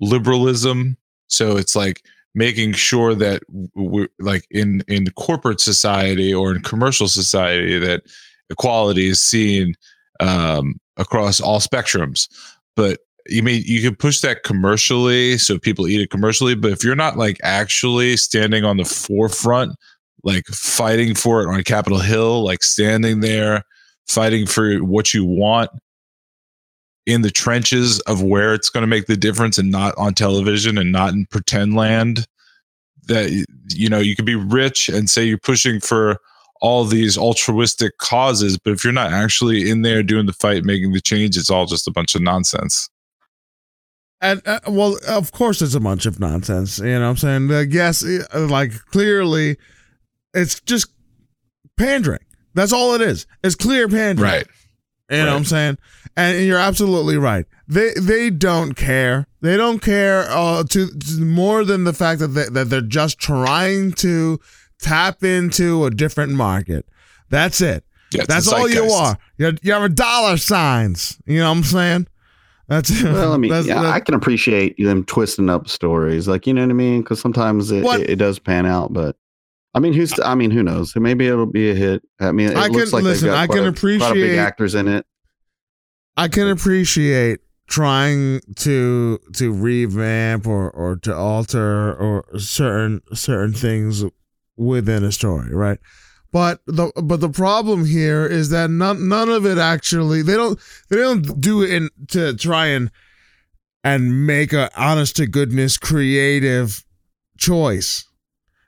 [0.00, 0.96] liberalism.
[1.28, 2.02] So it's like
[2.34, 3.42] making sure that
[3.74, 8.02] we're like in in corporate society or in commercial society that
[8.50, 9.74] equality is seen
[10.20, 12.28] um, across all spectrums.
[12.76, 16.84] But you mean you can push that commercially so people eat it commercially, but if
[16.84, 19.72] you're not like actually standing on the forefront,
[20.22, 23.62] like fighting for it on Capitol Hill, like standing there
[24.06, 25.70] fighting for what you want
[27.06, 30.78] in the trenches of where it's going to make the difference and not on television
[30.78, 32.26] and not in pretend land
[33.06, 33.30] that
[33.68, 36.18] you know you could be rich and say you're pushing for
[36.64, 40.92] all these altruistic causes but if you're not actually in there doing the fight making
[40.92, 42.88] the change it's all just a bunch of nonsense
[44.20, 46.78] And uh, well, of course, it's a bunch of nonsense.
[46.78, 47.48] You know what I'm saying?
[47.48, 49.56] Like, yes, uh, like clearly,
[50.32, 50.86] it's just
[51.76, 52.24] pandering.
[52.54, 53.26] That's all it is.
[53.42, 54.30] It's clear pandering.
[54.30, 54.46] right
[55.10, 55.78] You know what I'm saying?
[56.16, 57.44] And you're absolutely right.
[57.68, 59.26] They they don't care.
[59.42, 63.18] They don't care uh, to, to more than the fact that they, that they're just
[63.18, 64.38] trying to
[64.84, 66.86] tap into a different market.
[67.30, 67.84] That's it.
[68.12, 69.18] yeah, That's all you are.
[69.38, 71.18] You're, you're dollar signs.
[71.26, 72.06] You know what I'm saying?
[72.68, 76.46] That's Well, I mean, that's- yeah, that- I can appreciate them twisting up stories, like
[76.46, 78.92] you know what I mean, because sometimes it, it, it does pan out.
[78.92, 79.16] But
[79.74, 80.18] I mean, who's?
[80.20, 80.94] I mean, who knows?
[80.96, 82.02] Maybe it'll be a hit.
[82.20, 84.02] I mean, it I looks can- like listen, got I can a, quite a big
[84.02, 85.04] appreciate- actors in it.
[86.16, 94.04] I can appreciate trying to to revamp or or to alter or certain certain things
[94.56, 95.78] within a story, right?
[96.32, 100.58] But the but the problem here is that none none of it actually they don't
[100.88, 102.90] they don't do it in to try and
[103.84, 106.84] and make a honest to goodness creative
[107.38, 108.06] choice.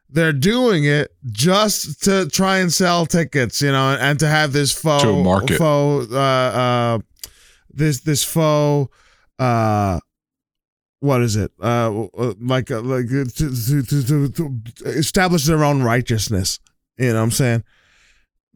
[0.09, 4.71] They're doing it just to try and sell tickets, you know, and, to have this
[4.71, 5.03] faux
[5.59, 6.99] faux uh, uh,
[7.71, 8.95] this this faux
[9.41, 9.99] uh
[11.01, 15.63] what is it uh uh, like uh, like uh, to, to, to, to, establish their
[15.63, 16.59] own righteousness
[16.99, 17.65] you know what i'm saying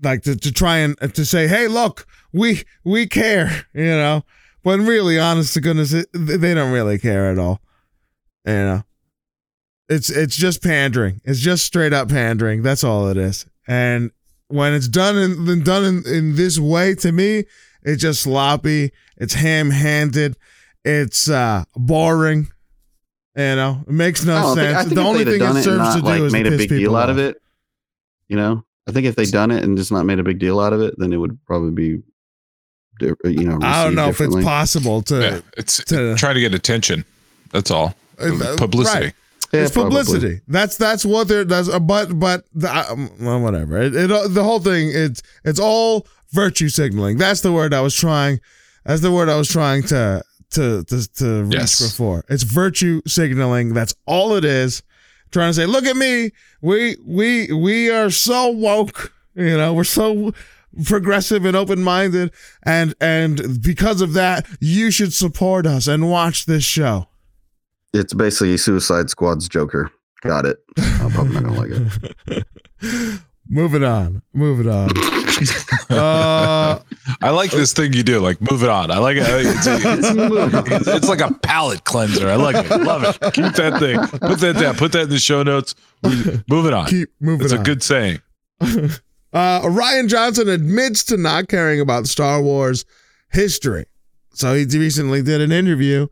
[0.02, 4.24] like to, to try and to say hey look we we care you know
[4.62, 7.60] when really honest to goodness it, they don't really care at all
[8.46, 8.82] you know
[9.90, 11.20] it's it's just pandering.
[11.24, 12.62] It's just straight up pandering.
[12.62, 13.44] That's all it is.
[13.66, 14.12] And
[14.46, 17.44] when it's done in done in, in this way, to me,
[17.82, 18.92] it's just sloppy.
[19.16, 20.36] It's ham handed.
[20.84, 22.48] It's uh boring.
[23.36, 24.84] You know, it makes no don't think- I sense.
[24.88, 26.46] think the only thing have done it it and serves to do like, is made
[26.46, 27.40] a big deal people out of it.
[28.28, 30.58] You know, I think if they'd done it and just not made a big deal
[30.60, 32.02] out of it, then it would probably be,
[33.00, 35.20] you know, I don't know if it's possible to.
[35.20, 37.04] Yeah, it's to- trying to get attention.
[37.52, 37.94] That's all.
[38.18, 39.04] uh, Publicity.
[39.06, 39.14] right.
[39.52, 39.98] Yeah, it's probably.
[39.98, 40.40] publicity.
[40.46, 41.44] That's that's what they're.
[41.44, 43.80] That's uh, but but the, um, well, whatever.
[43.82, 44.90] It, it uh, the whole thing.
[44.92, 47.16] It's it's all virtue signaling.
[47.18, 48.38] That's the word I was trying.
[48.84, 51.80] That's the word I was trying to to to to reach Yes.
[51.90, 52.24] before.
[52.28, 53.74] It's virtue signaling.
[53.74, 54.82] That's all it is.
[55.30, 56.30] Trying to say, look at me.
[56.60, 59.12] We we we are so woke.
[59.34, 60.32] You know, we're so
[60.84, 62.32] progressive and open minded,
[62.64, 67.06] and and because of that, you should support us and watch this show.
[67.92, 69.90] It's basically Suicide Squad's Joker.
[70.22, 70.58] Got it.
[70.78, 71.70] I'm probably not gonna like
[72.28, 73.20] it.
[73.50, 74.22] Moving on.
[74.32, 74.90] Moving on.
[75.90, 76.78] Uh,
[77.20, 78.20] I like this thing you do.
[78.20, 78.92] Like, move it on.
[78.92, 79.24] I like it.
[79.26, 82.28] It's, it's, it's like a palate cleanser.
[82.28, 82.70] I like it.
[82.70, 83.32] Love it.
[83.32, 83.98] Keep that thing.
[84.20, 84.76] Put that down.
[84.76, 85.74] Put that in the show notes.
[86.04, 86.86] Move it on.
[86.86, 88.20] keep moving It's a good saying.
[88.60, 88.90] uh,
[89.32, 92.84] Rian Johnson admits to not caring about Star Wars
[93.32, 93.86] history.
[94.32, 96.06] So he recently did an interview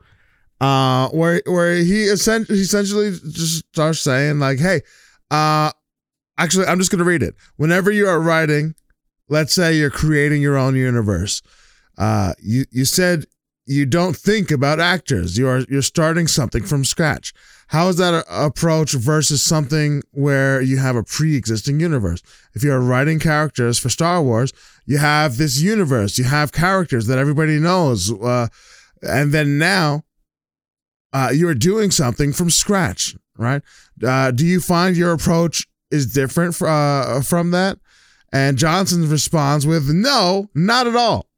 [0.60, 4.80] uh, where where he essentially, essentially just starts saying like, "Hey,
[5.30, 5.70] uh,
[6.38, 7.34] actually, I'm just going to read it.
[7.56, 8.74] Whenever you are writing,
[9.28, 11.42] let's say you're creating your own universe,
[11.98, 13.26] uh, you you said
[13.66, 15.36] you don't think about actors.
[15.36, 17.34] You are you're starting something from scratch.
[17.68, 22.22] How is that approach versus something where you have a pre-existing universe?
[22.54, 24.54] If you're writing characters for Star Wars,
[24.86, 26.16] you have this universe.
[26.16, 28.48] You have characters that everybody knows, uh,
[29.02, 30.04] and then now
[31.12, 33.60] uh, you're doing something from scratch, right?
[34.02, 37.78] Uh, do you find your approach is different fr- uh, from that?
[38.32, 41.28] And Johnson responds with, "No, not at all."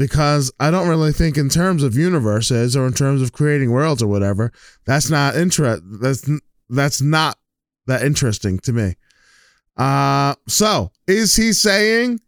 [0.00, 4.02] because I don't really think in terms of universes or in terms of creating worlds
[4.02, 4.50] or whatever.
[4.86, 5.82] That's not interest.
[6.00, 6.26] That's
[6.70, 7.36] that's not
[7.86, 8.94] that interesting to me.
[9.76, 12.20] Uh, so is he saying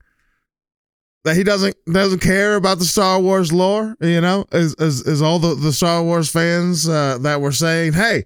[1.24, 3.96] that he doesn't doesn't care about the Star Wars lore?
[4.00, 7.94] You know, is is, is all the the Star Wars fans uh, that were saying,
[7.94, 8.24] "Hey,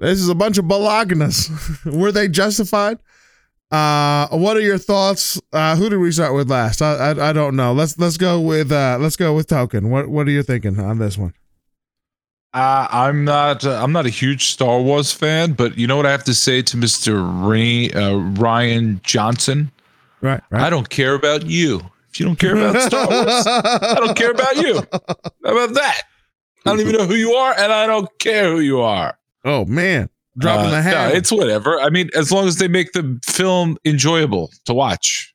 [0.00, 2.98] this is a bunch of balaganas," were they justified?
[3.70, 5.40] Uh, what are your thoughts?
[5.52, 6.82] Uh, who did we start with last?
[6.82, 7.72] I, I I don't know.
[7.72, 9.90] Let's let's go with uh let's go with Token.
[9.90, 11.34] What what are you thinking on this one?
[12.52, 13.64] Uh, I'm not.
[13.64, 16.34] Uh, I'm not a huge Star Wars fan, but you know what I have to
[16.34, 19.70] say to Mister Ray, uh, Rian Johnson.
[20.20, 21.80] Right, I don't care about you.
[22.10, 24.74] If you don't care about Star Wars, I don't care about you.
[24.74, 26.02] How about that?
[26.66, 29.16] I don't even know who you are, and I don't care who you are.
[29.44, 30.08] Oh man,
[30.38, 31.14] dropping Uh, the no, hammer.
[31.16, 31.80] it's whatever.
[31.80, 35.34] I mean, as long as they make the film enjoyable to watch,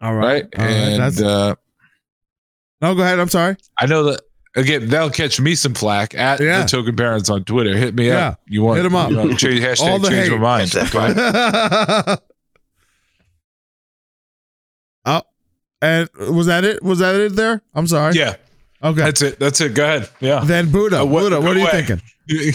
[0.00, 0.44] all right?
[0.44, 0.58] right.
[0.58, 0.72] All right.
[0.74, 1.54] and That's, uh,
[2.80, 3.18] no, go ahead.
[3.20, 3.56] I'm sorry.
[3.78, 4.20] I know that
[4.54, 4.88] again.
[4.88, 6.62] That'll catch me some flack at Yeah.
[6.62, 7.76] the Token Parents on Twitter.
[7.76, 8.28] Hit me Yeah.
[8.28, 8.40] up.
[8.46, 9.10] You want Hit 'em up.
[9.10, 10.38] you to change hashtag All the change hate.
[10.38, 10.38] my
[12.08, 12.20] mind.
[15.08, 15.22] Oh,
[15.80, 16.82] and was that it?
[16.82, 17.36] Was that it?
[17.36, 17.62] There.
[17.74, 18.14] I'm sorry.
[18.16, 18.34] Yeah,
[18.86, 19.02] Okay.
[19.02, 19.38] that's it.
[19.38, 19.74] That's it.
[19.74, 20.08] Go ahead.
[20.20, 20.42] Yeah.
[20.44, 21.00] then Buddha.
[21.02, 21.40] Uh, what- Buddha.
[21.40, 21.82] What are you away.
[21.82, 22.02] thinking?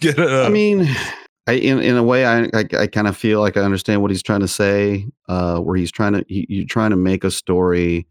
[0.00, 0.28] Get it.
[0.28, 0.88] I mean,
[1.46, 4.10] I in, in a way, I I, I kind of feel like I understand what
[4.10, 5.06] he's trying to say.
[5.28, 8.06] Uh, where he's trying to he, you're trying to make a story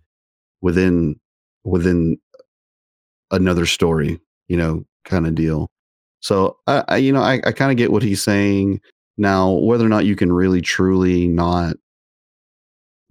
[0.61, 1.19] within
[1.63, 2.17] within
[3.31, 5.69] another story, you know, kind of deal.
[6.19, 8.79] So I, I you know I, I kind of get what he's saying.
[9.17, 11.75] Now, whether or not you can really truly not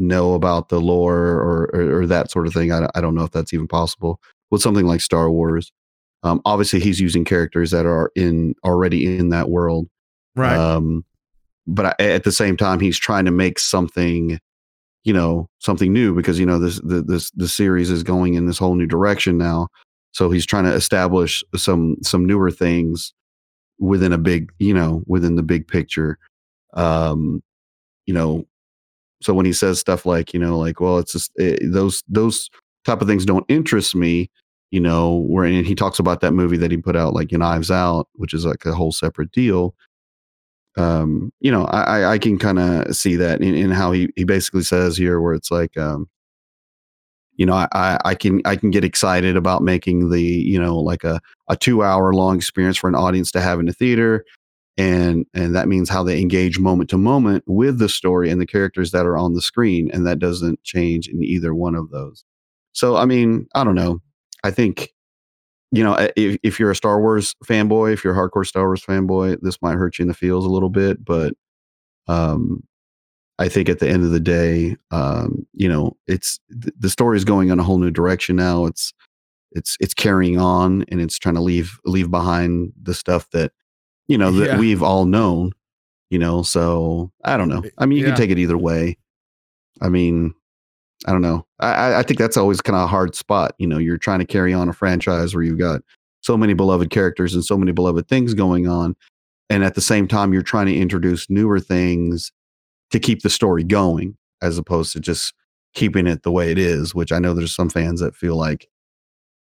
[0.03, 3.15] know about the lore or or, or that sort of thing, I, don't- I don't
[3.15, 4.21] know if that's even possible
[4.51, 5.73] with something like Star Wars.
[6.25, 9.89] Um, obviously, he's using characters that are in already in that world.
[10.37, 10.57] Right.
[10.57, 11.05] Um,
[11.67, 14.39] but I, at the same time, he's trying to make something,
[15.05, 18.47] you know, something new because you know this the this the series is going in
[18.47, 19.69] this whole new direction now.
[20.13, 23.15] So he's trying to establish some some newer things
[23.79, 26.19] within a big, you know, within the big picture.
[26.75, 27.43] Um,
[28.07, 28.47] you know,
[29.23, 32.51] so when he says stuff like, you know, like, well, it's just eh, those those
[32.85, 34.31] type of things don't interest me
[34.73, 37.71] you know, where and he talks about that movie that he put out, like Knives
[37.71, 39.75] Out, which is like a whole separate deal.
[40.79, 44.25] Um, you know, I I, can kind of see that in, in how he he
[44.25, 46.09] basically says here, where it's like, um,
[47.37, 50.79] you know, I- I I can I can get excited about making the you know
[50.79, 54.25] like a a two hour long experience for an audience to have in the theater.
[54.79, 58.47] And and that means how they engage moment to moment with the story and the
[58.47, 62.25] characters that are on the screen, and that doesn't change in either one of those.
[62.73, 64.01] So I mean, I don't know.
[64.45, 64.93] I think
[65.73, 68.85] you know, if, if you're a Star Wars fanboy, if you're a hardcore Star Wars
[68.85, 71.33] fanboy, this might hurt you in the feels a little bit, but
[72.09, 72.63] um,
[73.39, 77.25] I think at the end of the day, um, you know, it's the story is
[77.25, 78.67] going in a whole new direction now.
[78.67, 78.93] It's
[79.53, 83.53] it's it's carrying on and it's trying to leave leave behind the stuff that
[84.09, 84.59] you know that Yeah.
[84.59, 85.53] we've all known.
[86.11, 87.63] You know, so I don't know.
[87.79, 88.11] I mean, you Yeah.
[88.11, 88.99] can take it either way.
[89.81, 90.35] I mean,
[91.07, 91.47] I don't know.
[91.59, 93.55] I, I- I think that's always kind of a hard spot.
[93.59, 95.81] You know, you're trying to carry on a franchise where you've got
[96.21, 98.95] so many beloved characters and so many beloved things going on.
[99.49, 102.31] And at the same time, you're trying to introduce newer things
[102.91, 105.33] to keep the story going, as opposed to just
[105.75, 108.69] keeping it the way it is, which I know there's some fans that feel like,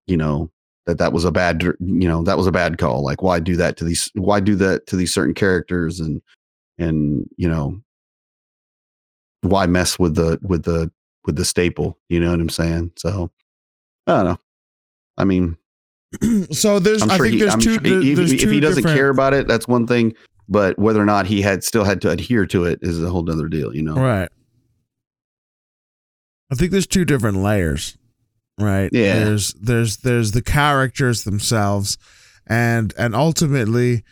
[0.07, 0.51] you know,
[0.87, 3.05] that that was a bad, you know, that was a bad call.
[3.05, 6.01] Like, why do that to these, why do that to these certain characters?
[6.01, 6.23] And,
[6.79, 7.81] and, you know,
[9.43, 10.91] why mess with the, with the,
[11.27, 11.99] with the staple?
[12.09, 12.93] You know what I'm saying?
[12.97, 13.31] So
[14.07, 14.39] I don't know.
[15.19, 15.57] I mean,
[16.51, 18.61] so there's I'm I think he, there's I'm two sure if, there's if two he
[18.61, 20.15] doesn't different- care about it, that's one thing.
[20.49, 23.31] But whether or not he had still had to adhere to it is a whole
[23.31, 23.95] other deal, you know?
[23.95, 24.29] Right.
[26.51, 27.97] I think there's two different layers,
[28.61, 28.91] right?
[28.93, 29.25] Yeah.
[29.25, 31.99] There's there's there's the characters themselves,
[32.47, 34.05] and and ultimately,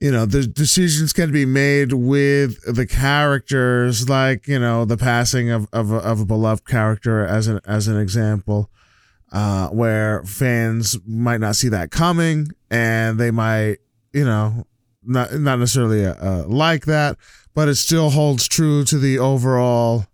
[0.00, 5.50] you know, the decisions can be made with the characters, like you know, the passing
[5.50, 8.70] of of a, of a beloved character as an as an example.
[9.32, 13.78] Uh, where fans might not see that coming, and they might,
[14.12, 14.66] you know,
[15.02, 17.16] not not necessarily uh, like that,
[17.54, 20.06] but it still holds true to the overall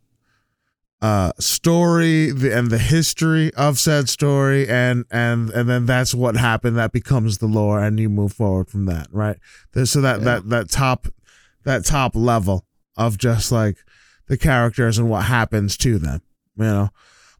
[1.00, 6.36] uh story the, and the history of said story and and and then that's what
[6.36, 9.36] happened that becomes the lore and you move forward from that right?
[9.84, 10.24] So that Yeah.
[10.24, 11.06] that that top
[11.64, 12.66] that top level
[12.96, 13.76] of just like
[14.26, 16.20] the characters and what happens to them
[16.56, 16.88] you know?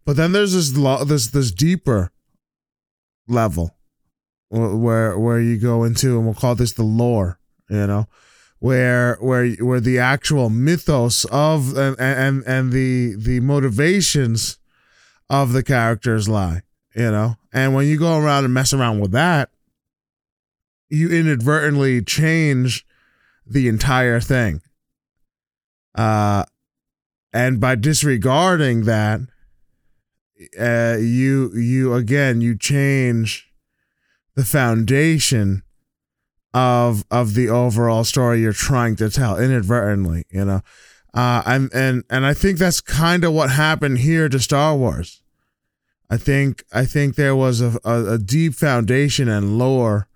[0.05, 2.13] But then there's this lo- this this deeper
[3.27, 3.77] level
[4.51, 8.07] where where you go into and we'll call this the lore you know
[8.59, 14.59] where where where the actual mythos of and and and the the motivations
[15.31, 16.63] of the characters lie
[16.99, 17.37] you know?
[17.53, 19.51] And when you go around and mess around with that
[20.91, 22.87] you inadvertently change
[23.47, 24.63] the entire thing.
[25.95, 26.45] Uh
[27.33, 29.21] and by disregarding that
[30.59, 33.51] uh you you again you change
[34.35, 35.63] the foundation
[36.55, 40.61] of of the overall story you're trying to tell inadvertently you know?
[41.15, 45.23] Uh and and and i think that's kind of what happened here to star wars.
[46.11, 50.09] I think i think there was a, a, a deep foundation and lore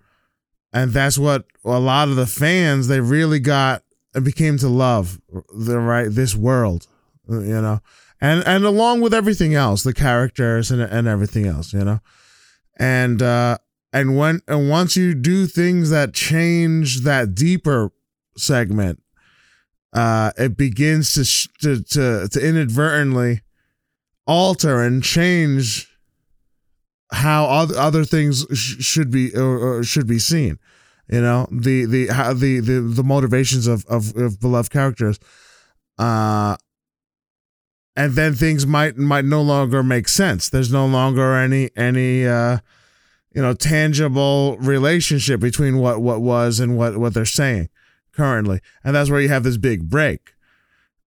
[0.71, 3.83] and that's what a lot of the fans they really got
[4.15, 5.19] and became to love
[5.55, 6.87] the right this world
[7.29, 7.79] you know?
[8.19, 11.99] And and along with everything else the characters and and everything else you know?
[12.77, 13.57] And uh
[13.93, 17.91] and when and once you do things that change that deeper
[18.35, 19.01] segment
[19.93, 23.41] uh it begins to sh- to to, to inadvertently
[24.25, 25.87] alter and change
[27.11, 30.57] how other, other things sh- should be or, or should be seen.
[31.07, 35.19] You know the the how the the, the motivations of, of of beloved characters
[35.99, 36.55] uh
[37.95, 40.49] and then things might might no longer make sense.
[40.49, 42.59] There's no longer any any uh
[43.33, 47.69] you know tangible relationship between what what was and what what they're saying
[48.11, 48.59] currently.
[48.83, 50.33] And that's where you have this big break.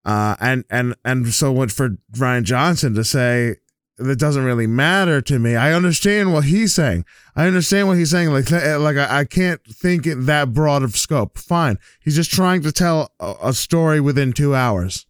[0.04, 3.56] Uh and and and so what for Rian Johnson to say
[3.98, 7.04] that doesn't really matter to me I understand what he's saying.
[7.34, 8.30] I understand what he's saying.
[8.30, 11.38] Like like I, I can't think in that broad of scope.
[11.38, 11.78] Fine.
[12.00, 15.06] He's just trying to tell a, a story within 2 hours.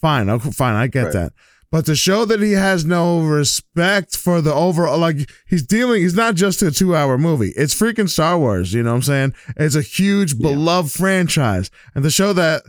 [0.00, 0.28] Fine.
[0.28, 0.74] Okay, fine.
[0.74, 1.12] I get Right.
[1.14, 1.32] that
[1.70, 6.14] but to show that he has no respect for the overall, like he's dealing, he's
[6.14, 7.52] not just a two hour movie.
[7.56, 8.72] It's freaking Star Wars.
[8.72, 9.34] You know what I'm saying?
[9.56, 11.70] It's a huge beloved franchise.
[11.94, 12.62] And to show that,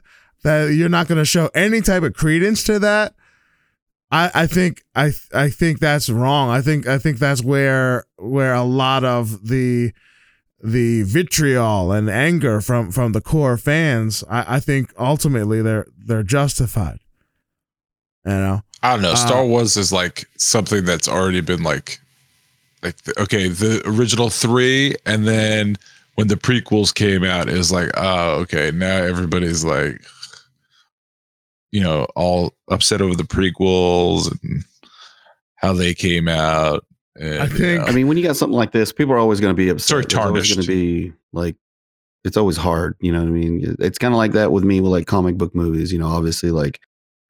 [0.43, 3.13] that you're not going to show any type of credence to that,
[4.09, 6.49] I, I think, I, I think that's wrong.
[6.49, 9.91] I think, I think that's where, where a lot of the,
[10.63, 16.23] the vitriol and anger from, from the core fans, I, I think ultimately they're, they're
[16.23, 16.99] justified.
[18.25, 18.61] You know?
[18.83, 19.11] I don't know.
[19.11, 21.99] Uh, Star Wars is like something that's already been like,
[22.83, 25.77] like the- okay, the original three, and then
[26.15, 30.01] when the prequels came out, it was like, oh, okay, now everybody's like,
[31.71, 34.63] you know, all upset over the prequels and
[35.55, 36.85] how they came out.
[37.19, 39.17] And, I you think- know, I mean, when you got something like this, people are
[39.17, 39.87] always going to be upset.
[39.87, 40.55] Sort of It's always tarnished.
[40.55, 41.55] going to be like,
[42.23, 42.95] it's always hard.
[42.99, 43.75] You know what I mean?
[43.79, 45.91] It's kind of like that with me with like comic book movies.
[45.93, 46.79] You know, obviously, like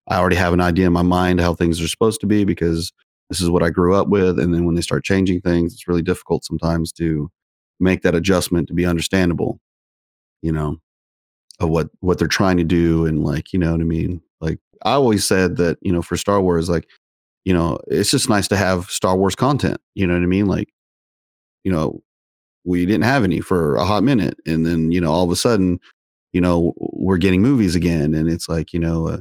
[0.07, 2.93] I already have an idea in my mind how things are supposed to be because
[3.29, 4.39] this is what I grew up with.
[4.39, 7.29] And then when they start changing things, it's really difficult sometimes to
[7.79, 9.59] make that adjustment to be understandable,
[10.41, 10.77] you know,
[11.59, 14.21] of what what they're trying to do and like, you know what I mean?
[14.39, 16.87] Like I always said that, you know, for Star Wars, like,
[17.45, 19.77] you know, it's just nice to have Star Wars content.
[19.95, 20.45] You know what I mean?
[20.47, 20.69] Like,
[21.63, 22.01] you know,
[22.65, 24.37] we didn't have any for a hot minute.
[24.45, 25.79] And then, you know, all of a sudden,
[26.33, 28.13] you know, we're getting movies again.
[28.13, 29.19] And it's like, you know, uh,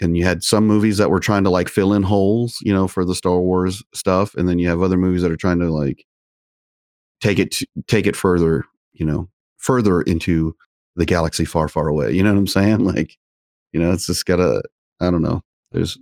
[0.00, 2.88] and you had some movies that were trying to like fill in holes, you know,
[2.88, 5.70] for the Star Wars stuff, and then you have other movies that are trying to
[5.70, 6.04] like
[7.20, 9.28] take it to, take it further, you know,
[9.58, 10.56] further into
[10.96, 12.12] the galaxy far, far away.
[12.12, 12.84] You know what I'm saying?
[12.84, 13.16] Like,
[13.72, 14.62] you know, it's just gotta.
[15.00, 15.42] I don't know.
[15.72, 15.98] There's.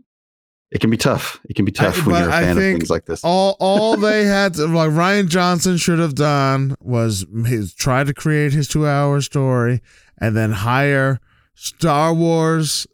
[0.71, 1.41] It can be tough.
[1.49, 3.23] It can be tough I- when you're a fan of things like this.
[3.25, 8.13] all all they had to like Rian Johnson should have done was his try to
[8.13, 9.81] create his two hour story
[10.19, 11.21] and then hire
[11.55, 12.87] Star Wars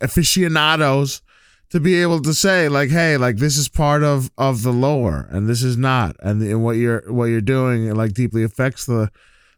[0.00, 1.22] aficionados
[1.70, 5.28] to be able to say like hey like this is part of of the lore
[5.30, 8.86] and this is not and, and what you're what you're doing it, like deeply affects
[8.86, 9.10] the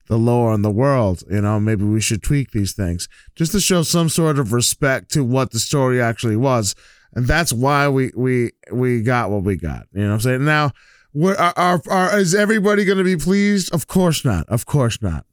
[0.09, 3.61] the lore and the world you know maybe we should tweak these things just to
[3.61, 6.75] show some sort of respect to what the story actually was
[7.15, 9.87] and that's why we we we got what we got.
[9.93, 10.45] You know what I'm saying?
[10.45, 10.73] Now,
[11.13, 13.73] we're, are, are, are is everybody going to be pleased?
[13.73, 14.49] Of course not.
[14.49, 15.27] Of course not.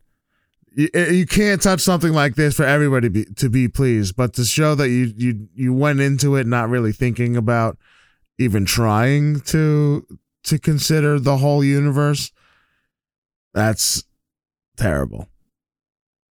[0.80, 4.32] You, eh, you can't touch something like this for everybody be, to be pleased, but
[4.36, 7.78] to show that you you you went into it not really thinking about
[8.38, 10.08] even trying to
[10.46, 12.32] to consider the whole universe.
[13.54, 14.06] That's
[14.78, 15.28] terrible.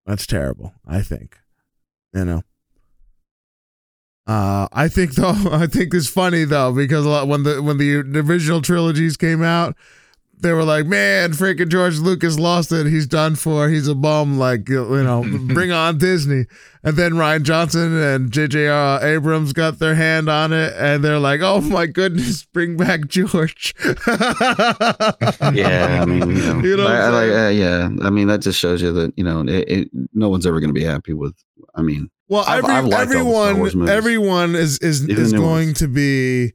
[0.07, 0.73] That's terrible.
[0.87, 1.37] I think.
[2.15, 2.43] You know.
[4.27, 8.63] Uh, I think though, I think it's funny though because when the when the original
[8.63, 9.77] trilogies came out,
[10.41, 12.87] they were like, "Man, freaking George Lucas lost it.
[12.87, 13.69] He's done for.
[13.69, 14.39] He's a bum.
[14.39, 15.25] Like you know,
[15.55, 16.47] bring on Disney."
[16.85, 18.69] And then Rian Johnson and J.J.
[18.69, 23.09] Uh, Abrams got their hand on it, and they're like, "Oh my goodness, bring back
[23.09, 23.75] George."
[25.53, 28.29] yeah, I mean, you know, You know I- I I'm like, uh, yeah, I mean,
[28.29, 30.85] that just shows you that you know, it, it, no one's ever going to be
[30.85, 31.35] happy with.
[31.75, 35.05] I mean, Well, I've- every, I've liked all the Star Wars everyone, everyone is is
[35.09, 35.79] Even is going ones.
[35.81, 36.53] to be.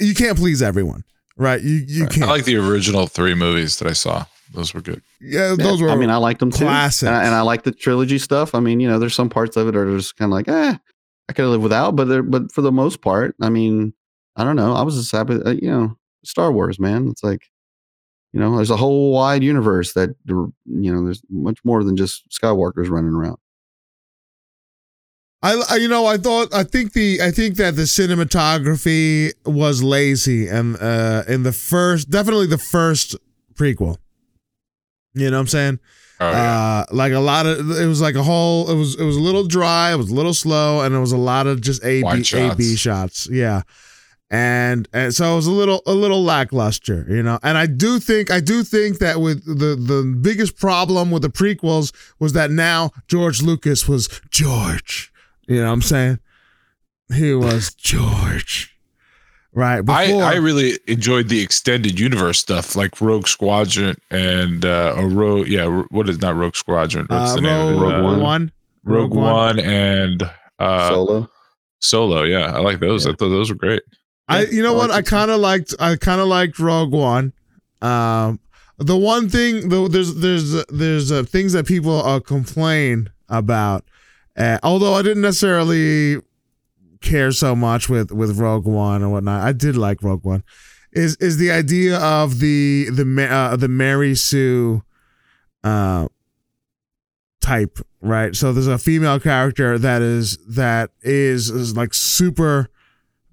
[0.00, 1.04] You can't please everyone,
[1.36, 1.60] right?
[1.62, 2.12] You you Right.
[2.12, 2.26] can't.
[2.26, 4.24] I like the original three movies that I saw.
[4.52, 5.02] Those were good.
[5.20, 5.92] yeah, those Yeah, were.
[5.92, 7.02] I mean, I liked them too, classics.
[7.08, 8.54] and I, and I like the trilogy stuff.
[8.54, 10.76] I mean, you know, there's some parts of it are just kind of like, eh,
[11.28, 13.94] I could live without, but there, but for the most part, I mean,
[14.36, 14.74] I don't know.
[14.74, 17.08] I was just happy, uh, you know, Star Wars, man.
[17.08, 17.42] It's like,
[18.32, 22.24] you know, there's a whole wide universe that, you know, there's much more than just
[22.30, 23.38] Skywalkers running around.
[25.44, 29.82] I, I- you know I thought I think the I think that the cinematography was
[29.82, 33.16] lazy and uh in the first definitely the first
[33.54, 33.98] prequel.
[35.14, 35.78] You know what I'm saying?
[36.20, 36.80] Oh, yeah.
[36.80, 39.20] Uh like a lot of it was like a whole it was it was a
[39.20, 42.00] little dry, it was a little slow and it was a lot of just A
[42.00, 43.22] B Wide A B shots.
[43.24, 43.28] shots.
[43.30, 43.62] Yeah.
[44.30, 47.38] And and so it was a little a little lackluster, you know.
[47.42, 51.28] And I do think I do think that with the the biggest problem with the
[51.28, 55.12] prequels was that now George Lucas was George.
[55.46, 56.18] You know what I'm saying?
[57.12, 58.70] He was George.
[59.52, 59.88] Right.
[59.88, 65.06] I, Before, I really enjoyed the extended universe stuff like Rogue Squadron and uh or
[65.08, 67.78] Rogue yeah what is not Rogue Squadron what's uh, the name?
[67.78, 68.20] Rogue, Uh, One.
[68.20, 68.52] One.
[68.82, 71.30] Rogue One and uh Solo.
[71.80, 73.82] Solo yeah I like those I thought those were great
[74.26, 77.32] I you know I what I kind of liked I kind of liked Rogue One.
[77.80, 78.40] Um,
[78.78, 83.84] the one thing though there's there's there's uh, things that people uh, complain about.
[84.36, 86.20] Although I didn't necessarily
[87.00, 90.42] care so much with with Rogue One or whatnot, I did like Rogue One.
[90.92, 94.82] Is is the idea of the the uh, the Mary Sue
[95.62, 96.08] uh
[97.40, 102.70] type right so there's a female character that is that is, is like super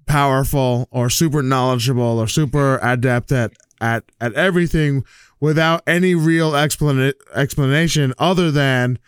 [0.04, 5.02] powerful or super knowledgeable or super adept at at at everything
[5.40, 8.98] without any real explana- explanation other than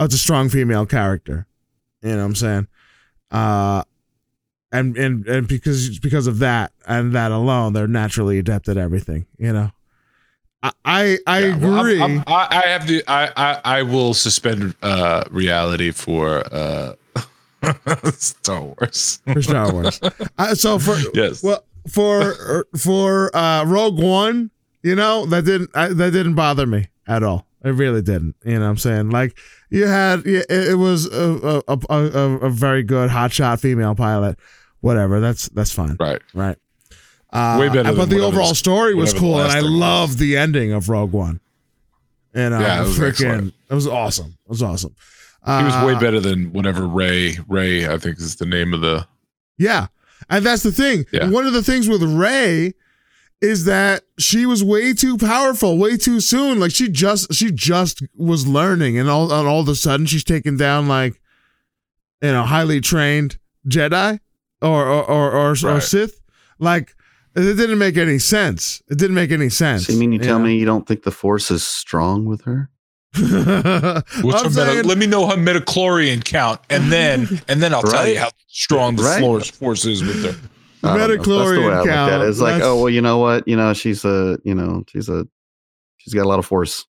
[0.00, 1.46] it's a strong female character.
[2.02, 2.68] You know what i'm saying?
[3.30, 3.82] Uh
[4.72, 9.26] and and and because because of that and that alone they're naturally adept at everything
[9.38, 9.70] you know?
[10.62, 12.00] I i, I Yeah, well, I'm- agree.
[12.02, 16.94] I'm- I, I have the I, I I will suspend uh reality for uh
[18.18, 19.20] Star Wars.
[19.32, 19.98] For star wars.
[20.38, 21.42] Uh, so for yes.
[21.42, 24.50] Well, for for uh, Rogue One,
[24.82, 27.46] you know that didn't I, that didn't bother me at all.
[27.64, 28.36] It really didn't.
[28.44, 29.10] You know what I'm saying?
[29.10, 29.38] Like
[29.70, 31.98] you had, it, it was a a, a,
[32.46, 34.38] a very good hotshot female pilot.
[34.80, 35.18] Whatever.
[35.20, 35.96] That's that's fine.
[35.98, 36.58] right Right.
[37.32, 40.72] Uh, Way better But the overall the- story was cool, and I loved the ending
[40.72, 41.40] of Rogue One.
[42.34, 44.36] And uh, Yeah, it was freaking, it was awesome.
[44.44, 44.94] It was awesome.
[45.44, 48.82] he was way Uh, better than whatever Rey Rey I think is the name of
[48.82, 49.06] the
[49.58, 49.86] Yeah.
[50.30, 51.06] And that's the thing.
[51.12, 51.28] Yeah.
[51.30, 52.74] One of the things with Rey
[53.44, 56.58] is that she was way too powerful, way too soon.
[56.58, 60.24] Like she just she just was learning, and all and all of a sudden she's
[60.24, 61.20] taken down like
[62.22, 63.38] you know highly trained
[63.68, 64.20] Jedi
[64.62, 66.20] or or or, or, or Sith.
[66.58, 66.94] Like
[67.36, 68.82] it didn't make any sense.
[68.88, 69.86] It didn't make any sense.
[69.86, 70.46] So you mean you tell know?
[70.46, 72.70] me you don't think the force is strong with her?
[73.14, 78.08] What's I'm meta- let me know her midi-chlorian count, and then and then I'll tell
[78.08, 79.20] you how strong the Right.
[79.20, 80.48] force force is with her.
[80.84, 81.16] I don't know.
[81.16, 82.22] That's the way Midi-chlorian I look at count.
[82.22, 82.28] it.
[82.28, 83.46] It's like, oh well, you know what?
[83.48, 85.26] You know, she's a, you know, she's a,
[85.98, 86.86] she's got a lot of force.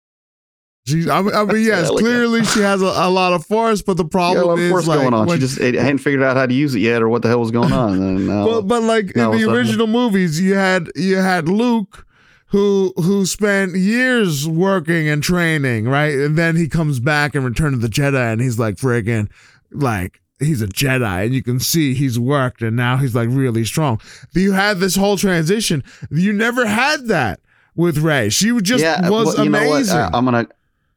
[0.86, 2.00] She's, I mean, I mean yes, I like that.
[2.02, 4.58] clearly she has a, a lot of force, but the She got a problem of
[4.58, 5.26] is force like going on.
[5.26, 7.28] when- She just it, hadn't figured out how to use it yet, or what the
[7.28, 7.94] hell was going on.
[8.02, 12.06] And Well, but like No, in the original movies, you had you had Luke,
[12.48, 16.12] who who spent years working and training, right?
[16.14, 19.30] And then he comes back in Return of the Jedi, and he's like friggin'
[19.72, 23.64] like he's a Jedi, and you can see he's worked, and now he's like really
[23.64, 24.00] strong.
[24.34, 25.82] You had this whole transition.
[26.10, 27.40] You never had that
[27.76, 28.28] with Rey.
[28.30, 29.76] She just yeah, was well, you know what?
[29.76, 29.96] amazing.
[29.98, 30.46] I, I'm gonna,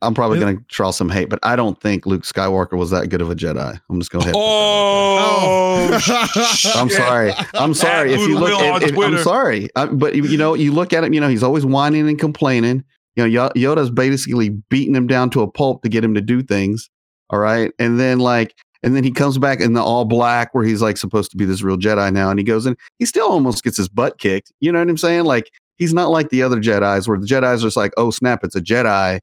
[0.01, 0.45] I'm probably Yeah.
[0.53, 3.35] gonna draw some hate, but I don't think Luke Skywalker was that good of a
[3.35, 3.80] Jedi.
[3.89, 4.35] I'm just gonna hit.
[4.38, 5.89] Oh,
[6.76, 7.34] I'm sorry.
[7.53, 8.14] I'm sorry.
[8.14, 9.69] At If you look, Will on if, if, I'm sorry.
[9.76, 11.14] Uh, but you you know, you look at him.
[11.14, 12.84] You know, he's always whining and complaining.
[13.15, 16.22] You know, Yo- Yoda's basically beating him down to a pulp to get him to
[16.22, 16.89] do things.
[17.30, 20.64] All right, and then like, and then he comes back in the all black where
[20.64, 22.76] he's like supposed to be this real Jedi now, and he goes in.
[22.99, 24.52] He still almost gets his butt kicked.
[24.60, 25.26] You know what I'm saying?
[25.26, 28.44] Like, he's not like the other Jedi's where the Jedi's are just like, oh snap,
[28.44, 29.20] it's a Jedi,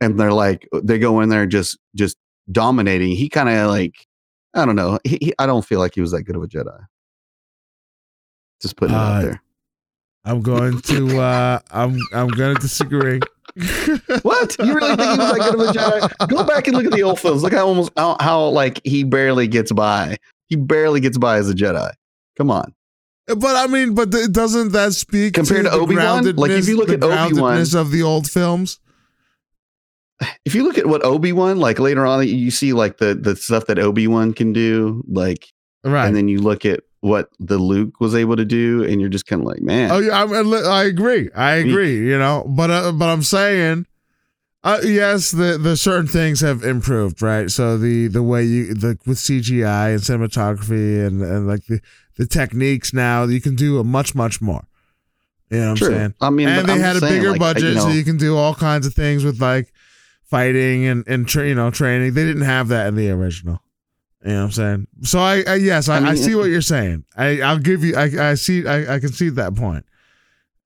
[0.00, 2.16] and they're like, they go in there just just
[2.50, 3.10] dominating.
[3.10, 3.94] He kind of like,
[4.54, 4.98] I don't know.
[5.04, 6.86] He, he, I don't feel like he was that good of a Jedi.
[8.60, 9.42] Just putting it Uh, out there.
[10.24, 13.20] I'm going to uh I'm I'm going to disagree.
[14.22, 14.56] What?
[14.58, 16.28] You really think he was that good of a Jedi?
[16.28, 17.42] Go back and look at the old films.
[17.42, 20.16] Look how almost how, how like he barely gets by.
[20.46, 21.90] He barely gets by as a Jedi.
[22.36, 22.74] Come on.
[23.26, 26.24] But I mean, but th- doesn't that speak Compared to, to Obi-Wan?
[26.36, 28.78] Like, if you look at Obi-Wan- groundedness of the old films?
[30.44, 33.36] If you look at what Obi Wan, like later on, you see like the the
[33.36, 35.46] stuff that Obi Wan can do, like,
[35.84, 36.06] Right.
[36.06, 39.26] and then you look at what the Luke was able to do, and you're just
[39.26, 41.30] kind of like, man, oh yeah, I, I agree.
[41.34, 41.96] I agree.
[41.96, 43.86] You know, but uh, but I'm saying,
[44.64, 47.50] uh, yes, the the certain things have improved, right?
[47.50, 51.80] So the the way you the with CGI and cinematography and and like the
[52.16, 54.64] the techniques now, you can do a much much more.
[55.50, 55.88] You know what I'm true.
[55.88, 56.14] saying?
[56.20, 58.04] I mean, and they I'm had a saying, bigger like, budget, you know, so you
[58.04, 59.72] can do all kinds of things with like
[60.24, 62.14] fighting and and tra- you know training.
[62.14, 63.62] They didn't have that in the original.
[64.24, 64.86] You know what I'm saying?
[65.02, 67.04] So I, I yes, I, I I, see what you're saying.
[67.16, 67.96] I I'll give you.
[67.96, 68.66] I I see.
[68.66, 69.84] I, I can see that point.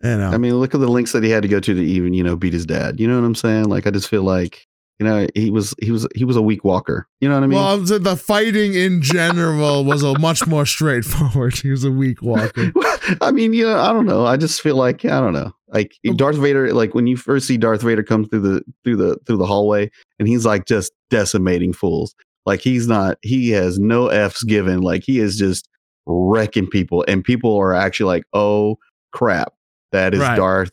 [0.02, 0.30] You know.
[0.30, 2.24] I mean, look at the links that he had to go to to even, you
[2.24, 2.98] know, beat his dad.
[2.98, 3.66] You know what I'm saying?
[3.66, 4.66] Like, I just feel like,
[4.98, 7.06] you know, he was he was he was a weak walker.
[7.20, 7.58] You know what I mean?
[7.58, 11.58] well, I'm the fighting in general was a much more straightforward.
[11.62, 12.72] He was a weak walker.
[13.20, 14.26] I mean, you know, I don't know.
[14.26, 15.52] I just feel like I don't know.
[15.68, 16.14] Like oh.
[16.14, 19.38] Darth Vader, like when you first see Darth Vader come through the through the through
[19.38, 22.14] the hallway, and he's like just decimating fools.
[22.46, 23.18] Like he's not.
[23.22, 24.80] He has no f's given.
[24.80, 25.68] Like he is just
[26.06, 28.78] wrecking people, and people are actually like, "Oh
[29.12, 29.52] crap,
[29.92, 30.36] that is Right.
[30.36, 30.72] Darth,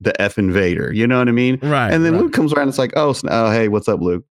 [0.00, 0.92] the F invader.
[0.92, 1.58] You know what I mean?
[1.62, 1.92] Right.
[1.92, 2.22] And then right.
[2.22, 2.68] Luke comes around.
[2.68, 4.24] It's like, "Oh, oh, hey, what's up, Luke?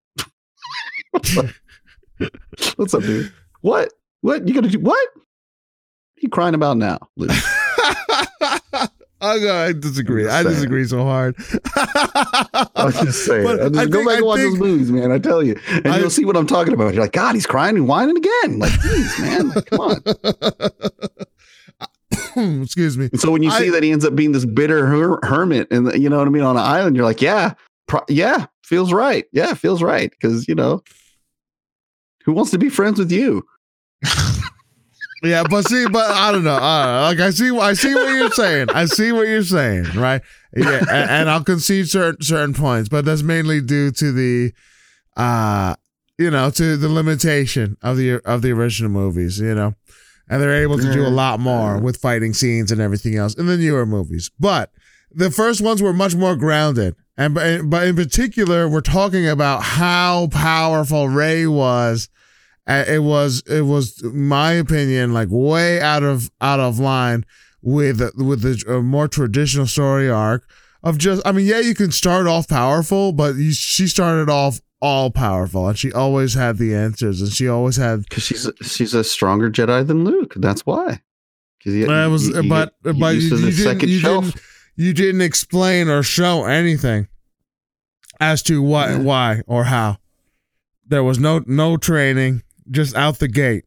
[1.11, 1.45] what's up?
[2.77, 3.31] What's up, dude?
[3.61, 3.91] What?
[4.22, 4.80] What you gonna do?
[4.80, 5.10] What?
[6.18, 7.31] you crying about now, Luke?"
[9.24, 10.28] I, I disagree.
[10.28, 11.36] I disagree so hard.
[12.76, 13.44] I'm just saying.
[13.45, 15.12] But I just I go think- back and watch think- those movies, man.
[15.12, 16.94] I tell you, and I- you'll see what I'm talking about.
[16.94, 18.60] You're like, God, he's crying and whining again.
[18.60, 19.98] Like, geez, man, like, come on.
[22.64, 23.10] Excuse me.
[23.12, 25.94] And so when you see that he ends up being this bitter her- hermit, and
[26.02, 27.54] you know what I mean, on an island, you're like, yeah,
[27.88, 29.26] pro- yeah, feels right.
[29.32, 30.82] Yeah, feels right because you know,
[32.26, 33.44] who wants to be friends with you?
[35.24, 36.56] Yeah, but see, but I don't know.
[36.56, 38.70] Uh, like I see, I see what you're saying.
[38.72, 40.22] I see what you're saying, right?
[40.54, 44.52] Yeah, and, and I'll concede certain certain points, but that's mainly due to the,
[45.16, 45.76] uh,
[46.18, 49.76] you know, to the limitation of the of the original movies, you know,
[50.30, 53.45] and they're able to do a lot more with fighting scenes and everything else in
[53.45, 54.30] the newer movies.
[54.40, 54.72] But
[55.10, 59.64] the first ones were much more grounded, and but but in particular, we're talking about
[59.64, 62.10] how powerful Rey was
[62.65, 67.26] Uh, it was it was my opinion like way out of out of line
[67.61, 70.48] with with the uh, more traditional story arc
[70.81, 74.61] of just I mean yeah you can start off powerful but you, she started off
[74.81, 78.53] all powerful and she always had the answers and she always had Because she's a,
[78.64, 80.34] she's a stronger Jedi than Luke.
[80.38, 81.02] That's why.
[81.60, 84.35] Because That was uh, but uh, but you, you didn't you didn't
[84.77, 87.07] you didn't explain or show anything
[88.22, 88.99] as to what Yeah.
[88.99, 89.98] why or how
[90.85, 92.41] there was no no training
[92.72, 93.65] just out the gate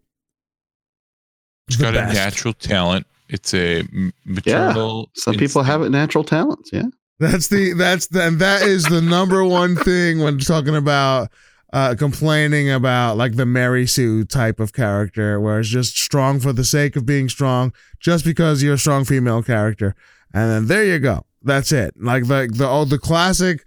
[1.68, 2.12] She's The got best.
[2.12, 3.06] a natural talent.
[3.28, 3.82] It's a
[4.24, 5.10] maternal.
[5.14, 6.70] Some people have it natural talents.
[6.72, 6.84] Yeah.
[7.18, 11.30] That's the that's the and that is the number one thing when talking about
[11.72, 16.52] uh complaining about like the Mary Sue type of character where it's just strong for
[16.52, 19.96] the sake of being strong just because you're a strong female character.
[20.32, 21.24] And then there you go.
[21.42, 21.94] That's it.
[21.96, 23.64] Like the the all the classic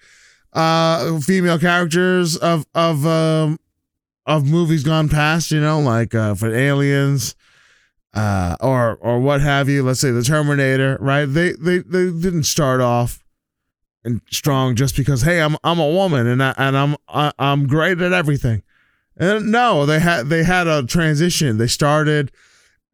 [0.53, 3.59] uh female characters of of um
[4.29, 7.35] of movies gone past, you know, like uh for aliens
[8.13, 11.25] uh or or what have you, let's say the Terminator, right?
[11.25, 13.23] They they they didn't start off
[14.05, 17.67] and strong just because hey I'm I'm a woman and I and I'm I, I'm
[17.67, 18.61] great at everything.
[19.17, 21.57] And no, they had they had a transition.
[21.57, 22.31] They started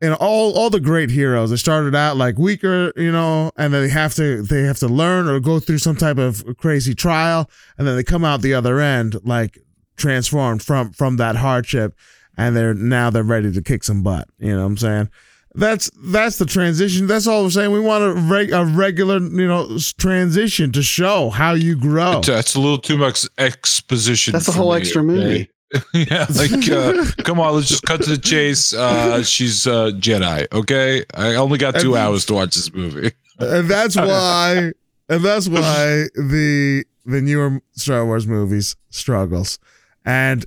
[0.02, 3.84] and all all the great heroes they started out like weaker, you know, and then
[3.84, 7.50] they have to they have to learn or go through some type of crazy trial
[7.78, 9.60] and then they come out the other end like
[9.96, 11.96] transformed from from that hardship
[12.38, 15.10] and they're now they're ready to kick some butt, you know what I'm saying?
[15.56, 17.08] that's that's the transition.
[17.08, 17.72] That's all I'm saying.
[17.72, 22.22] We want a, reg, a regular, you know, transition to show how you grow.
[22.22, 24.34] That's a little too much exposition.
[24.34, 25.08] That's a whole me, extra okay?
[25.08, 25.50] movie.
[25.94, 28.74] yeah, like uh, come on, let's just cut to the chase.
[28.74, 30.46] Uh, she's uh, Jedi.
[30.52, 33.12] Okay, I only got two And- hours to watch this movie.
[33.40, 34.72] and that's why,
[35.10, 39.58] and that's why the the newer Star Wars movies struggles,
[40.06, 40.46] and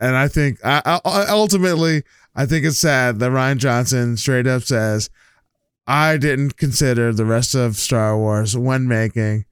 [0.00, 2.02] and I think I, I ultimately
[2.34, 5.10] I think it's sad that Rian Johnson straight up says
[5.86, 9.44] I didn't consider the rest of Star Wars when making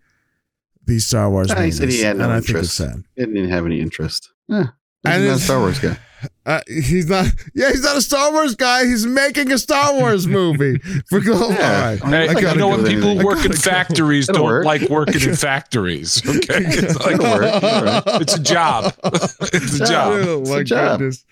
[0.86, 3.04] these Star Wars he movies, said he had no and I think it's sad.
[3.16, 4.32] He didn't have any interest.
[4.48, 4.68] Yeah.
[5.04, 5.96] And He's not a Star Wars guy.
[6.44, 7.26] Uh, he's not.
[7.54, 8.84] Yeah, he's not a Star Wars guy.
[8.84, 10.76] He's making a Star Wars movie.
[11.08, 11.32] For Yeah.
[11.32, 11.98] all right.
[12.02, 12.84] Hey, I you know what?
[12.86, 13.70] People I who work in gotta go.
[13.70, 14.64] factories don't work.
[14.66, 16.20] like working in factories.
[16.28, 17.62] Okay, it's, like, It'll work.
[17.62, 18.02] All right.
[18.20, 18.92] it's a job.
[19.04, 20.12] it's a job.
[20.26, 21.24] Oh my goodness.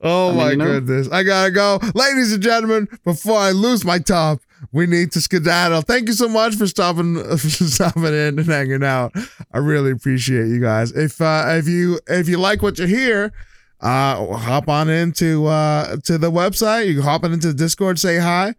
[0.00, 0.64] Oh I mean, my you know.
[0.80, 1.08] goodness.
[1.12, 1.78] I gotta go.
[1.94, 4.40] Ladies and gentlemen, before I lose my top,
[4.70, 5.82] we need to skedaddle.
[5.82, 9.12] Thank you so much for stopping for stopping in and hanging out.
[9.52, 10.92] I really appreciate you guys.
[10.92, 13.32] If uh if you if you like what you hear,
[13.80, 16.86] uh hop on into uh to the website.
[16.86, 18.54] You can hop on into the Discord, say hi.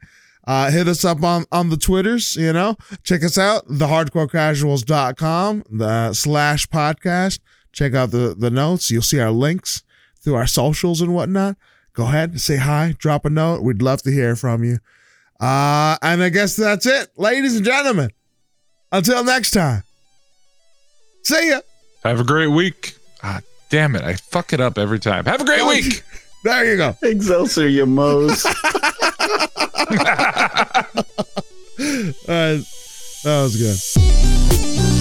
[0.46, 6.14] Uh, hit us up on, on the Twitters, you know, check us out, thehardcorecasuals.com, the
[6.14, 7.40] slash podcast.
[7.72, 8.92] Check out the, the notes.
[8.92, 9.84] You'll see our links
[10.20, 11.56] through our socials and whatnot.
[11.94, 13.62] Go ahead, say hi, drop a note.
[13.62, 14.80] We'd love to hear from you.
[15.44, 18.12] Uh, and I guess that's it, ladies and gentlemen.
[18.94, 19.84] Until next time,
[21.24, 21.60] see ya.
[22.06, 22.96] Have a great week.
[23.22, 24.04] Ah, damn it!
[24.04, 25.26] I fuck it up every time.
[25.26, 26.04] Have a great week.
[26.46, 26.94] There you go.
[27.02, 28.46] Excelsior, you moles.
[32.26, 32.60] Uh,
[33.24, 34.93] that was good.